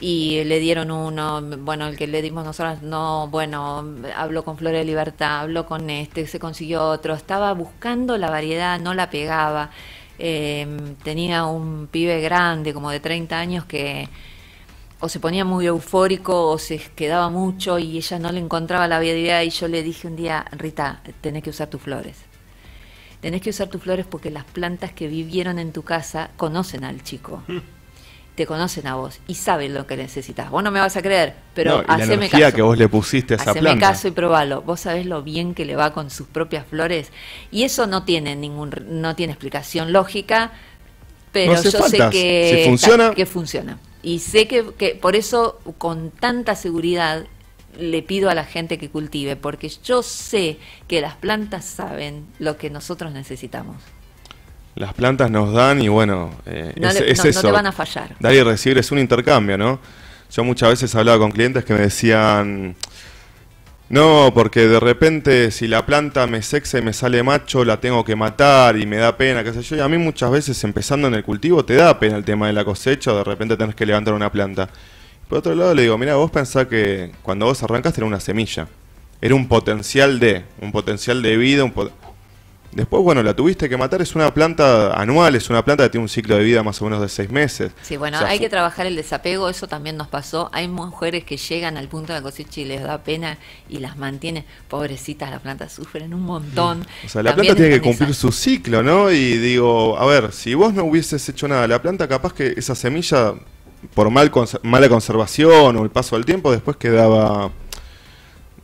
Y 0.00 0.42
le 0.44 0.58
dieron 0.58 0.90
uno, 0.90 1.40
bueno, 1.58 1.86
el 1.86 1.96
que 1.96 2.06
le 2.08 2.22
dimos 2.22 2.44
nosotras, 2.44 2.82
no, 2.82 3.28
bueno, 3.28 3.84
habló 4.16 4.44
con 4.44 4.56
Flor 4.58 4.72
de 4.72 4.84
Libertad, 4.84 5.40
habló 5.42 5.64
con 5.66 5.88
este, 5.90 6.26
se 6.26 6.40
consiguió 6.40 6.82
otro, 6.84 7.14
estaba 7.14 7.52
buscando 7.54 8.16
la 8.18 8.28
variedad, 8.30 8.80
no 8.80 8.94
la 8.94 9.10
pegaba. 9.10 9.70
Eh, 10.18 10.66
tenía 11.02 11.44
un 11.46 11.88
pibe 11.90 12.20
grande, 12.20 12.72
como 12.74 12.90
de 12.90 13.00
30 13.00 13.38
años, 13.38 13.64
que 13.64 14.08
o 15.02 15.08
se 15.08 15.18
ponía 15.20 15.44
muy 15.44 15.66
eufórico 15.66 16.48
o 16.48 16.58
se 16.58 16.78
quedaba 16.78 17.28
mucho 17.28 17.78
y 17.80 17.96
ella 17.98 18.18
no 18.20 18.30
le 18.30 18.38
encontraba 18.38 18.86
la 18.86 18.98
variedad 18.98 19.42
y 19.42 19.50
yo 19.50 19.66
le 19.66 19.82
dije 19.82 20.06
un 20.06 20.14
día, 20.16 20.44
Rita, 20.52 21.02
tenés 21.20 21.42
que 21.42 21.50
usar 21.50 21.68
tus 21.68 21.82
flores. 21.82 22.16
Tenés 23.20 23.40
que 23.42 23.50
usar 23.50 23.66
tus 23.68 23.82
flores 23.82 24.06
porque 24.08 24.30
las 24.30 24.44
plantas 24.44 24.92
que 24.92 25.08
vivieron 25.08 25.58
en 25.58 25.72
tu 25.72 25.82
casa 25.82 26.30
conocen 26.36 26.84
al 26.84 27.02
chico. 27.02 27.42
Te 28.36 28.46
conocen 28.46 28.86
a 28.86 28.94
vos 28.94 29.18
y 29.26 29.34
saben 29.34 29.74
lo 29.74 29.86
que 29.88 29.96
necesitas. 29.96 30.50
Vos 30.50 30.62
no 30.62 30.70
me 30.70 30.78
vas 30.80 30.96
a 30.96 31.02
creer, 31.02 31.34
pero 31.54 31.78
No, 31.78 31.82
la 31.82 31.94
haceme 32.04 32.28
caso. 32.30 32.54
que 32.56 32.62
vos 32.62 32.78
le 32.78 32.88
pusiste 32.88 33.34
a 33.34 33.36
esa 33.38 33.50
Haceme 33.50 33.70
planta. 33.70 33.88
caso 33.88 34.06
y 34.08 34.12
probalo. 34.12 34.62
Vos 34.62 34.80
sabés 34.80 35.04
lo 35.06 35.22
bien 35.22 35.52
que 35.54 35.64
le 35.64 35.74
va 35.76 35.92
con 35.92 36.10
sus 36.10 36.28
propias 36.28 36.64
flores 36.66 37.10
y 37.50 37.64
eso 37.64 37.86
no 37.88 38.04
tiene 38.04 38.34
ningún 38.36 38.70
no 38.88 39.14
tiene 39.16 39.32
explicación 39.34 39.92
lógica, 39.92 40.52
pero 41.32 41.54
No 41.54 41.62
yo 41.62 41.70
sé 41.70 41.98
que 42.10 42.60
Si 42.62 42.68
funciona- 42.70 43.10
que 43.14 43.26
funciona. 43.26 43.78
Y 44.02 44.18
sé 44.18 44.48
que, 44.48 44.72
que 44.76 44.94
por 44.94 45.14
eso 45.16 45.60
con 45.78 46.10
tanta 46.10 46.56
seguridad 46.56 47.24
le 47.78 48.02
pido 48.02 48.28
a 48.30 48.34
la 48.34 48.44
gente 48.44 48.76
que 48.78 48.90
cultive, 48.90 49.36
porque 49.36 49.70
yo 49.84 50.02
sé 50.02 50.58
que 50.88 51.00
las 51.00 51.14
plantas 51.14 51.64
saben 51.64 52.26
lo 52.38 52.56
que 52.56 52.68
nosotros 52.68 53.12
necesitamos. 53.12 53.76
Las 54.74 54.94
plantas 54.94 55.30
nos 55.30 55.52
dan 55.52 55.80
y 55.82 55.88
bueno, 55.88 56.30
eh, 56.46 56.72
No 56.76 56.88
es, 56.88 57.00
le- 57.00 57.10
es 57.12 57.18
no- 57.18 57.24
no 57.24 57.30
eso. 57.30 57.40
te 57.42 57.50
van 57.52 57.66
a 57.66 57.72
fallar. 57.72 58.16
Dar 58.18 58.34
y 58.34 58.42
recibir 58.42 58.78
es 58.78 58.90
un 58.90 58.98
intercambio, 58.98 59.56
¿no? 59.56 59.78
Yo 60.30 60.44
muchas 60.44 60.70
veces 60.70 60.94
hablaba 60.94 61.18
con 61.18 61.30
clientes 61.30 61.64
que 61.64 61.74
me 61.74 61.80
decían, 61.80 62.74
no, 63.92 64.32
porque 64.34 64.66
de 64.66 64.80
repente 64.80 65.50
si 65.50 65.68
la 65.68 65.84
planta 65.86 66.26
me 66.26 66.40
sexa 66.42 66.78
y 66.78 66.82
me 66.82 66.94
sale 66.94 67.22
macho, 67.22 67.62
la 67.62 67.78
tengo 67.78 68.04
que 68.04 68.16
matar 68.16 68.76
y 68.78 68.86
me 68.86 68.96
da 68.96 69.16
pena, 69.18 69.44
qué 69.44 69.52
sé 69.52 69.62
yo. 69.62 69.76
Y 69.76 69.80
a 69.80 69.88
mí 69.88 69.98
muchas 69.98 70.30
veces 70.30 70.64
empezando 70.64 71.08
en 71.08 71.14
el 71.14 71.22
cultivo 71.22 71.62
te 71.64 71.74
da 71.74 71.98
pena 72.00 72.16
el 72.16 72.24
tema 72.24 72.46
de 72.46 72.54
la 72.54 72.64
cosecha, 72.64 73.12
o 73.12 73.16
de 73.18 73.24
repente 73.24 73.54
tenés 73.56 73.74
que 73.74 73.84
levantar 73.84 74.14
una 74.14 74.32
planta. 74.32 74.68
Por 75.28 75.38
otro 75.38 75.54
lado 75.54 75.74
le 75.74 75.82
digo, 75.82 75.98
mira, 75.98 76.14
vos 76.14 76.30
pensás 76.30 76.66
que 76.68 77.12
cuando 77.22 77.44
vos 77.46 77.62
arrancaste 77.62 78.00
era 78.00 78.06
una 78.06 78.18
semilla. 78.20 78.66
Era 79.20 79.34
un 79.34 79.46
potencial 79.46 80.18
de, 80.18 80.42
un 80.60 80.72
potencial 80.72 81.22
de 81.22 81.36
vida, 81.36 81.62
un 81.62 81.72
po- 81.72 81.90
Después, 82.72 83.02
bueno, 83.02 83.22
la 83.22 83.36
tuviste 83.36 83.68
que 83.68 83.76
matar, 83.76 84.00
es 84.00 84.14
una 84.14 84.32
planta 84.32 84.94
anual, 84.94 85.34
es 85.34 85.50
una 85.50 85.62
planta 85.62 85.84
que 85.84 85.90
tiene 85.90 86.04
un 86.04 86.08
ciclo 86.08 86.36
de 86.36 86.42
vida 86.42 86.62
más 86.62 86.80
o 86.80 86.84
menos 86.86 87.02
de 87.02 87.08
seis 87.10 87.30
meses. 87.30 87.72
Sí, 87.82 87.98
bueno, 87.98 88.16
O 88.16 88.20
sea, 88.20 88.30
hay 88.30 88.38
que 88.38 88.48
trabajar 88.48 88.86
el 88.86 88.96
desapego, 88.96 89.50
eso 89.50 89.68
también 89.68 89.98
nos 89.98 90.08
pasó. 90.08 90.48
Hay 90.54 90.68
mujeres 90.68 91.24
que 91.24 91.36
llegan 91.36 91.76
al 91.76 91.88
punto 91.88 92.14
de 92.14 92.20
la 92.20 92.22
cosecha 92.22 92.62
y 92.62 92.64
les 92.64 92.82
da 92.82 92.98
pena 93.04 93.36
y 93.68 93.78
las 93.80 93.98
mantienen. 93.98 94.46
Pobrecitas, 94.68 95.30
las 95.30 95.40
plantas 95.42 95.70
sufren 95.72 96.14
un 96.14 96.22
montón. 96.22 96.86
O 97.04 97.08
sea, 97.08 97.22
la 97.22 97.30
También 97.32 97.54
planta 97.54 97.62
tiene 97.62 97.76
que 97.76 97.82
cumplir 97.82 98.14
su 98.14 98.32
ciclo, 98.32 98.82
¿no? 98.82 99.10
Y 99.10 99.36
digo, 99.36 99.98
a 99.98 100.06
ver, 100.06 100.32
si 100.32 100.54
vos 100.54 100.72
no 100.72 100.84
hubieses 100.84 101.28
hecho 101.28 101.46
nada, 101.48 101.68
la 101.68 101.82
planta 101.82 102.08
capaz 102.08 102.32
que 102.32 102.54
esa 102.56 102.74
semilla, 102.74 103.34
por 103.94 104.08
mal 104.10 104.30
cons- 104.30 104.60
mala 104.62 104.88
conservación 104.88 105.76
o 105.76 105.82
el 105.84 105.90
paso 105.90 106.16
del 106.16 106.24
tiempo, 106.24 106.50
después 106.50 106.78
quedaba, 106.78 107.50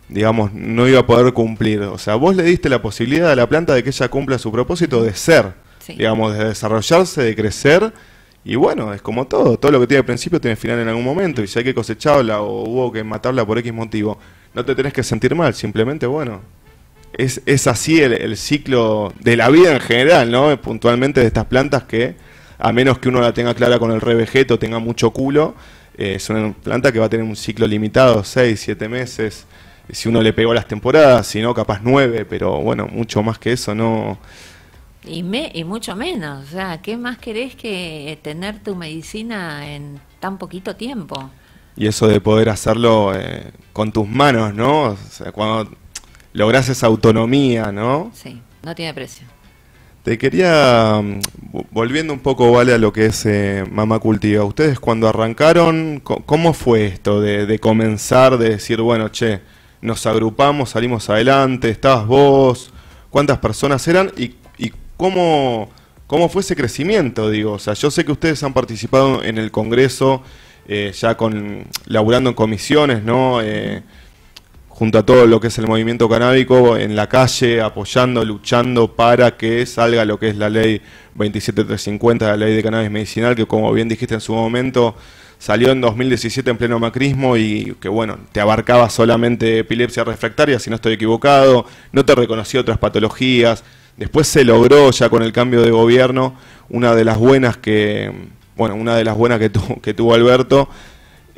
digamos, 0.08 0.52
no 0.52 0.88
iba 0.88 1.00
a 1.00 1.06
poder 1.06 1.32
cumplir. 1.32 1.80
O 1.82 1.98
sea, 1.98 2.14
vos 2.14 2.34
le 2.36 2.42
diste 2.42 2.68
la 2.68 2.80
posibilidad 2.80 3.30
a 3.30 3.36
la 3.36 3.48
planta 3.48 3.74
de 3.74 3.82
que 3.82 3.90
ella 3.90 4.08
cumpla 4.08 4.38
su 4.38 4.50
propósito 4.52 5.02
de 5.02 5.14
ser, 5.14 5.52
Sí. 5.80 5.94
digamos, 5.94 6.36
de 6.36 6.44
desarrollarse, 6.46 7.22
de 7.22 7.34
crecer. 7.36 7.92
Y 8.44 8.56
bueno, 8.56 8.92
es 8.94 9.02
como 9.02 9.26
todo, 9.26 9.58
todo 9.58 9.72
lo 9.72 9.80
que 9.80 9.86
tiene 9.86 10.02
principio 10.04 10.40
tiene 10.40 10.56
final 10.56 10.78
en 10.78 10.88
algún 10.88 11.04
momento. 11.04 11.42
Y 11.42 11.46
si 11.46 11.58
hay 11.58 11.64
que 11.64 11.74
cosecharla 11.74 12.40
o 12.40 12.62
hubo 12.68 12.92
que 12.92 13.02
matarla 13.04 13.44
por 13.46 13.58
X 13.58 13.72
motivo, 13.72 14.18
no 14.54 14.64
te 14.64 14.74
tenés 14.74 14.92
que 14.92 15.02
sentir 15.02 15.34
mal, 15.34 15.54
simplemente, 15.54 16.06
bueno, 16.06 16.40
es, 17.12 17.40
es 17.46 17.66
así 17.66 18.00
el, 18.00 18.12
el 18.12 18.36
ciclo 18.36 19.12
de 19.20 19.36
la 19.36 19.48
vida 19.50 19.72
en 19.74 19.80
general, 19.80 20.30
¿no? 20.30 20.60
Puntualmente 20.60 21.20
de 21.20 21.26
estas 21.26 21.44
plantas 21.46 21.84
que, 21.84 22.14
a 22.58 22.72
menos 22.72 22.98
que 22.98 23.08
uno 23.08 23.20
la 23.20 23.32
tenga 23.32 23.54
clara 23.54 23.78
con 23.78 23.90
el 23.92 24.00
revegeto, 24.00 24.58
tenga 24.58 24.78
mucho 24.78 25.10
culo, 25.10 25.54
eh, 25.96 26.14
es 26.16 26.28
una 26.30 26.52
planta 26.52 26.92
que 26.92 26.98
va 26.98 27.06
a 27.06 27.08
tener 27.08 27.24
un 27.26 27.36
ciclo 27.36 27.66
limitado, 27.66 28.24
6, 28.24 28.58
7 28.60 28.88
meses. 28.88 29.46
Si 29.90 30.08
uno 30.08 30.22
le 30.22 30.32
pegó 30.32 30.52
las 30.54 30.66
temporadas, 30.66 31.26
si 31.26 31.40
no, 31.40 31.54
capaz 31.54 31.80
9, 31.82 32.24
pero 32.24 32.60
bueno, 32.60 32.86
mucho 32.86 33.22
más 33.22 33.38
que 33.38 33.52
eso, 33.52 33.74
no. 33.74 34.18
Y, 35.04 35.22
me, 35.22 35.50
y 35.54 35.64
mucho 35.64 35.96
menos, 35.96 36.46
o 36.46 36.50
sea, 36.50 36.82
¿qué 36.82 36.96
más 36.96 37.18
querés 37.18 37.54
que 37.54 38.18
tener 38.22 38.62
tu 38.62 38.76
medicina 38.76 39.74
en 39.74 40.00
tan 40.20 40.36
poquito 40.36 40.76
tiempo? 40.76 41.30
Y 41.76 41.86
eso 41.86 42.08
de 42.08 42.20
poder 42.20 42.48
hacerlo 42.48 43.12
eh, 43.14 43.52
con 43.72 43.92
tus 43.92 44.06
manos, 44.06 44.52
¿no? 44.52 44.82
O 44.82 44.96
sea, 44.96 45.32
cuando 45.32 45.70
lográs 46.32 46.68
esa 46.68 46.86
autonomía, 46.86 47.72
¿no? 47.72 48.10
Sí, 48.14 48.40
no 48.62 48.74
tiene 48.74 48.92
precio. 48.92 49.26
Te 50.02 50.16
quería, 50.16 51.00
mm, 51.02 51.20
volviendo 51.70 52.12
un 52.12 52.20
poco, 52.20 52.50
Vale, 52.52 52.72
a 52.72 52.78
lo 52.78 52.92
que 52.92 53.06
es 53.06 53.26
eh, 53.26 53.64
Mamá 53.70 53.98
Cultiva. 53.98 54.44
Ustedes 54.44 54.80
cuando 54.80 55.08
arrancaron, 55.08 56.00
¿cómo 56.00 56.52
fue 56.52 56.86
esto 56.86 57.20
de, 57.20 57.58
comenzar, 57.58 58.38
de 58.38 58.50
decir, 58.50 58.80
bueno, 58.80 59.08
che, 59.08 59.40
nos 59.80 60.06
agrupamos, 60.06 60.70
salimos 60.70 61.08
adelante, 61.10 61.70
estabas 61.70 62.06
vos, 62.06 62.72
cuántas 63.10 63.38
personas 63.38 63.86
eran 63.88 64.12
y, 64.16 64.34
cómo, 64.96 65.70
cómo 66.08 66.28
fue 66.28 66.42
ese 66.42 66.56
crecimiento, 66.56 67.30
digo? 67.30 67.52
O 67.52 67.58
sea, 67.60 67.74
yo 67.74 67.90
sé 67.90 68.04
que 68.04 68.10
ustedes 68.10 68.42
han 68.42 68.52
participado 68.52 69.22
en 69.22 69.38
el 69.38 69.52
Congreso, 69.52 70.22
eh, 70.66 70.92
ya 70.92 71.16
con, 71.16 71.66
laburando 71.86 72.30
en 72.30 72.34
comisiones, 72.34 73.04
¿no? 73.04 73.40
Eh, 73.40 73.82
junto 74.78 74.98
a 74.98 75.04
todo 75.04 75.26
lo 75.26 75.40
que 75.40 75.48
es 75.48 75.58
el 75.58 75.66
movimiento 75.66 76.08
canábico, 76.08 76.76
en 76.76 76.94
la 76.94 77.08
calle, 77.08 77.60
apoyando, 77.60 78.24
luchando 78.24 78.94
para 78.94 79.36
que 79.36 79.66
salga 79.66 80.04
lo 80.04 80.20
que 80.20 80.28
es 80.28 80.36
la 80.36 80.48
ley 80.48 80.80
27350, 81.14 82.26
la 82.26 82.36
ley 82.36 82.54
de 82.54 82.62
cannabis 82.62 82.90
medicinal, 82.90 83.34
que 83.34 83.46
como 83.46 83.72
bien 83.72 83.88
dijiste 83.88 84.14
en 84.14 84.20
su 84.20 84.34
momento, 84.34 84.94
salió 85.38 85.70
en 85.70 85.80
2017 85.80 86.50
en 86.50 86.56
pleno 86.56 86.78
macrismo 86.78 87.36
y 87.36 87.76
que 87.80 87.88
bueno, 87.88 88.18
te 88.32 88.40
abarcaba 88.40 88.90
solamente 88.90 89.60
epilepsia 89.60 90.04
refractaria, 90.04 90.58
si 90.58 90.70
no 90.70 90.76
estoy 90.76 90.94
equivocado, 90.94 91.64
no 91.92 92.04
te 92.04 92.14
reconocía 92.14 92.60
otras 92.60 92.78
patologías. 92.78 93.64
Después 93.96 94.28
se 94.28 94.44
logró 94.44 94.90
ya 94.90 95.08
con 95.08 95.22
el 95.22 95.32
cambio 95.32 95.62
de 95.62 95.70
gobierno, 95.70 96.36
una 96.68 96.94
de 96.94 97.04
las 97.04 97.18
buenas 97.18 97.56
que, 97.56 98.12
bueno, 98.56 98.74
una 98.74 98.96
de 98.96 99.04
las 99.04 99.16
buenas 99.16 99.38
que, 99.38 99.50
que 99.82 99.94
tuvo 99.94 100.14
Alberto, 100.14 100.68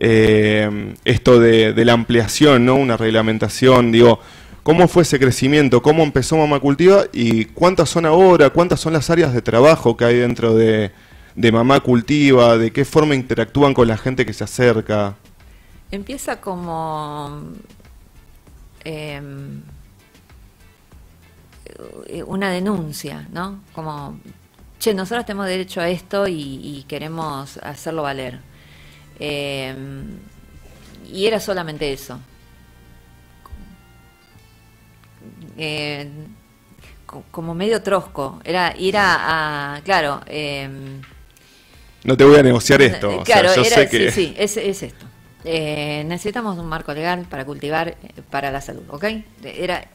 eh, 0.03 0.95
esto 1.05 1.39
de, 1.39 1.85
la 1.85 1.93
ampliación, 1.93 2.65
¿no? 2.65 2.75
Una 2.77 2.97
reglamentación, 2.97 3.93
digo, 3.93 4.21
¿cómo 4.63 4.89
fue 4.89 5.03
ese 5.03 5.19
crecimiento? 5.19 5.83
¿Cómo 5.83 6.03
empezó 6.03 6.39
Mama 6.39 6.59
Cultiva? 6.59 7.05
¿Y 7.13 7.45
cuántas 7.47 7.91
son 7.91 8.07
ahora? 8.07 8.49
¿Cuántas 8.49 8.81
son 8.81 8.95
las 8.95 9.11
áreas 9.11 9.35
de 9.35 9.43
trabajo 9.43 9.99
que 9.99 10.07
hay 10.07 10.17
dentro 10.17 10.55
de, 10.55 10.91
Mamá 11.35 11.81
Cultiva? 11.81 12.57
¿De 12.59 12.73
qué 12.73 12.85
forma 12.85 13.15
interactúan 13.15 13.75
con 13.75 13.89
la 13.89 13.97
gente 13.97 14.27
que 14.27 14.33
se 14.33 14.45
acerca? 14.45 15.17
Empieza 15.91 16.41
como... 16.41 17.43
Em, 18.85 19.63
una 22.27 22.51
denuncia, 22.51 23.27
¿no? 23.33 23.63
Como, 23.73 24.19
che, 24.79 24.93
nosotros 24.93 25.25
tenemos 25.25 25.47
derecho 25.47 25.81
a 25.81 25.89
esto 25.89 26.27
y 26.29 26.85
queremos 26.89 27.59
hacerlo 27.59 28.03
valer. 28.03 28.41
Eh, 29.21 29.75
y 31.13 31.27
era 31.27 31.39
solamente 31.39 31.93
eso. 31.93 32.19
Eh, 35.57 36.11
como 37.31 37.55
medio 37.55 37.83
trosco. 37.83 38.41
Era 38.45 38.75
ir 38.77 38.97
a, 38.97 39.81
claro. 39.85 40.23
Em, 40.27 41.03
no 42.05 42.17
te 42.17 42.25
voy 42.25 42.39
a 42.39 42.43
negociar 42.43 42.83
esto. 42.83 43.23
Claro, 43.25 43.55
yo 43.55 43.65
sé 43.65 43.89
que... 43.89 44.11
sí, 44.11 44.35
sí, 44.35 44.35
es, 44.37 44.57
esto. 44.57 45.07
Eh, 45.45 46.05
necesitamos 46.07 46.59
un 46.59 46.67
marco 46.67 46.93
legal 46.93 47.27
para 47.29 47.45
cultivar 47.45 47.97
para 48.31 48.51
la 48.51 48.61
salud, 48.61 48.83
¿ok? 48.89 49.05
Era, 49.45 49.89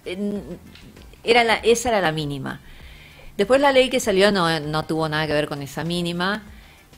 era 1.23 1.43
la, 1.43 1.55
esa 1.55 1.89
era 1.89 2.01
la 2.01 2.11
mínima. 2.11 2.61
Después 3.37 3.59
la 3.59 3.71
ley 3.71 3.89
que 3.89 3.99
salió 3.99 4.31
no, 4.31 4.59
no 4.59 4.83
tuvo 4.85 5.09
nada 5.09 5.27
que 5.27 5.33
ver 5.33 5.47
con 5.47 5.61
esa 5.61 5.83
mínima. 5.83 6.43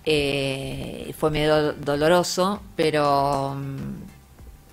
Eh, 0.06 1.14
fue 1.18 1.32
medio 1.32 1.74
doloroso, 1.74 2.62
pero, 2.76 3.58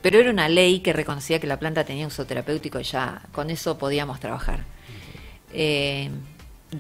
pero 0.01 0.19
era 0.21 0.31
una 0.31 0.49
ley 0.49 0.81
que 0.81 0.93
reconocía 0.93 1.41
que 1.41 1.47
la 1.47 1.59
planta 1.59 1.85
tenía 1.85 2.07
uso 2.07 2.25
terapéutico 2.25 2.79
y 2.79 2.85
ya 2.85 3.23
con 3.33 3.51
eso 3.51 3.77
podíamos 3.77 4.21
trabajar. 4.21 4.61
Eh, 5.53 6.11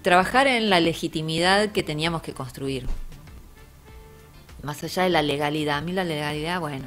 trabajar 0.03 0.47
en 0.47 0.71
la 0.71 0.81
legitimidad 0.81 1.71
que 1.71 1.83
teníamos 1.83 2.23
que 2.23 2.33
construir. 2.33 2.87
Más 4.65 4.83
allá 4.83 5.05
de 5.05 5.11
la 5.11 5.23
legalidad, 5.23 5.79
a 5.79 5.81
mí 5.81 5.93
la 5.93 6.05
legalidad, 6.05 6.61
bueno, 6.61 6.87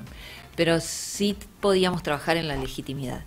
pero 0.55 0.80
sí 0.80 1.38
podíamos 1.61 2.03
trabajar 2.03 2.38
en 2.38 2.47
la 2.47 2.55
legitimidad. 2.55 3.23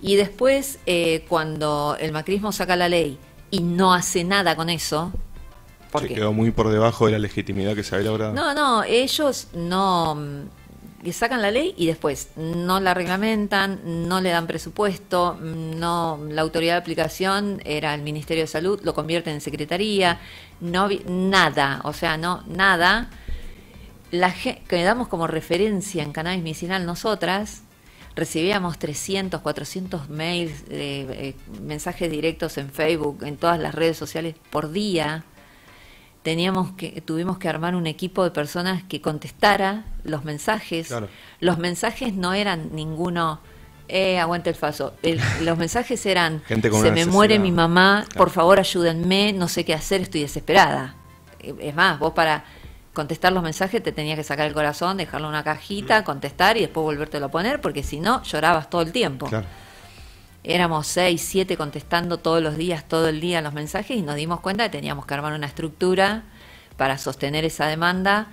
Y 0.00 0.16
después, 0.16 0.78
eh, 0.86 1.24
cuando 1.28 1.96
el 1.98 2.12
macrismo 2.12 2.52
saca 2.52 2.76
la 2.76 2.88
ley 2.88 3.18
y 3.50 3.60
no 3.60 3.92
hace 3.94 4.22
nada 4.24 4.54
con 4.54 4.70
eso, 4.70 5.12
se 5.98 6.08
quedó 6.08 6.32
muy 6.32 6.50
por 6.50 6.70
debajo 6.70 7.06
de 7.06 7.12
la 7.12 7.18
legitimidad 7.18 7.74
que 7.74 7.82
se 7.82 7.96
había 7.96 8.10
logrado. 8.10 8.34
No, 8.34 8.54
no, 8.54 8.84
ellos 8.84 9.48
no 9.54 10.16
sacan 11.12 11.40
la 11.40 11.50
ley 11.50 11.74
y 11.76 11.86
después 11.86 12.30
no 12.36 12.80
la 12.80 12.92
reglamentan, 12.92 13.80
no 14.08 14.20
le 14.20 14.30
dan 14.30 14.46
presupuesto, 14.46 15.38
no 15.40 16.20
la 16.28 16.42
autoridad 16.42 16.74
de 16.74 16.78
aplicación 16.80 17.62
era 17.64 17.94
el 17.94 18.02
Ministerio 18.02 18.44
de 18.44 18.48
Salud, 18.48 18.80
lo 18.82 18.94
convierten 18.94 19.34
en 19.34 19.40
secretaría, 19.40 20.20
no 20.60 20.88
nada, 21.08 21.80
o 21.84 21.92
sea, 21.92 22.16
no 22.16 22.42
nada. 22.46 23.08
La 24.10 24.32
que 24.32 24.82
damos 24.82 25.08
como 25.08 25.26
referencia 25.26 26.02
en 26.02 26.12
cannabis 26.12 26.42
medicinal 26.42 26.86
nosotras 26.86 27.62
recibíamos 28.16 28.78
300, 28.78 29.40
400 29.40 30.08
mails, 30.08 30.64
eh, 30.70 31.06
eh, 31.10 31.34
mensajes 31.62 32.10
directos 32.10 32.58
en 32.58 32.70
Facebook, 32.70 33.22
en 33.22 33.36
todas 33.36 33.60
las 33.60 33.74
redes 33.74 33.96
sociales 33.96 34.34
por 34.50 34.72
día 34.72 35.24
teníamos 36.22 36.72
que 36.72 37.00
tuvimos 37.00 37.38
que 37.38 37.48
armar 37.48 37.74
un 37.74 37.86
equipo 37.86 38.24
de 38.24 38.30
personas 38.30 38.82
que 38.82 39.00
contestara 39.00 39.84
los 40.04 40.24
mensajes. 40.24 40.92
Los 41.40 41.58
mensajes 41.58 42.12
no 42.12 42.34
eran 42.34 42.74
ninguno 42.74 43.40
eh, 43.88 44.18
aguante 44.18 44.50
el 44.50 44.56
faso. 44.56 44.92
los 45.40 45.56
mensajes 45.56 46.04
eran 46.04 46.42
se 46.46 46.90
me 46.92 47.06
muere 47.06 47.38
mi 47.38 47.52
mamá, 47.52 48.04
por 48.16 48.28
favor 48.28 48.58
ayúdenme, 48.58 49.32
no 49.32 49.48
sé 49.48 49.64
qué 49.64 49.72
hacer, 49.72 50.02
estoy 50.02 50.20
desesperada. 50.20 50.96
Eh, 51.40 51.54
es 51.60 51.74
más, 51.74 51.98
vos 51.98 52.12
para 52.12 52.44
contestar 52.98 53.32
los 53.32 53.44
mensajes 53.44 53.80
te 53.80 53.92
tenías 53.92 54.16
que 54.16 54.24
sacar 54.24 54.48
el 54.48 54.54
corazón, 54.54 54.96
dejarlo 54.96 55.28
en 55.28 55.34
una 55.34 55.44
cajita, 55.44 56.02
contestar 56.02 56.56
y 56.56 56.62
después 56.62 56.82
volvértelo 56.82 57.26
a 57.26 57.28
poner, 57.28 57.60
porque 57.60 57.84
si 57.84 58.00
no 58.00 58.24
llorabas 58.24 58.68
todo 58.70 58.82
el 58.82 58.90
tiempo. 58.90 59.30
Éramos 60.42 60.88
seis, 60.88 61.24
siete 61.24 61.56
contestando 61.56 62.18
todos 62.18 62.42
los 62.42 62.56
días, 62.56 62.88
todo 62.88 63.06
el 63.06 63.20
día 63.20 63.40
los 63.40 63.52
mensajes 63.52 63.96
y 63.96 64.02
nos 64.02 64.16
dimos 64.16 64.40
cuenta 64.40 64.64
que 64.64 64.70
teníamos 64.70 65.06
que 65.06 65.14
armar 65.14 65.32
una 65.32 65.46
estructura 65.46 66.24
para 66.76 66.98
sostener 66.98 67.44
esa 67.44 67.68
demanda 67.68 68.26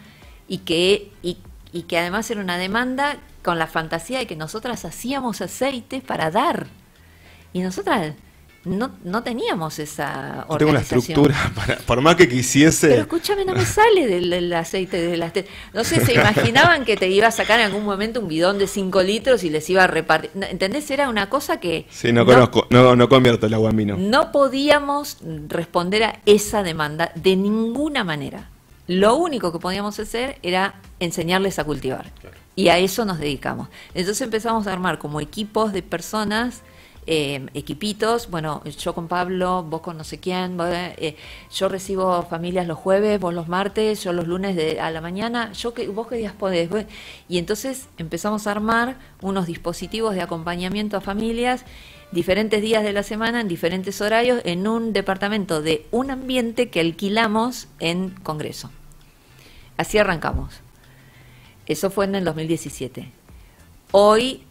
y 0.48 0.60
que, 0.60 1.12
y, 1.22 1.38
y 1.72 1.84
que 1.84 2.00
además 2.00 2.32
era 2.32 2.42
una 2.42 2.58
demanda 2.58 3.18
con 3.44 3.60
la 3.60 3.68
fantasía 3.68 4.18
de 4.18 4.26
que 4.26 4.36
nosotras 4.36 4.84
hacíamos 4.84 5.42
aceite 5.42 6.02
para 6.02 6.32
dar. 6.32 6.66
Y 7.54 7.60
nosotras 7.60 8.16
no, 8.66 8.92
no 9.04 9.22
teníamos 9.22 9.78
esa 9.78 10.46
no 10.50 10.58
tengo 10.58 10.72
una 10.72 10.82
estructura, 10.82 11.36
para, 11.56 11.78
por 11.78 12.02
más 12.02 12.16
que 12.16 12.28
quisiese. 12.28 12.90
Pero 12.90 13.02
escúchame, 13.02 13.46
no 13.46 13.54
me 13.54 13.66
sale 13.66 14.08
del, 14.08 14.52
aceite 14.54 14.98
de 14.98 15.18
las 15.18 15.32
No 15.74 15.84
sé, 15.84 16.04
se 16.04 16.14
imaginaban 16.16 16.84
que 16.84 16.98
te 16.98 17.08
iba 17.08 17.28
a 17.28 17.32
sacar 17.32 17.60
en 17.60 17.68
algún 17.68 17.86
momento 17.86 18.20
un 18.20 18.28
bidón 18.28 18.58
de 18.58 18.68
5 18.68 19.04
litros 19.04 19.44
y 19.44 19.50
les 19.50 19.70
iba 19.70 19.84
a 19.84 19.88
repartir. 19.88 20.32
¿Entendés? 20.50 20.90
Era 20.90 21.10
una 21.10 21.30
cosa 21.30 21.60
que. 21.60 21.86
Sí, 21.90 22.12
no, 22.12 22.26
conozco, 22.26 22.68
no, 22.72 22.96
no 22.96 23.08
convierto 23.08 23.46
el 23.46 23.54
agua 23.54 23.70
en 23.70 23.78
vino. 23.78 23.98
No 23.98 24.32
podíamos 24.32 25.18
responder 25.48 26.04
a 26.04 26.20
esa 26.26 26.64
demanda 26.64 27.12
de 27.16 27.36
ninguna 27.36 28.04
manera. 28.04 28.50
Lo 28.88 29.16
único 29.16 29.52
que 29.52 29.60
podíamos 29.60 30.00
hacer 30.00 30.38
era 30.44 30.76
enseñarles 31.00 31.60
a 31.60 31.64
cultivar. 31.64 32.12
Y 32.56 32.70
a 32.70 32.78
eso 32.78 33.04
nos 33.06 33.20
dedicamos. 33.20 33.68
Entonces 33.94 34.22
empezamos 34.22 34.66
a 34.68 34.74
armar 34.74 35.00
como 35.00 35.20
equipos 35.20 35.74
de 35.74 35.82
personas 35.84 36.62
eh, 37.08 37.46
equipitos, 37.54 38.30
bueno, 38.32 38.64
yo 38.64 38.96
con 38.96 39.08
Pablo, 39.08 39.64
vos 39.64 39.82
con 39.82 39.98
no 39.98 40.04
sé 40.04 40.20
quién, 40.20 40.58
eh, 40.62 41.16
yo 41.54 41.70
recibo 41.70 42.24
familias 42.24 42.66
los 42.66 42.80
jueves, 42.80 43.20
vos 43.20 43.34
los 43.34 43.48
martes, 43.48 44.04
yo 44.04 44.12
los 44.12 44.28
lunes 44.28 44.56
de, 44.56 44.80
a 44.80 44.90
la 44.90 45.02
mañana, 45.02 45.52
yo 45.54 45.74
que, 45.74 45.88
vos 45.88 46.08
qué 46.08 46.16
días 46.16 46.34
podés. 46.34 46.70
Y 47.30 47.38
entonces 47.38 47.88
empezamos 47.98 48.48
a 48.48 48.52
armar 48.52 48.98
unos 49.22 49.46
dispositivos 49.46 50.16
de 50.16 50.22
acompañamiento 50.22 50.98
a 50.98 51.02
familias 51.02 51.64
diferentes 52.12 52.62
días 52.62 52.84
de 52.84 52.94
la 52.94 53.04
semana, 53.04 53.42
en 53.42 53.48
diferentes 53.48 54.02
horarios, 54.02 54.42
en 54.46 54.68
un 54.68 54.94
departamento 54.94 55.62
de 55.62 55.86
un 55.92 56.10
ambiente 56.10 56.70
que 56.70 56.80
alquilamos 56.80 57.68
en 57.80 58.10
Congreso. 58.10 58.72
Así 59.78 59.98
arrancamos. 59.98 60.62
Eso 61.68 61.90
fue 61.90 62.06
en 62.06 62.16
el 62.16 62.24
2017. 62.24 63.12
Hoy 63.92 64.44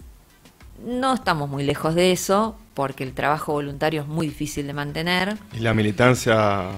no 0.85 1.15
estamos 1.15 1.49
muy 1.49 1.65
lejos 1.65 1.95
de 1.95 2.13
eso, 2.13 2.57
porque 2.75 3.05
el 3.05 3.13
trabajo 3.13 3.53
voluntario 3.53 4.03
es 4.03 4.09
muy 4.09 4.29
difícil 4.29 4.67
de 4.67 4.73
mantener. 4.73 5.37
Y 5.53 5.61
la 5.61 5.75
militancia 5.75 6.71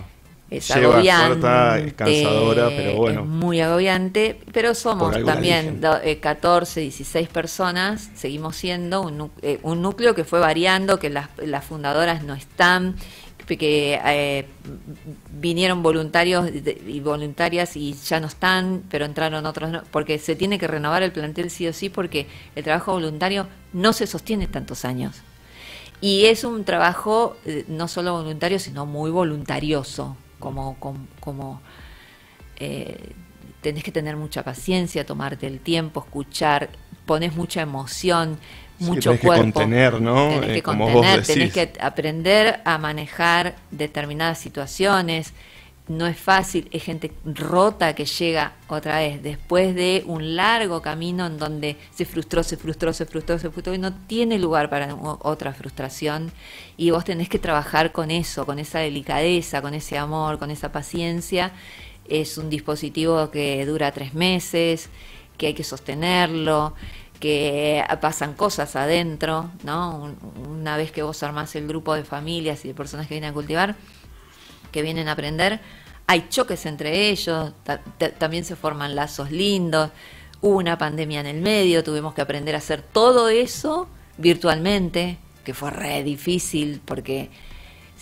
es 0.50 0.70
agobiante, 0.70 1.88
es 1.88 1.94
cansadora, 1.94 2.68
pero 2.68 2.96
bueno. 2.96 3.22
Es 3.22 3.26
muy 3.26 3.60
agobiante, 3.60 4.40
pero 4.52 4.74
somos 4.74 5.24
también 5.24 5.80
14, 5.80 6.80
16 6.80 7.26
eh, 7.26 7.30
personas, 7.32 8.10
seguimos 8.14 8.56
siendo 8.56 9.02
un, 9.02 9.30
eh, 9.42 9.58
un, 9.62 9.82
núcleo 9.82 10.14
que 10.14 10.24
fue 10.24 10.38
variando, 10.38 10.98
que 10.98 11.10
las, 11.10 11.28
las 11.38 11.64
fundadoras 11.64 12.22
no 12.22 12.34
están, 12.34 12.94
que 13.46 14.00
eh, 14.04 14.46
vinieron 15.30 15.82
voluntarios 15.82 16.50
y 16.86 17.00
voluntarias 17.00 17.76
y 17.76 17.94
ya 17.94 18.18
no 18.18 18.26
están, 18.26 18.82
pero 18.90 19.04
entraron 19.04 19.46
otros, 19.46 19.82
porque 19.92 20.18
se 20.18 20.34
tiene 20.34 20.58
que 20.58 20.66
renovar 20.66 21.04
el 21.04 21.12
plantel 21.12 21.50
sí 21.50 21.68
o 21.68 21.72
sí, 21.72 21.88
porque 21.88 22.26
el 22.56 22.64
trabajo 22.64 22.92
voluntario 22.92 23.46
no 23.72 23.92
se 23.92 24.08
sostiene 24.08 24.48
tantos 24.48 24.84
años. 24.84 25.22
Y 26.00 26.26
es 26.26 26.44
un 26.44 26.64
trabajo 26.64 27.36
eh, 27.46 27.64
no 27.68 27.86
solo 27.88 28.14
voluntario, 28.14 28.58
sino 28.58 28.84
muy 28.84 29.10
voluntarioso, 29.10 30.16
como, 30.40 30.76
como, 30.80 31.06
como 31.20 31.60
eh, 32.56 33.12
tenés 33.60 33.84
que 33.84 33.92
tener 33.92 34.16
mucha 34.16 34.42
paciencia, 34.42 35.06
tomarte 35.06 35.46
el 35.46 35.60
tiempo, 35.60 36.00
escuchar, 36.00 36.70
pones 37.06 37.34
mucha 37.34 37.62
emoción, 37.62 38.38
mucho 38.78 39.16
tenés 39.18 39.20
cuerpo. 39.20 39.62
que 39.62 39.68
contener, 39.68 40.00
¿no? 40.00 40.28
Tenés 40.28 40.50
Eh, 40.50 40.52
que 40.52 40.62
como 40.62 40.90
vos 40.90 41.10
decís. 41.10 41.26
tenés 41.26 41.52
que 41.52 41.72
aprender 41.80 42.60
a 42.64 42.78
manejar 42.78 43.56
determinadas 43.70 44.38
situaciones. 44.38 45.32
No 45.88 46.08
es 46.08 46.16
fácil, 46.18 46.68
es 46.72 46.82
gente 46.82 47.12
rota 47.24 47.94
que 47.94 48.06
llega 48.06 48.54
otra 48.66 48.98
vez 48.98 49.22
después 49.22 49.72
de 49.76 50.02
un 50.06 50.34
largo 50.34 50.82
camino 50.82 51.26
en 51.26 51.38
donde 51.38 51.76
se 51.94 52.04
frustró, 52.04 52.42
se 52.42 52.56
frustró, 52.56 52.92
se 52.92 53.06
frustró, 53.06 53.38
se 53.38 53.50
frustró 53.50 53.72
y 53.72 53.78
no 53.78 53.94
tiene 53.94 54.36
lugar 54.40 54.68
para 54.68 54.92
otra 55.22 55.52
frustración. 55.54 56.32
Y 56.76 56.90
vos 56.90 57.04
tenés 57.04 57.28
que 57.28 57.38
trabajar 57.38 57.92
con 57.92 58.10
eso, 58.10 58.44
con 58.46 58.58
esa 58.58 58.80
delicadeza, 58.80 59.62
con 59.62 59.74
ese 59.74 59.96
amor, 59.96 60.38
con 60.40 60.50
esa 60.50 60.72
paciencia. 60.72 61.52
Es 62.08 62.36
un 62.36 62.50
dispositivo 62.50 63.30
que 63.30 63.64
dura 63.64 63.92
tres 63.92 64.12
meses, 64.12 64.88
que 65.38 65.48
hay 65.48 65.54
que 65.54 65.64
sostenerlo, 65.64 66.74
que 67.20 67.84
pasan 68.00 68.34
cosas 68.34 68.76
adentro, 68.76 69.50
¿no? 69.64 69.96
Un- 69.98 70.16
Una 70.60 70.76
vez 70.76 70.90
que 70.92 71.02
vos 71.02 71.22
armás 71.22 71.54
el 71.56 71.66
grupo 71.68 71.94
de 71.94 72.04
familias 72.04 72.64
y 72.64 72.68
de 72.68 72.74
personas 72.74 73.06
que 73.06 73.14
vienen 73.14 73.30
a 73.30 73.34
cultivar, 73.34 73.76
que 74.72 74.82
vienen 74.82 75.08
a 75.08 75.12
aprender, 75.12 75.60
hay 76.06 76.26
choques 76.28 76.66
entre 76.66 77.08
ellos, 77.10 77.52
ta- 77.64 77.80
ta- 77.98 78.10
también 78.10 78.44
se 78.44 78.56
forman 78.56 78.94
lazos 78.94 79.30
lindos, 79.30 79.90
hubo 80.40 80.58
una 80.58 80.76
pandemia 80.78 81.20
en 81.20 81.26
el 81.26 81.40
medio, 81.40 81.82
tuvimos 81.84 82.14
que 82.14 82.20
aprender 82.22 82.54
a 82.54 82.58
hacer 82.58 82.82
todo 82.82 83.28
eso 83.28 83.88
virtualmente, 84.18 85.18
que 85.44 85.54
fue 85.54 85.70
re 85.70 86.02
difícil 86.02 86.80
porque 86.84 87.30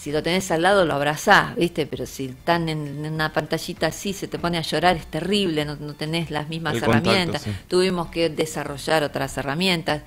si 0.05 0.13
lo 0.13 0.23
tenés 0.23 0.51
al 0.51 0.61
lado 0.61 0.85
lo 0.85 0.93
abrazás, 0.93 1.57
¿viste? 1.57 1.87
Pero 1.87 2.05
si 2.05 2.27
están 2.27 2.69
en, 2.69 3.07
en 3.07 3.15
una 3.15 3.33
pantallita 3.33 3.87
así, 3.87 4.13
se 4.13 4.29
te 4.29 4.39
pone 4.39 4.59
a 4.59 4.61
llorar, 4.61 4.97
es 4.97 5.07
terrible, 5.07 5.65
no, 5.65 5.77
no 5.77 5.95
tenés 5.95 6.31
las 6.31 6.51
mismas 6.51 6.75
El 6.75 6.81
contacto, 6.83 7.09
herramientas. 7.09 7.41
sí. 7.41 7.51
Tuvimos 7.69 8.09
que 8.09 8.29
desarrollar 8.29 9.03
otras 9.03 9.35
herramientas. 9.39 10.03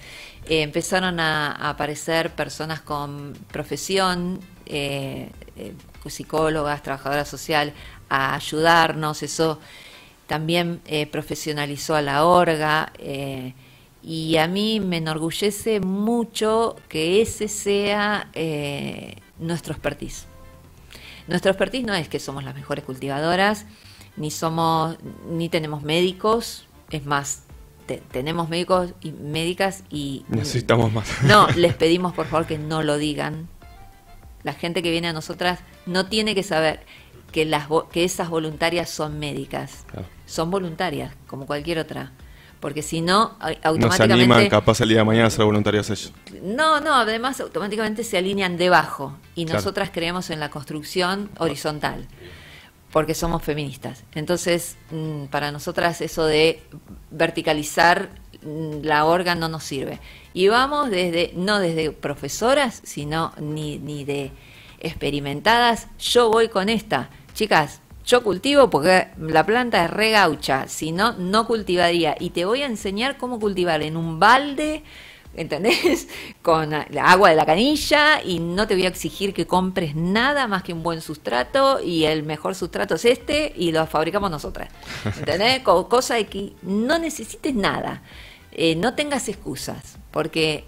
Eh, 0.45 0.61
empezaron 0.61 1.19
a, 1.19 1.51
a 1.51 1.69
aparecer 1.71 2.29
personas 2.35 2.79
con 2.81 3.33
profesión, 3.51 4.39
eh, 4.67 5.31
eh, 5.55 5.73
psicólogas, 6.05 6.83
trabajadoras 6.83 7.27
social, 7.27 7.73
a 8.07 8.35
ayudarnos. 8.35 9.23
Eso 9.23 9.59
también 10.27 10.79
profesionalizó 11.11 11.95
a 11.95 12.03
la 12.03 12.23
orga. 12.23 12.93
Y 14.03 14.37
a 14.37 14.47
mí 14.47 14.79
me 14.79 14.97
enorgullece 14.97 15.79
mucho 15.79 16.75
que 16.87 17.21
ese 17.21 17.47
sea 17.47 18.29
eh, 18.33 19.17
nuestro 19.39 19.73
expertise. 19.73 20.25
Nuestro 21.27 21.51
expertise 21.51 21.83
no 21.85 21.93
es 21.93 22.07
que 22.07 22.19
somos 22.19 22.43
las 22.43 22.55
mejores 22.55 22.85
cultivadoras, 22.85 23.65
ni 24.15 24.31
somos, 24.31 24.97
ni 25.29 25.49
tenemos 25.49 25.83
médicos, 25.83 26.67
es 26.89 27.05
más, 27.05 27.43
te- 27.85 28.01
tenemos 28.11 28.47
médicos 28.49 28.93
y 29.01 29.11
médicas 29.11 29.83
y 29.89 30.25
Necesitamos 30.29 30.91
más. 30.93 31.09
no, 31.23 31.47
les 31.55 31.73
pedimos 31.73 32.13
por 32.13 32.27
favor 32.27 32.47
que 32.47 32.57
no 32.57 32.81
lo 32.83 32.97
digan. 32.97 33.49
La 34.43 34.53
gente 34.53 34.81
que 34.81 34.91
viene 34.91 35.09
a 35.09 35.13
nosotras 35.13 35.59
no 35.85 36.05
tiene 36.05 36.33
que 36.33 36.43
saber 36.43 36.79
que 37.33 37.43
las 37.43 37.67
que 37.91 38.05
esas 38.05 38.29
voluntarias 38.29 38.89
son 38.89 39.19
médicas. 39.19 39.83
Claro. 39.87 40.07
Son 40.25 40.49
voluntarias, 40.49 41.13
como 41.27 41.45
cualquier 41.45 41.79
otra. 41.79 42.13
Porque 42.59 42.81
si 42.81 43.01
no, 43.01 43.37
au- 43.39 43.49
No 43.53 43.61
se 43.61 43.67
automáticamente 43.67 44.13
animan 44.33 44.49
capaz 44.49 44.81
el 44.81 44.89
día 44.89 44.97
de 44.99 45.03
mañana 45.03 45.27
a 45.27 45.29
ser 45.29 45.45
voluntarios 45.45 45.89
ellos. 45.89 46.11
no, 46.41 46.79
no, 46.81 46.95
además 46.95 47.39
automáticamente 47.39 48.03
se 48.03 48.17
alinean 48.17 48.57
debajo 48.57 49.15
y 49.35 49.45
Claro. 49.45 49.59
nosotras 49.59 49.91
creemos 49.93 50.29
en 50.31 50.39
la 50.39 50.49
construcción 50.49 51.29
horizontal 51.37 52.07
porque 52.91 53.13
somos 53.13 53.43
feministas. 53.43 54.03
Entonces, 54.15 54.77
mm, 54.91 55.25
para 55.25 55.51
nosotras 55.51 56.01
eso 56.01 56.25
de 56.25 56.63
verticalizar 57.11 58.09
mm, 58.41 58.81
la 58.83 59.05
orga 59.05 59.35
no 59.35 59.49
nos 59.49 59.63
sirve. 59.63 59.99
Y 60.33 60.47
vamos 60.47 60.89
desde, 60.89 61.33
no 61.35 61.59
desde 61.59 61.91
profesoras, 61.91 62.81
sino 62.83 63.33
ni, 63.39 63.77
ni 63.79 64.03
de 64.05 64.31
experimentadas. 64.79 65.87
Yo 65.99 66.29
voy 66.29 66.47
con 66.49 66.69
esta. 66.69 67.09
Chicas, 67.33 67.81
yo 68.07 68.23
cultivo 68.23 68.69
porque 68.69 69.09
la 69.19 69.45
planta 69.45 69.85
es 69.85 69.91
re 69.91 70.11
gaucha, 70.11 70.67
si 70.67 70.91
no, 70.93 71.13
no 71.13 71.45
cultivaría. 71.45 72.15
Y 72.19 72.31
te 72.31 72.45
voy 72.45 72.63
a 72.63 72.65
enseñar 72.67 73.17
cómo 73.17 73.39
cultivar 73.39 73.81
en 73.83 73.97
un 73.97 74.19
balde, 74.19 74.83
¿entendés? 75.35 76.07
Con 76.41 76.71
la 76.71 77.11
agua 77.11 77.29
de 77.29 77.35
la 77.35 77.45
canilla 77.45 78.21
y 78.23 78.39
no 78.39 78.65
te 78.67 78.75
voy 78.75 78.85
a 78.85 78.89
exigir 78.89 79.33
que 79.33 79.45
compres 79.45 79.95
nada 79.95 80.47
más 80.47 80.63
que 80.63 80.73
un 80.73 80.83
buen 80.83 81.01
sustrato 81.01 81.81
y 81.83 82.05
el 82.05 82.23
mejor 82.23 82.55
sustrato 82.55 82.95
es 82.95 83.05
este 83.05 83.53
y 83.55 83.71
lo 83.73 83.85
fabricamos 83.87 84.31
nosotras. 84.31 84.69
¿Entendés? 85.17 85.59
Co- 85.63 85.89
cosa 85.89 86.15
de 86.15 86.27
que 86.27 86.53
no 86.63 86.97
necesites 86.99 87.53
nada, 87.55 88.01
Eh, 88.59 88.75
no 88.75 88.95
tengas 88.95 89.27
excusas, 89.29 89.99
porque 90.11 90.65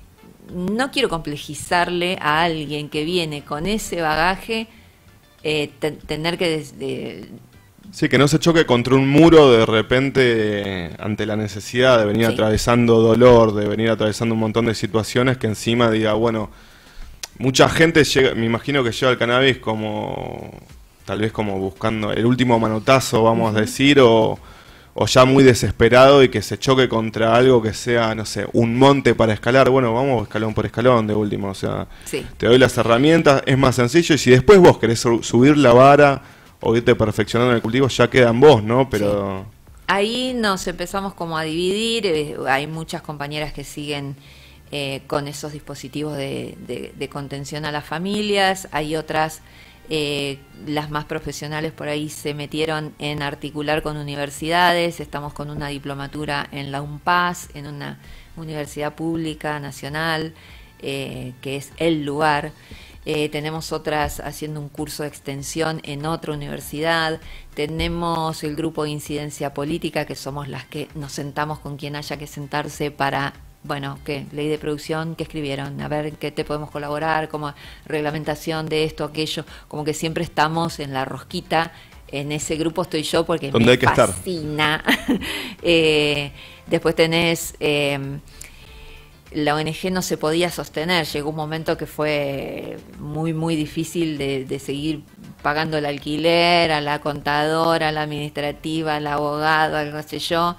no 0.53 0.91
quiero 0.91 1.09
complejizarle 1.09 2.17
a 2.21 2.43
alguien 2.43 2.89
que 2.89 3.03
viene 3.03 3.43
con 3.43 3.65
ese 3.65 4.01
bagaje 4.01 4.67
eh, 5.43 5.69
te- 5.79 5.91
tener 5.91 6.37
que 6.37 6.63
Sí, 7.91 8.07
que 8.07 8.19
no 8.19 8.27
se 8.27 8.37
choque 8.37 8.65
contra 8.67 8.93
un 8.93 9.09
muro 9.09 9.51
de 9.51 9.65
repente 9.65 10.21
eh, 10.23 10.95
ante 10.99 11.25
la 11.25 11.35
necesidad 11.35 11.97
de 11.97 12.05
venir 12.05 12.27
Sí. 12.27 12.33
atravesando 12.33 13.01
dolor, 13.01 13.55
de 13.55 13.67
venir 13.67 13.89
atravesando 13.89 14.35
un 14.35 14.41
montón 14.41 14.65
de 14.67 14.75
situaciones 14.75 15.37
que 15.37 15.47
encima 15.47 15.89
diga, 15.89 16.13
bueno, 16.13 16.51
mucha 17.39 17.67
gente 17.67 18.03
llega, 18.03 18.35
me 18.35 18.45
imagino 18.45 18.83
que 18.83 18.91
llega 18.91 19.09
al 19.09 19.17
cannabis 19.17 19.57
como, 19.57 20.51
tal 21.05 21.19
vez 21.21 21.31
como 21.31 21.57
buscando 21.57 22.11
el 22.11 22.25
último 22.27 22.59
manotazo, 22.59 23.23
vamos 23.23 23.55
a 23.55 23.61
decir, 23.61 23.99
o, 24.01 24.37
o 24.93 25.05
ya 25.05 25.23
muy 25.25 25.43
desesperado 25.43 26.23
y 26.23 26.29
que 26.29 26.41
se 26.41 26.57
choque 26.57 26.89
contra 26.89 27.35
algo 27.35 27.61
que 27.61 27.73
sea, 27.73 28.13
no 28.15 28.25
sé, 28.25 28.45
un 28.53 28.77
monte 28.77 29.15
para 29.15 29.33
escalar. 29.33 29.69
Bueno, 29.69 29.93
vamos 29.93 30.23
escalón 30.23 30.53
por 30.53 30.65
escalón 30.65 31.07
de 31.07 31.13
último, 31.15 31.49
o 31.49 31.53
sea, 31.55 31.87
Sí. 32.05 32.25
te 32.37 32.47
doy 32.47 32.57
las 32.57 32.77
herramientas, 32.77 33.43
es 33.45 33.57
más 33.57 33.75
sencillo 33.75 34.15
y 34.15 34.17
si 34.17 34.31
después 34.31 34.59
vos 34.59 34.77
querés 34.79 34.99
su- 34.99 35.23
subir 35.23 35.57
la 35.57 35.73
vara 35.73 36.21
o 36.61 36.75
irte 36.75 36.95
perfeccionando 36.95 37.51
en 37.51 37.55
el 37.57 37.61
cultivo, 37.61 37.87
ya 37.87 38.09
queda 38.09 38.29
en 38.29 38.39
vos, 38.39 38.61
¿no? 38.63 38.89
Pero... 38.89 39.45
Ahí 39.87 40.33
nos 40.35 40.67
empezamos 40.67 41.13
como 41.15 41.37
a 41.37 41.43
dividir, 41.43 42.05
eh, 42.05 42.35
hay 42.47 42.67
muchas 42.67 43.01
compañeras 43.01 43.53
que 43.53 43.63
siguen 43.63 44.15
eh, 44.71 45.01
con 45.07 45.27
esos 45.27 45.51
dispositivos 45.53 46.15
de, 46.15 46.55
de- 46.67 46.93
de 46.95 47.09
contención 47.09 47.65
a 47.65 47.71
las 47.71 47.85
familias, 47.85 48.67
hay 48.71 48.95
otras, 48.95 49.41
eh, 49.89 50.37
las 50.67 50.91
más 50.91 51.05
profesionales 51.05 51.71
por 51.71 51.87
ahí 51.87 52.09
se 52.09 52.33
metieron 52.35 52.93
en 52.99 53.23
articular 53.23 53.81
con 53.81 53.97
universidades, 53.97 54.99
estamos 54.99 55.33
con 55.33 55.49
una 55.49 55.69
diplomatura 55.69 56.47
en 56.51 56.71
la 56.71 56.81
UNPAS, 56.81 57.49
en 57.55 57.65
una 57.67 57.99
universidad 58.37 58.93
pública 58.93 59.59
nacional, 59.59 60.33
eh, 60.81 61.33
que 61.41 61.55
es 61.55 61.71
el 61.77 62.05
lugar. 62.05 62.51
Eh, 63.05 63.29
tenemos 63.29 63.71
otras 63.71 64.19
haciendo 64.19 64.59
un 64.59 64.69
curso 64.69 65.03
de 65.03 65.09
extensión 65.09 65.81
en 65.83 66.05
otra 66.05 66.33
universidad. 66.33 67.19
Tenemos 67.55 68.43
el 68.43 68.55
grupo 68.55 68.83
de 68.83 68.91
incidencia 68.91 69.53
política, 69.55 70.05
que 70.05 70.15
somos 70.15 70.47
las 70.47 70.65
que 70.65 70.89
nos 70.93 71.13
sentamos 71.13 71.59
con 71.59 71.77
quien 71.77 71.95
haya 71.95 72.17
que 72.17 72.27
sentarse 72.27 72.91
para, 72.91 73.33
bueno, 73.63 73.99
¿qué? 74.05 74.25
Ley 74.31 74.47
de 74.47 74.57
producción, 74.57 75.15
¿qué 75.15 75.23
escribieron? 75.23 75.79
A 75.81 75.87
ver, 75.87 76.13
¿qué 76.13 76.31
te 76.31 76.43
podemos 76.45 76.71
colaborar? 76.71 77.29
Como 77.29 77.53
reglamentación 77.85 78.67
de 78.67 78.85
esto, 78.85 79.03
aquello. 79.03 79.45
Como 79.67 79.83
que 79.83 79.93
siempre 79.93 80.23
estamos 80.23 80.79
en 80.79 80.93
la 80.93 81.05
rosquita. 81.05 81.73
En 82.11 82.31
ese 82.31 82.55
grupo 82.55 82.81
estoy 82.81 83.03
yo 83.03 83.25
porque 83.25 83.51
me 83.51 83.71
hay 83.71 83.77
que 83.77 83.85
estar. 83.85 84.11
fascina. 84.11 84.83
Eh, 85.61 86.31
después 86.67 86.95
tenés... 86.95 87.53
eh, 87.59 88.19
la 89.31 89.55
ONG 89.55 89.91
no 89.91 90.01
se 90.01 90.17
podía 90.17 90.49
sostener. 90.49 91.05
Llegó 91.05 91.29
un 91.29 91.35
momento 91.35 91.77
que 91.77 91.85
fue 91.85 92.77
muy, 92.99 93.33
muy 93.33 93.55
difícil 93.55 94.17
de, 94.17 94.59
seguir 94.59 95.03
pagando 95.41 95.77
el 95.77 95.85
alquiler, 95.85 96.71
a 96.71 96.81
la 96.81 96.99
contadora, 96.99 97.89
a 97.89 97.91
la 97.91 98.01
administrativa, 98.03 98.95
al 98.95 99.07
abogado, 99.07 99.77
al 99.77 99.93
no 99.93 100.01
sé 100.03 100.19
yo. 100.19 100.55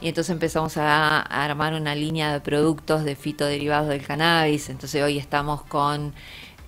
Y 0.00 0.08
entonces 0.08 0.30
empezamos 0.30 0.76
a, 0.76 1.18
a 1.18 1.44
armar 1.44 1.74
una 1.74 1.94
línea 1.94 2.32
de 2.32 2.40
productos 2.40 3.04
de 3.04 3.16
fitoderivados 3.16 3.88
del 3.88 4.06
cannabis. 4.06 4.70
Entonces 4.70 5.02
hoy 5.02 5.18
estamos 5.18 5.62
con 5.62 6.14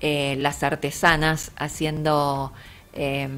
eh, 0.01 0.37
las 0.39 0.63
artesanas 0.63 1.53
haciendo 1.57 2.53
eh, 2.97 3.29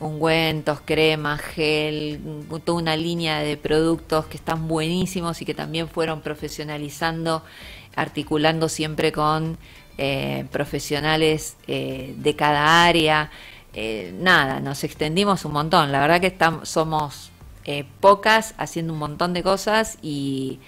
ungüentos, 0.00 0.80
cremas, 0.84 1.40
gel, 1.40 2.20
toda 2.64 2.78
una 2.78 2.96
línea 2.96 3.40
de 3.40 3.56
productos 3.56 4.26
que 4.26 4.36
están 4.36 4.66
buenísimos 4.66 5.40
y 5.42 5.44
que 5.44 5.54
también 5.54 5.88
fueron 5.88 6.22
profesionalizando, 6.22 7.42
articulando 7.94 8.68
siempre 8.68 9.12
con 9.12 9.58
eh, 9.96 10.46
profesionales 10.50 11.56
eh, 11.68 12.14
de 12.18 12.34
cada 12.34 12.84
área. 12.84 13.30
Eh, 13.74 14.12
nada, 14.18 14.58
nos 14.60 14.82
extendimos 14.82 15.44
un 15.44 15.52
montón. 15.52 15.92
La 15.92 16.00
verdad 16.00 16.20
que 16.20 16.28
estamos, 16.28 16.68
somos 16.68 17.30
pocas 17.98 18.54
haciendo 18.58 18.92
un 18.92 18.98
montón 18.98 19.32
de 19.32 19.42
cosas 19.42 19.96
y, 20.02 20.58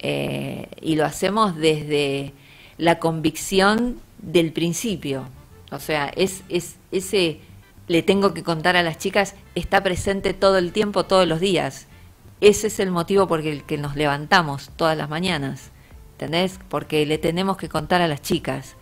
y 0.00 0.96
lo 0.96 1.04
hacemos 1.04 1.56
desde 1.56 2.32
la 2.78 2.98
convicción 2.98 4.00
del 4.18 4.52
principio. 4.52 5.28
O 5.70 5.78
sea, 5.78 6.10
es, 6.16 6.42
es 6.48 6.78
ese 6.90 7.38
le 7.92 8.02
tengo 8.02 8.32
que 8.32 8.42
contar 8.42 8.74
a 8.74 8.82
las 8.82 8.98
chicas 8.98 9.34
está 9.54 9.82
presente 9.82 10.32
todo 10.32 10.56
el 10.56 10.72
tiempo, 10.72 11.04
todos 11.04 11.28
los 11.28 11.40
días. 11.40 11.86
Ese 12.40 12.68
es 12.68 12.80
el 12.80 12.90
motivo 12.90 13.28
por 13.28 13.40
el 13.40 13.64
que 13.64 13.76
nos 13.76 13.94
levantamos 13.96 14.70
todas 14.76 14.96
las 14.96 15.08
mañanas. 15.08 15.70
¿Entendés? 16.12 16.58
Porque 16.68 17.04
le 17.06 17.18
tenemos 17.18 17.56
que 17.56 17.68
contar 17.68 18.00
a 18.00 18.08
las 18.08 18.22
chicas. 18.22 18.76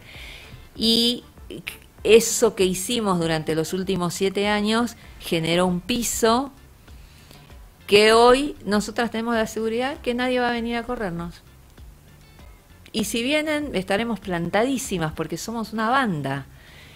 Y 0.76 1.24
eso 2.04 2.54
que 2.54 2.64
hicimos 2.64 3.18
durante 3.18 3.54
los 3.54 3.72
últimos 3.72 4.14
siete 4.14 4.48
años 4.48 4.96
generó 5.18 5.66
un 5.66 5.80
piso 5.80 6.52
que 7.86 8.12
hoy 8.12 8.56
nosotras 8.64 9.10
tenemos 9.10 9.34
la 9.34 9.48
seguridad 9.48 9.98
que 9.98 10.14
nadie 10.14 10.38
va 10.38 10.50
a 10.50 10.52
venir 10.52 10.76
a 10.76 10.84
corrernos. 10.84 11.42
Y 12.92 13.04
si 13.04 13.22
vienen, 13.24 13.74
estaremos 13.74 14.20
plantadísimas 14.20 15.12
porque 15.12 15.36
somos 15.36 15.72
una 15.72 15.90
banda 15.90 16.46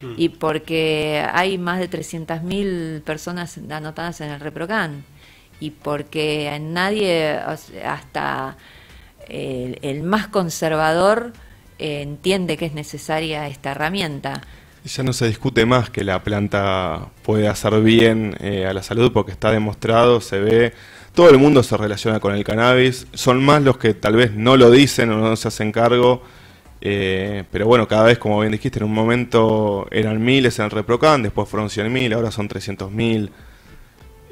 mm. 0.05 0.15
y 0.17 0.29
porque 0.29 1.25
hay 1.33 1.59
más 1.59 1.79
de 1.79 1.91
300.000 1.91 3.03
personas 3.03 3.59
anotadas 3.71 4.21
en 4.21 4.31
el 4.31 4.41
ReproCan 4.41 5.05
y 5.61 5.71
porque 5.71 6.59
nadie, 6.61 7.39
hasta 7.85 8.57
el, 9.29 10.03
más 10.03 10.29
conservador, 10.29 11.33
eh, 11.79 12.03
entiende 12.03 12.57
que 12.57 12.67
es 12.67 12.75
necesaria 12.75 13.49
esta 13.49 13.73
herramienta. 13.73 14.43
Ya 14.85 15.03
no 15.03 15.15
se 15.15 15.27
discute 15.27 15.65
más 15.65 15.89
que 15.89 16.05
la 16.05 16.23
planta 16.23 17.09
puede 17.23 17.49
hacer 17.49 17.81
bien 17.81 18.37
eh, 18.41 18.67
a 18.67 18.75
la 18.75 18.83
salud 18.83 19.13
porque 19.13 19.33
está 19.33 19.51
demostrado, 19.51 20.21
se 20.21 20.41
ve, 20.41 20.75
todo 21.15 21.31
el 21.31 21.39
mundo 21.39 21.63
se 21.63 21.77
relaciona 21.77 22.21
con 22.21 22.35
el 22.35 22.45
cannabis, 22.45 23.07
son 23.15 23.43
más 23.43 23.63
los 23.63 23.79
que 23.79 23.95
tal 23.95 24.17
vez 24.17 24.35
no 24.35 24.59
lo 24.59 24.71
dicen 24.71 25.11
o 25.11 25.17
no 25.17 25.37
se 25.37 25.49
hacen 25.49 25.73
cargo, 25.73 26.23
eh, 26.87 27.45
pero 27.51 27.67
bueno, 27.67 27.89
cada 27.89 28.05
vez, 28.05 28.19
como 28.19 28.41
bien 28.41 28.53
dijiste, 28.53 28.79
en 28.79 28.85
un 28.85 28.93
momento 28.93 29.87
eran 29.91 30.23
miles 30.23 30.59
en 30.59 30.67
el 30.67 30.71
Reprocan, 30.71 31.23
después 31.23 31.49
fueron 31.49 31.71
100.000, 31.71 32.15
ahora 32.15 32.31
son 32.31 32.47
300.000. 32.47 33.31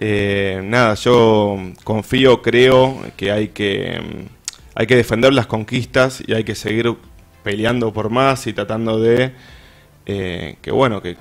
Eh, 0.01 0.61
nada, 0.63 0.95
yo 0.95 1.57
confío, 1.83 2.43
creo 2.43 3.01
que 3.17 3.33
hay 3.33 3.49
que, 3.49 4.01
mm, 4.01 4.27
hay 4.75 4.87
que 4.87 4.97
defender 4.97 5.33
las 5.33 5.47
conquistas 5.47 6.23
y 6.27 6.35
hay 6.35 6.45
que 6.45 6.55
seguir 6.55 6.95
peleando 7.43 7.93
por 7.93 8.11
más 8.11 8.47
y 8.47 8.53
tratando 8.53 9.01
de 9.01 9.33
eh, 10.07 10.57
que 10.61 10.71
bueno, 10.73 11.01
que 11.01 11.17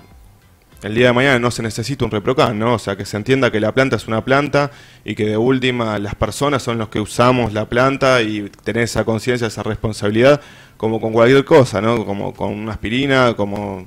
el 0.84 0.96
día 0.96 1.08
de 1.08 1.14
mañana 1.14 1.40
no 1.40 1.52
se 1.52 1.62
necesita 1.62 2.06
un 2.06 2.12
reprocan, 2.12 2.58
¿no? 2.58 2.74
O 2.74 2.80
sea, 2.80 2.96
que 2.96 3.06
se 3.06 3.16
entienda 3.18 3.52
que 3.52 3.60
la 3.60 3.72
planta 3.72 3.98
es 3.98 4.08
una 4.08 4.26
planta 4.26 4.72
y 5.06 5.14
que 5.14 5.26
de 5.26 5.38
última 5.38 6.00
las 6.00 6.16
personas 6.16 6.64
son 6.64 6.78
los 6.78 6.90
que 6.90 7.00
usamos 7.00 7.54
la 7.54 7.66
planta 7.66 8.22
y 8.22 8.50
tener 8.64 8.84
esa 8.84 9.04
conciencia, 9.04 9.48
esa 9.48 9.64
responsabilidad, 9.64 10.42
como 10.78 11.00
con 11.00 11.14
cualquier 11.14 11.46
cosa, 11.46 11.82
¿no? 11.82 12.04
Como 12.06 12.34
con 12.34 12.54
una 12.54 12.72
aspirina, 12.72 13.36
como 13.36 13.86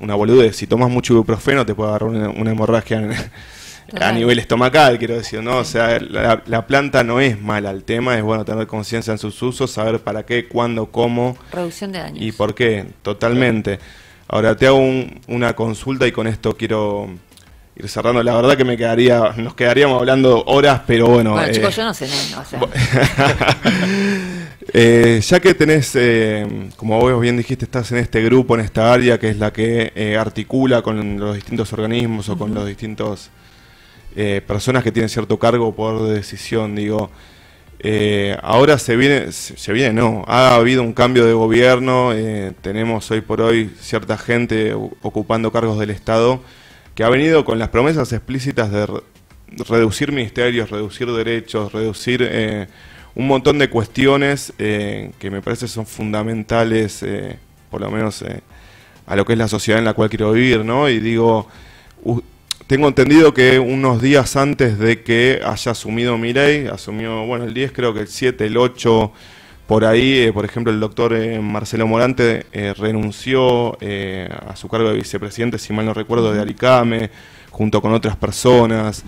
una 0.00 0.14
boludez. 0.16 0.56
Si 0.56 0.66
tomas 0.66 0.90
mucho 0.90 1.12
ibuprofeno 1.12 1.64
te 1.64 1.74
puede 1.74 1.90
agarrar 1.90 2.08
una, 2.08 2.50
hemorragia 2.50 3.08
a 4.00 4.12
nivel 4.12 4.40
estomacal, 4.40 4.98
quiero 4.98 5.14
decir, 5.14 5.40
¿no? 5.40 5.58
O 5.58 5.64
sea, 5.64 6.00
la, 6.00 6.42
la 6.46 6.66
planta 6.66 7.04
no 7.04 7.20
es 7.20 7.40
mala, 7.40 7.70
el 7.70 7.84
tema 7.84 8.16
es, 8.16 8.24
bueno, 8.24 8.44
tener 8.44 8.66
conciencia 8.66 9.12
en 9.12 9.18
sus 9.18 9.40
usos, 9.40 9.70
saber 9.70 10.00
para 10.00 10.26
qué, 10.26 10.48
cuándo, 10.48 10.86
cómo. 10.86 11.36
Reducción 11.52 11.92
de 11.92 12.00
daños. 12.00 12.24
Y 12.24 12.32
por 12.32 12.56
qué, 12.56 12.86
totalmente. 13.02 13.78
Ahora 14.28 14.56
te 14.56 14.66
hago 14.66 14.80
una 15.28 15.54
consulta 15.54 16.06
y 16.06 16.12
con 16.12 16.26
esto 16.26 16.56
quiero 16.56 17.08
ir 17.76 17.88
cerrando. 17.88 18.22
La 18.22 18.34
verdad 18.34 18.56
que 18.56 18.64
me 18.64 18.76
quedaría, 18.76 19.34
nos 19.36 19.54
quedaríamos 19.54 19.98
hablando 19.98 20.44
horas, 20.46 20.82
pero 20.86 21.08
bueno. 21.08 21.32
Bueno, 21.32 21.52
chicos, 21.52 21.74
eh, 21.74 21.76
yo 21.76 21.84
no 21.84 21.94
sé, 21.94 22.06
o 22.06 22.44
sea. 22.44 22.60
Eh, 24.76 25.20
ya 25.22 25.38
que 25.38 25.54
tenés, 25.54 25.94
eh, 25.94 26.70
como 26.74 26.98
vos 26.98 27.20
bien 27.20 27.36
dijiste, 27.36 27.64
estás 27.64 27.92
en 27.92 27.98
este 27.98 28.20
grupo, 28.22 28.56
en 28.56 28.62
esta 28.62 28.92
área 28.92 29.20
que 29.20 29.28
es 29.28 29.38
la 29.38 29.52
que 29.52 30.16
articula 30.18 30.82
con 30.82 31.20
los 31.20 31.36
distintos 31.36 31.72
organismos 31.72 32.28
o 32.28 32.36
con 32.36 32.52
los 32.52 32.66
distintos 32.66 33.30
personas 34.46 34.82
que 34.82 34.90
tienen 34.90 35.08
cierto 35.08 35.38
cargo 35.38 35.72
por 35.76 36.08
decisión, 36.08 36.74
digo. 36.74 37.10
Eh, 37.86 38.34
ahora 38.42 38.78
se 38.78 38.96
viene, 38.96 39.30
se 39.30 39.72
viene, 39.74 39.92
no, 39.92 40.24
ha 40.26 40.54
habido 40.54 40.82
un 40.82 40.94
cambio 40.94 41.26
de 41.26 41.34
gobierno, 41.34 42.14
eh, 42.14 42.54
tenemos 42.62 43.10
hoy 43.10 43.20
por 43.20 43.42
hoy 43.42 43.70
cierta 43.78 44.16
gente 44.16 44.72
ocupando 44.72 45.52
cargos 45.52 45.78
del 45.78 45.90
Estado 45.90 46.40
que 46.94 47.04
ha 47.04 47.10
venido 47.10 47.44
con 47.44 47.58
las 47.58 47.68
promesas 47.68 48.10
explícitas 48.14 48.70
de 48.70 48.88
reducir 49.68 50.12
ministerios, 50.12 50.70
reducir 50.70 51.12
derechos, 51.12 51.74
reducir 51.74 52.26
eh, 52.26 52.68
un 53.14 53.26
montón 53.26 53.58
de 53.58 53.68
cuestiones 53.68 54.54
que 54.56 55.30
me 55.30 55.42
parece 55.42 55.68
son 55.68 55.84
fundamentales, 55.84 57.04
por 57.70 57.82
lo 57.82 57.90
menos 57.90 58.24
a 59.06 59.14
lo 59.14 59.26
que 59.26 59.34
es 59.34 59.38
la 59.38 59.46
sociedad 59.46 59.78
en 59.78 59.84
la 59.84 59.92
cual 59.92 60.08
quiero 60.08 60.32
vivir, 60.32 60.64
¿no? 60.64 60.88
Y 60.88 61.00
digo, 61.00 61.48
tengo 62.66 62.88
entendido 62.88 63.34
que 63.34 63.58
unos 63.58 64.00
días 64.00 64.36
antes 64.36 64.78
de 64.78 65.02
que 65.02 65.40
haya 65.44 65.72
asumido 65.72 66.16
Mirey, 66.16 66.66
asumió, 66.66 67.26
bueno, 67.26 67.44
el 67.44 67.52
10, 67.52 67.72
creo 67.72 67.92
que 67.92 68.00
el 68.00 68.08
7, 68.08 68.46
el 68.46 68.56
8, 68.56 69.12
por 69.66 69.84
ahí, 69.84 70.18
eh, 70.20 70.32
por 70.32 70.46
ejemplo, 70.46 70.72
el 70.72 70.80
doctor 70.80 71.14
eh, 71.14 71.40
Marcelo 71.40 71.86
Morante 71.86 72.46
eh, 72.52 72.72
renunció 72.74 73.76
a 73.78 74.56
su 74.56 74.68
cargo 74.68 74.90
de 74.90 74.96
vicepresidente, 74.96 75.58
si 75.58 75.72
mal 75.74 75.84
no 75.84 75.92
recuerdo, 75.92 76.32
de 76.32 76.40
Aricame, 76.40 77.10
junto 77.50 77.82
con 77.82 77.92
otras 77.92 78.16
personas. 78.16 79.04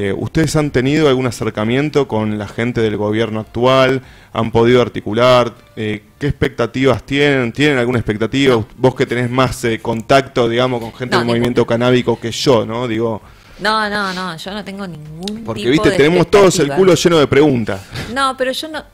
Eh, 0.00 0.14
¿Ustedes 0.16 0.54
han 0.54 0.70
tenido 0.70 1.08
algún 1.08 1.26
acercamiento 1.26 2.06
con 2.06 2.38
la 2.38 2.46
gente 2.46 2.80
del 2.80 2.96
gobierno 2.96 3.40
actual? 3.40 4.00
¿Han 4.32 4.52
podido 4.52 4.80
articular? 4.80 5.52
Eh, 5.74 6.04
¿Qué 6.20 6.28
expectativas 6.28 7.02
tienen? 7.02 7.50
¿Tienen 7.50 7.78
alguna 7.78 7.98
expectativa? 7.98 8.64
Vos 8.76 8.94
que 8.94 9.06
tenés 9.06 9.28
más 9.28 9.64
eh, 9.64 9.80
contacto, 9.80 10.48
digamos, 10.48 10.80
con 10.80 10.94
gente 10.94 11.16
del 11.16 11.26
movimiento 11.26 11.66
canábico 11.66 12.16
que 12.20 12.30
yo, 12.30 12.64
¿no? 12.64 12.86
Digo... 12.86 13.20
No, 13.58 13.90
no, 13.90 14.14
no, 14.14 14.36
yo 14.36 14.52
no 14.52 14.64
tengo 14.64 14.86
ningún 14.86 15.42
Porque, 15.44 15.68
viste, 15.68 15.90
tenemos 15.90 16.30
todos 16.30 16.60
el 16.60 16.72
culo 16.74 16.94
lleno 16.94 17.18
de 17.18 17.26
preguntas. 17.26 17.80
No, 18.14 18.36
pero 18.36 18.52
yo 18.52 18.68
no... 18.68 18.84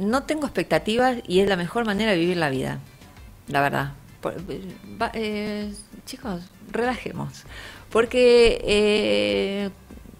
no 0.00 0.22
tengo 0.22 0.46
expectativas 0.46 1.18
y 1.28 1.40
es 1.40 1.48
la 1.50 1.56
mejor 1.58 1.84
manera 1.84 2.12
de 2.12 2.16
vivir 2.16 2.38
la 2.38 2.48
vida, 2.48 2.78
la 3.48 3.60
verdad. 3.60 3.92
chicos, 6.06 6.40
relajemos 6.70 7.44
porque 7.92 8.60
eh, 8.64 9.70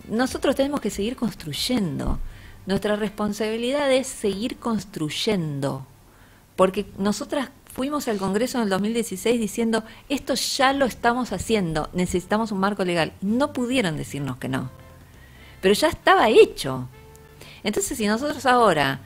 nosotros 0.08 0.54
tenemos 0.54 0.80
que 0.80 0.90
seguir 0.90 1.16
construyendo. 1.16 2.18
Nuestra 2.66 2.96
responsabilidad 2.96 3.90
es 3.90 4.06
seguir 4.06 4.58
construyendo. 4.58 5.86
Porque 6.54 6.86
nosotras 6.98 7.48
fuimos 7.72 8.08
al 8.08 8.18
Congreso 8.18 8.58
en 8.58 8.64
el 8.64 8.70
2016 8.70 9.40
diciendo, 9.40 9.84
esto 10.10 10.34
ya 10.34 10.74
lo 10.74 10.84
estamos 10.84 11.32
haciendo, 11.32 11.88
necesitamos 11.94 12.52
un 12.52 12.60
marco 12.60 12.84
legal. 12.84 13.14
No 13.22 13.54
pudieron 13.54 13.96
decirnos 13.96 14.36
que 14.36 14.48
no. 14.48 14.70
Pero 15.62 15.72
ya 15.74 15.88
estaba 15.88 16.28
hecho. 16.28 16.88
Entonces, 17.64 17.96
si 17.96 18.06
nosotros 18.06 18.44
ahora, 18.44 19.00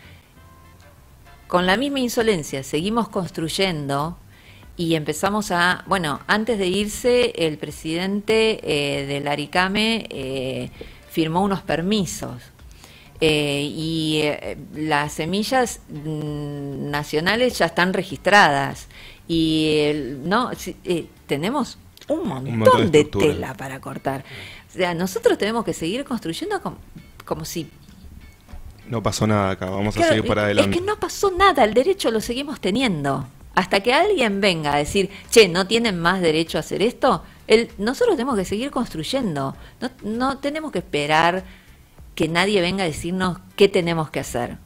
con 1.46 1.66
la 1.66 1.76
misma 1.76 2.00
insolencia, 2.00 2.64
seguimos 2.64 3.08
construyendo, 3.10 4.18
y 4.76 4.94
empezamos 4.94 5.50
a, 5.52 5.84
bueno, 5.86 6.20
antes 6.26 6.58
de 6.58 6.66
irse, 6.66 7.32
el 7.46 7.56
presidente 7.56 8.60
eh, 8.62 9.06
del 9.06 9.26
Aricame 9.26 10.06
eh, 10.10 10.70
firmó 11.08 11.42
unos 11.42 11.62
permisos. 11.62 12.42
Eh, 13.18 13.62
y 13.72 14.22
las 14.74 15.14
semillas 15.14 15.80
mm, 15.88 16.90
nacionales 16.90 17.56
ya 17.56 17.66
están 17.66 17.94
registradas. 17.94 18.88
Y 19.26 19.92
no 20.22 20.50
tenemos 21.26 21.78
un 22.08 22.28
montón, 22.28 22.90
de, 22.90 23.04
tela 23.04 23.54
para 23.54 23.80
cortar. 23.80 24.24
O 24.68 24.76
sea, 24.76 24.92
nosotros 24.92 25.38
tenemos 25.38 25.64
que 25.64 25.72
seguir 25.72 26.04
construyendo 26.04 26.60
como, 26.60 26.76
como 27.24 27.46
si 27.46 27.70
no 28.88 29.02
pasó 29.02 29.26
nada 29.26 29.52
acá, 29.52 29.68
vamos 29.68 29.96
a 29.96 30.08
seguir 30.08 30.24
para 30.26 30.44
adelante. 30.44 30.70
Es 30.70 30.76
que 30.76 30.86
no 30.86 31.00
pasó 31.00 31.32
nada, 31.32 31.64
el 31.64 31.74
derecho 31.74 32.10
lo 32.10 32.20
seguimos 32.20 32.60
teniendo 32.60 33.26
hasta 33.56 33.80
que 33.80 33.92
alguien 33.92 34.40
venga 34.40 34.74
a 34.74 34.76
decir, 34.76 35.10
che, 35.30 35.48
no 35.48 35.66
tienen 35.66 35.98
más 35.98 36.20
derecho 36.20 36.58
a 36.58 36.60
hacer 36.60 36.82
esto, 36.82 37.24
el, 37.48 37.70
nosotros 37.78 38.16
tenemos 38.16 38.36
que 38.36 38.44
seguir 38.44 38.70
construyendo. 38.70 39.56
No, 39.80 39.90
no 40.04 40.38
tenemos 40.38 40.70
que 40.70 40.78
esperar 40.78 41.42
que 42.14 42.28
nadie 42.28 42.60
venga 42.60 42.84
a 42.84 42.86
decirnos 42.86 43.38
qué 43.56 43.68
tenemos 43.68 44.10
que 44.10 44.20
hacer. 44.20 44.58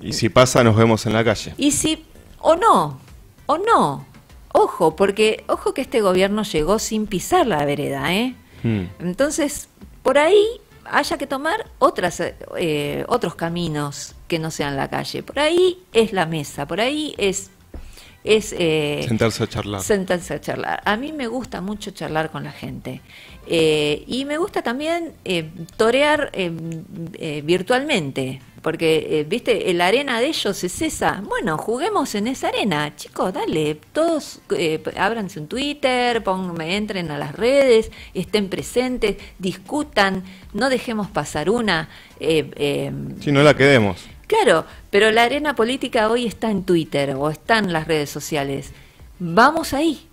Y 0.00 0.14
si 0.14 0.30
pasa, 0.30 0.64
nos 0.64 0.74
vemos 0.74 1.04
en 1.04 1.12
la 1.12 1.22
calle. 1.22 1.54
Y 1.58 1.72
si, 1.72 2.06
o 2.40 2.56
no, 2.56 2.98
o 3.44 3.58
no. 3.58 4.06
Ojo, 4.52 4.96
porque 4.96 5.44
ojo 5.46 5.74
que 5.74 5.82
este 5.82 6.00
gobierno 6.00 6.44
llegó 6.44 6.78
sin 6.78 7.06
pisar 7.06 7.46
la 7.46 7.64
vereda, 7.66 8.14
¿eh? 8.14 8.34
Hmm. 8.62 8.84
Entonces, 9.00 9.68
por 10.02 10.16
ahí 10.16 10.46
haya 10.86 11.18
que 11.18 11.26
tomar 11.26 11.70
otras, 11.78 12.22
eh, 12.56 13.04
otros 13.08 13.34
caminos 13.34 14.14
que 14.28 14.38
no 14.38 14.50
sean 14.50 14.76
la 14.76 14.88
calle. 14.88 15.22
Por 15.22 15.38
ahí 15.38 15.82
es 15.92 16.14
la 16.14 16.24
mesa, 16.24 16.66
por 16.66 16.80
ahí 16.80 17.14
es 17.18 17.50
es 18.24 18.54
eh, 18.56 19.04
sentarse 19.06 19.42
a 19.42 19.46
charlar. 19.48 19.80
Sentarse 19.82 20.34
a 20.34 20.40
charlar. 20.40 20.82
A 20.84 20.96
mí 20.96 21.12
me 21.12 21.26
gusta 21.26 21.60
mucho 21.60 21.90
charlar 21.90 22.30
con 22.30 22.44
la 22.44 22.52
gente. 22.52 23.00
Eh, 23.46 24.04
y 24.06 24.24
me 24.24 24.38
gusta 24.38 24.62
también 24.62 25.12
eh, 25.24 25.50
torear 25.76 26.30
virtualmente. 27.42 28.40
porque, 28.62 29.08
eh, 29.10 29.24
viste, 29.24 29.74
la 29.74 29.88
arena 29.88 30.20
de 30.20 30.28
ellos 30.28 30.62
es 30.62 30.82
esa. 30.82 31.20
Bueno, 31.28 31.58
juguemos 31.58 32.14
en 32.14 32.28
esa 32.28 32.48
arena. 32.48 32.94
Chicos, 32.94 33.32
dale, 33.34 33.80
todos 33.92 34.40
eh, 34.56 34.80
ábranse 34.96 35.40
un 35.40 35.48
Twitter, 35.48 36.22
pónganme, 36.22 36.76
entren 36.76 37.10
a 37.10 37.18
las 37.18 37.34
redes, 37.34 37.90
estén 38.14 38.48
presentes, 38.48 39.16
discutan, 39.38 40.22
no 40.54 40.70
dejemos 40.70 41.08
pasar 41.08 41.50
una. 41.50 41.88
Eh, 42.20 42.50
eh, 42.56 42.92
si 43.20 43.32
no 43.32 43.42
la 43.42 43.54
quedemos. 43.54 44.06
Claro, 44.32 44.64
pero 44.88 45.10
la 45.10 45.24
arena 45.24 45.54
política 45.54 46.08
hoy 46.08 46.24
está 46.24 46.50
en 46.50 46.64
Twitter 46.64 47.14
o 47.18 47.28
está 47.28 47.58
en 47.58 47.70
las 47.70 47.86
redes 47.86 48.08
sociales. 48.08 48.72
Vamos 49.18 49.74
ahí, 49.74 50.08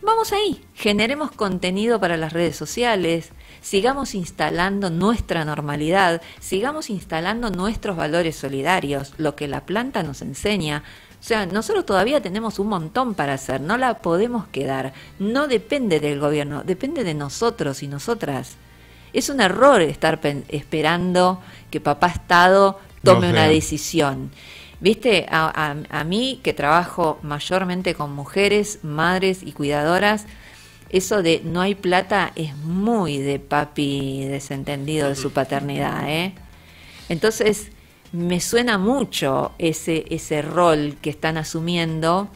vamos 0.00 0.32
ahí, 0.32 0.64
generemos 0.74 1.32
contenido 1.32 1.98
para 1.98 2.16
las 2.16 2.32
redes 2.32 2.54
sociales, 2.54 3.30
sigamos 3.62 4.14
instalando 4.14 4.90
nuestra 4.90 5.44
normalidad, 5.44 6.22
sigamos 6.38 6.88
instalando 6.88 7.50
nuestros 7.50 7.96
valores 7.96 8.36
solidarios, 8.36 9.12
lo 9.18 9.34
que 9.34 9.48
la 9.48 9.66
planta 9.66 10.04
nos 10.04 10.22
enseña. 10.22 10.84
O 11.20 11.24
sea, 11.24 11.44
nosotros 11.44 11.84
todavía 11.84 12.22
tenemos 12.22 12.60
un 12.60 12.68
montón 12.68 13.14
para 13.14 13.34
hacer, 13.34 13.60
no 13.60 13.76
la 13.76 13.98
podemos 13.98 14.46
quedar, 14.46 14.92
no 15.18 15.48
depende 15.48 15.98
del 15.98 16.20
gobierno, 16.20 16.62
depende 16.62 17.02
de 17.02 17.14
nosotros 17.14 17.82
y 17.82 17.88
nosotras. 17.88 18.54
Es 19.12 19.30
un 19.30 19.40
error 19.40 19.82
estar 19.82 20.20
esperando 20.48 21.42
que 21.72 21.80
papá 21.80 22.06
Estado 22.06 22.78
tome 23.04 23.30
una 23.30 23.46
decisión. 23.48 24.30
Viste, 24.80 25.26
a, 25.30 25.76
a, 25.88 26.04
mí 26.04 26.40
que 26.42 26.52
trabajo 26.52 27.18
mayormente 27.22 27.94
con 27.94 28.12
mujeres, 28.12 28.80
madres 28.82 29.42
y 29.42 29.52
cuidadoras, 29.52 30.26
eso 30.90 31.22
de 31.22 31.40
no 31.44 31.60
hay 31.60 31.74
plata 31.74 32.32
es 32.36 32.56
muy 32.56 33.18
de 33.18 33.38
papi 33.38 34.24
desentendido 34.24 35.08
de 35.08 35.16
su 35.16 35.32
paternidad, 35.32 36.08
¿eh? 36.08 36.34
Entonces, 37.08 37.70
me 38.12 38.40
suena 38.40 38.78
mucho 38.78 39.52
ese, 39.58 40.04
ese 40.10 40.42
rol 40.42 40.96
que 41.02 41.10
están 41.10 41.36
asumiendo 41.36 42.28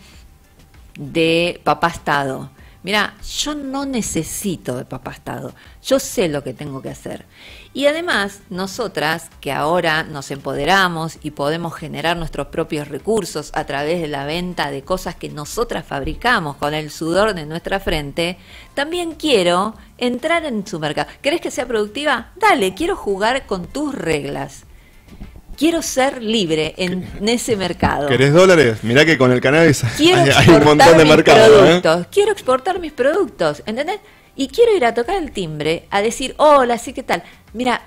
de 0.99 1.61
papá 1.63 1.89
Estado. 1.89 2.51
Mira, 2.83 3.15
yo 3.39 3.55
no 3.55 3.87
necesito 3.87 4.77
de 4.77 4.85
papá 4.85 5.13
Estado, 5.13 5.55
yo 5.85 6.01
sé 6.01 6.29
lo 6.29 6.43
que 6.43 6.53
tengo 6.53 6.83
que 6.83 6.91
hacer. 6.91 7.27
Y 7.75 7.87
además, 7.87 8.41
nosotras 8.51 9.31
que 9.41 9.53
ahora 9.53 10.03
nos 10.03 10.31
empoderamos 10.31 11.19
y 11.23 11.33
podemos 11.33 11.75
generar 11.75 12.17
nuestros 12.17 12.49
propios 12.49 12.89
recursos 12.89 13.51
a 13.55 13.65
través 13.65 14.01
de 14.01 14.09
la 14.09 14.25
venta 14.25 14.71
de 14.71 14.83
cosas 14.83 15.15
que 15.15 15.29
nosotras 15.29 15.85
fabricamos 15.87 16.57
con 16.57 16.75
el 16.75 16.91
sudor 16.91 17.35
de 17.35 17.47
nuestra 17.47 17.79
frente, 17.79 18.39
también 18.75 19.13
quiero 19.13 19.75
entrar 19.99 20.45
en 20.45 20.67
su 20.67 20.81
mercado. 20.81 21.09
¿Querés 21.23 21.41
que 21.41 21.51
sea 21.51 21.67
productiva? 21.67 22.33
Dale, 22.37 22.75
quiero 22.75 22.97
jugar 22.97 23.47
con 23.47 23.67
tus 23.67 23.95
reglas 23.95 24.65
quiero 25.59 25.83
ser 25.83 26.23
libre 26.23 26.75
en, 26.77 27.07
ese 27.29 27.57
mercado. 27.57 28.09
¿Querés 28.09 28.33
dólares? 28.33 28.79
Mirá 28.83 29.05
que 29.05 29.19
con 29.19 29.33
el 29.33 29.41
cannabis 29.41 29.83
quiero 29.97 30.23
hay, 30.35 30.49
un 30.49 30.65
montón 30.65 30.97
de 30.97 31.05
mercados. 31.05 31.69
¿eh? 31.69 32.07
Quiero 32.11 32.33
exportar 32.33 32.79
mis 32.79 32.93
productos, 32.93 33.63
¿entendés? 33.67 34.01
Y 34.37 34.47
quiero 34.47 34.75
ir 34.77 34.85
a 34.85 34.95
tocar 34.95 35.17
el 35.17 35.33
timbre, 35.33 35.89
a 35.91 36.01
decir, 36.01 36.35
hola, 36.37 36.79
sí, 36.79 36.93
¿qué 36.93 37.03
tal? 37.03 37.25
Mira, 37.53 37.83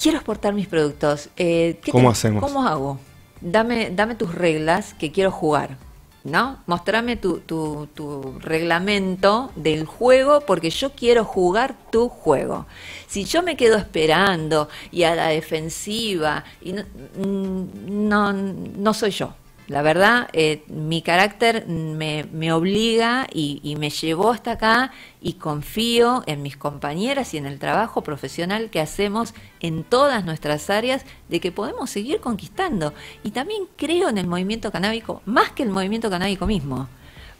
quiero 0.00 0.18
exportar 0.18 0.54
mis 0.54 0.66
productos. 0.66 1.30
Eh, 1.36 1.80
¿Cómo 1.90 2.10
hacemos? 2.10 2.42
¿Cómo 2.42 2.66
hago? 2.66 2.98
Dame, 3.40 3.90
dame 3.90 4.14
tus 4.14 4.34
reglas 4.34 4.94
que 4.94 5.12
quiero 5.12 5.30
jugar. 5.30 5.76
¿no? 6.24 6.58
Mostrame 6.66 7.16
tu, 7.16 7.40
tu, 7.40 7.88
tu, 7.94 8.38
reglamento 8.40 9.50
del 9.56 9.86
juego 9.86 10.40
porque 10.40 10.70
yo 10.70 10.90
quiero 10.92 11.24
jugar 11.24 11.74
tu 11.90 12.08
juego. 12.08 12.66
Si 13.06 13.24
yo 13.24 13.42
me 13.42 13.56
quedo 13.56 13.76
esperando 13.76 14.68
y 14.90 15.04
a 15.04 15.14
la 15.14 15.28
defensiva, 15.28 16.44
y 16.60 16.72
no, 16.72 16.82
mm, 17.16 18.08
no, 18.08 18.32
no 18.32 18.94
soy 18.94 19.10
yo. 19.10 19.34
La 19.68 19.82
verdad, 19.82 20.30
eh, 20.32 20.64
mi 20.68 21.02
carácter 21.02 21.66
me, 21.66 22.52
obliga 22.52 23.26
y, 23.30 23.76
me 23.78 23.90
llevó 23.90 24.30
hasta 24.30 24.52
acá 24.52 24.92
y 25.20 25.34
confío 25.34 26.22
en 26.26 26.40
mis 26.40 26.56
compañeras 26.56 27.34
y 27.34 27.36
en 27.36 27.44
el 27.44 27.58
trabajo 27.58 28.02
profesional 28.02 28.70
que 28.70 28.80
hacemos 28.80 29.34
en 29.60 29.84
todas 29.84 30.24
nuestras 30.24 30.70
áreas 30.70 31.04
de 31.28 31.40
que 31.40 31.52
podemos 31.52 31.90
seguir 31.90 32.20
conquistando. 32.20 32.94
Y 33.22 33.32
también 33.32 33.64
creo 33.76 34.08
en 34.08 34.16
el 34.16 34.26
movimiento 34.26 34.72
canábico 34.72 35.20
más 35.26 35.52
que 35.52 35.64
el 35.64 35.68
movimiento 35.68 36.08
canábico 36.08 36.46
mismo 36.46 36.88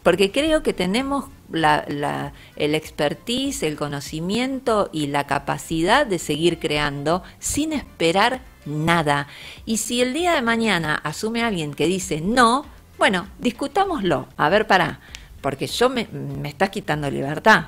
porque 0.03 0.31
creo 0.31 0.63
que 0.63 0.73
tenemos 0.73 1.25
la, 1.51 2.33
el 2.55 2.73
expertise, 2.73 3.63
el 3.63 3.75
conocimiento 3.75 4.89
y 4.93 5.07
la 5.07 5.27
capacidad 5.27 6.05
de 6.05 6.19
seguir 6.19 6.57
creando 6.59 7.21
sin 7.39 7.73
esperar 7.73 8.41
nada. 8.65 9.27
Y 9.65 9.77
si 9.77 10.01
el 10.01 10.13
día 10.13 10.33
de 10.33 10.41
mañana 10.41 10.95
asume 11.03 11.43
alguien 11.43 11.73
que 11.73 11.87
dice 11.87 12.21
no, 12.21 12.65
bueno, 12.97 13.27
discutámoslo. 13.39 14.27
A 14.37 14.49
ver, 14.49 14.67
para, 14.67 14.99
porque 15.41 15.67
yo 15.67 15.89
me, 15.89 16.07
me 16.11 16.49
estás 16.49 16.69
quitando 16.69 17.09
libertad. 17.09 17.67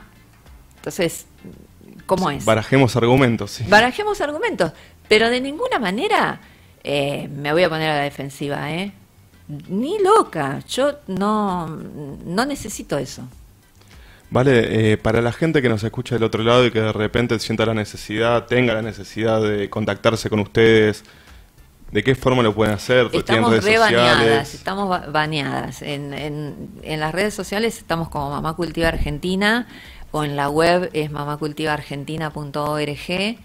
Entonces, 0.77 1.25
¿cómo 2.05 2.29
es? 2.29 2.43
Barajemos 2.43 2.95
argumentos. 2.95 3.51
Sí. 3.51 3.65
Barajemos 3.67 4.19
argumentos, 4.21 4.73
pero 5.07 5.29
de 5.29 5.39
ninguna 5.41 5.79
manera 5.79 6.41
eh, 6.83 7.29
me 7.29 7.53
voy 7.53 7.63
a 7.63 7.69
poner 7.69 7.89
a 7.89 7.97
la 7.97 8.03
defensiva, 8.03 8.71
¿eh? 8.71 8.91
Ni 9.67 9.99
loca, 9.99 10.59
yo 10.67 10.99
no, 11.07 11.67
no 11.67 12.45
necesito 12.45 12.97
eso. 12.97 13.23
Vale, 14.31 14.93
eh, 14.93 14.97
para 14.97 15.21
la 15.21 15.33
gente 15.33 15.61
que 15.61 15.67
nos 15.67 15.83
escucha 15.83 16.15
del 16.15 16.23
otro 16.23 16.41
lado 16.41 16.65
y 16.65 16.71
que 16.71 16.79
de 16.79 16.93
repente 16.93 17.37
sienta 17.37 17.65
la 17.65 17.73
necesidad, 17.73 18.45
tenga 18.45 18.73
la 18.73 18.81
necesidad 18.81 19.41
de 19.41 19.69
contactarse 19.69 20.29
con 20.29 20.39
ustedes, 20.39 21.03
¿de 21.91 22.01
qué 22.01 22.15
forma 22.15 22.41
lo 22.41 22.55
pueden 22.55 22.73
hacer? 22.73 23.09
Estamos 23.11 23.61
re 23.61 23.77
baneadas, 23.77 24.53
estamos 24.53 25.11
baneadas. 25.11 25.81
En, 25.81 26.13
en, 26.13 26.69
en, 26.81 26.99
las 27.01 27.13
redes 27.13 27.33
sociales 27.33 27.77
estamos 27.77 28.07
como 28.07 28.29
Mamá 28.29 28.55
Cultiva 28.55 28.87
Argentina 28.87 29.67
o 30.11 30.23
en 30.23 30.37
la 30.37 30.49
web 30.49 30.89
es 30.93 31.11
mamacultivaargentina.org 31.11 33.37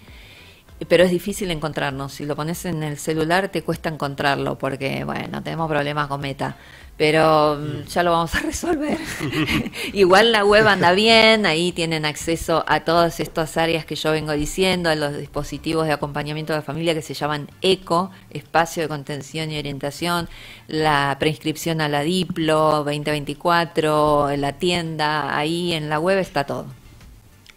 pero 0.89 1.05
es 1.05 1.11
difícil 1.11 1.51
encontrarnos. 1.51 2.13
Si 2.13 2.27
lo 2.27 2.37
pones 2.37 2.65
en 2.65 2.83
el 2.83 2.99
celular 2.99 3.49
te 3.49 3.63
cuesta 3.63 3.89
encontrarlo 3.89 4.59
porque, 4.59 5.05
bueno, 5.05 5.43
tenemos 5.43 5.69
problemas 5.69 6.09
con 6.09 6.21
meta 6.21 6.57
pero 6.97 7.59
mm, 7.61 7.85
ya 7.89 8.03
lo 8.03 8.13
vamos 8.13 8.35
a 8.35 8.41
resolver. 8.41 8.99
Igual 9.93 10.33
la 10.33 10.45
web 10.45 10.67
anda 10.67 10.93
bien, 10.93 11.47
ahí 11.47 11.73
tienen 11.73 12.05
acceso 12.05 12.65
a 12.67 12.81
todas 12.81 13.21
estas 13.21 13.57
áreas 13.57 13.85
que 13.85 13.97
yo 13.97 14.13
vengo 14.13 14.33
diciendo, 14.33 14.91
a 14.91 14.95
los 14.95 15.17
dispositivos 15.17 15.87
de 15.87 15.93
acompañamiento 15.93 16.53
de 16.53 16.61
la 16.61 16.63
familia 16.63 16.95
que 16.95 17.03
se 17.03 17.15
llaman 17.15 17.49
ECO, 17.61 18.11
Espacio 18.31 18.83
de 18.83 18.89
Contención 18.89 19.51
y 19.51 19.59
Orientación, 19.59 20.29
la 20.69 21.17
preinscripción 21.19 21.81
a 21.81 21.89
la 21.89 22.03
Diplo 22.03 22.85
2024, 22.85 24.37
la 24.37 24.53
tienda, 24.55 25.37
ahí 25.37 25.73
en 25.73 25.89
la 25.89 26.01
web 26.01 26.19
está 26.19 26.45
todo. 26.45 26.67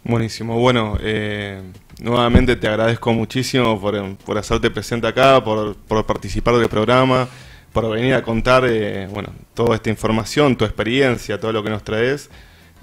Buenísimo, 0.02 0.58
bueno, 0.58 0.96
eh, 1.00 1.62
nuevamente 2.00 2.56
te 2.56 2.68
agradezco 2.68 3.12
muchísimo 3.12 3.80
por, 3.80 4.16
por 4.16 4.38
hacerte 4.38 4.70
presente 4.70 5.06
acá, 5.06 5.42
por, 5.42 5.76
por 5.76 6.04
participar 6.06 6.56
del 6.56 6.68
programa 6.68 7.28
por 7.72 7.88
venir 7.90 8.14
a 8.14 8.22
contar 8.22 8.64
eh, 8.68 9.06
bueno, 9.10 9.30
toda 9.54 9.76
esta 9.76 9.90
información, 9.90 10.56
tu 10.56 10.64
experiencia, 10.64 11.38
todo 11.38 11.52
lo 11.52 11.62
que 11.62 11.70
nos 11.70 11.84
traes. 11.84 12.30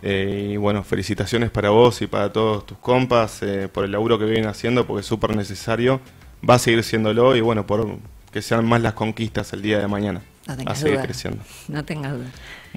Eh, 0.04 0.52
y 0.54 0.58
bueno, 0.58 0.84
felicitaciones 0.84 1.50
para 1.50 1.72
vos 1.72 2.02
y 2.02 2.08
para 2.08 2.32
todos 2.32 2.66
tus 2.66 2.78
compas 2.78 3.42
eh, 3.42 3.68
por 3.68 3.84
el 3.84 3.92
laburo 3.92 4.20
que 4.20 4.26
vienen 4.26 4.48
haciendo, 4.48 4.86
porque 4.86 5.02
es 5.02 5.06
súper 5.06 5.36
necesario. 5.36 6.00
Va 6.48 6.56
a 6.56 6.60
seguir 6.60 6.84
siéndolo 6.84 7.36
y 7.36 7.42
bueno, 7.42 7.66
por 7.66 7.98
que 8.32 8.42
sean 8.42 8.66
más 8.66 8.82
las 8.82 8.94
conquistas 8.94 9.52
el 9.54 9.62
día 9.62 9.80
de 9.80 9.88
mañana. 9.88 10.22
No 10.46 10.72
a 10.72 10.76
seguir 10.76 11.00
creciendo. 11.00 11.44
No 11.68 11.84
tengas 11.84 12.14
duda. 12.14 12.28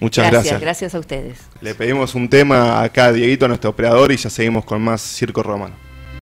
Muchas 0.01 0.25
gracias, 0.25 0.45
gracias. 0.45 0.61
Gracias 0.61 0.95
a 0.95 0.99
ustedes. 0.99 1.39
Le 1.61 1.75
pedimos 1.75 2.15
un 2.15 2.29
tema 2.29 2.83
acá 2.83 3.07
a 3.07 3.13
Dieguito, 3.13 3.47
nuestro 3.47 3.71
operador, 3.71 4.11
y 4.11 4.17
ya 4.17 4.31
seguimos 4.31 4.65
con 4.65 4.83
más 4.83 5.01
Circo 5.01 5.43
Romano. 5.43 5.90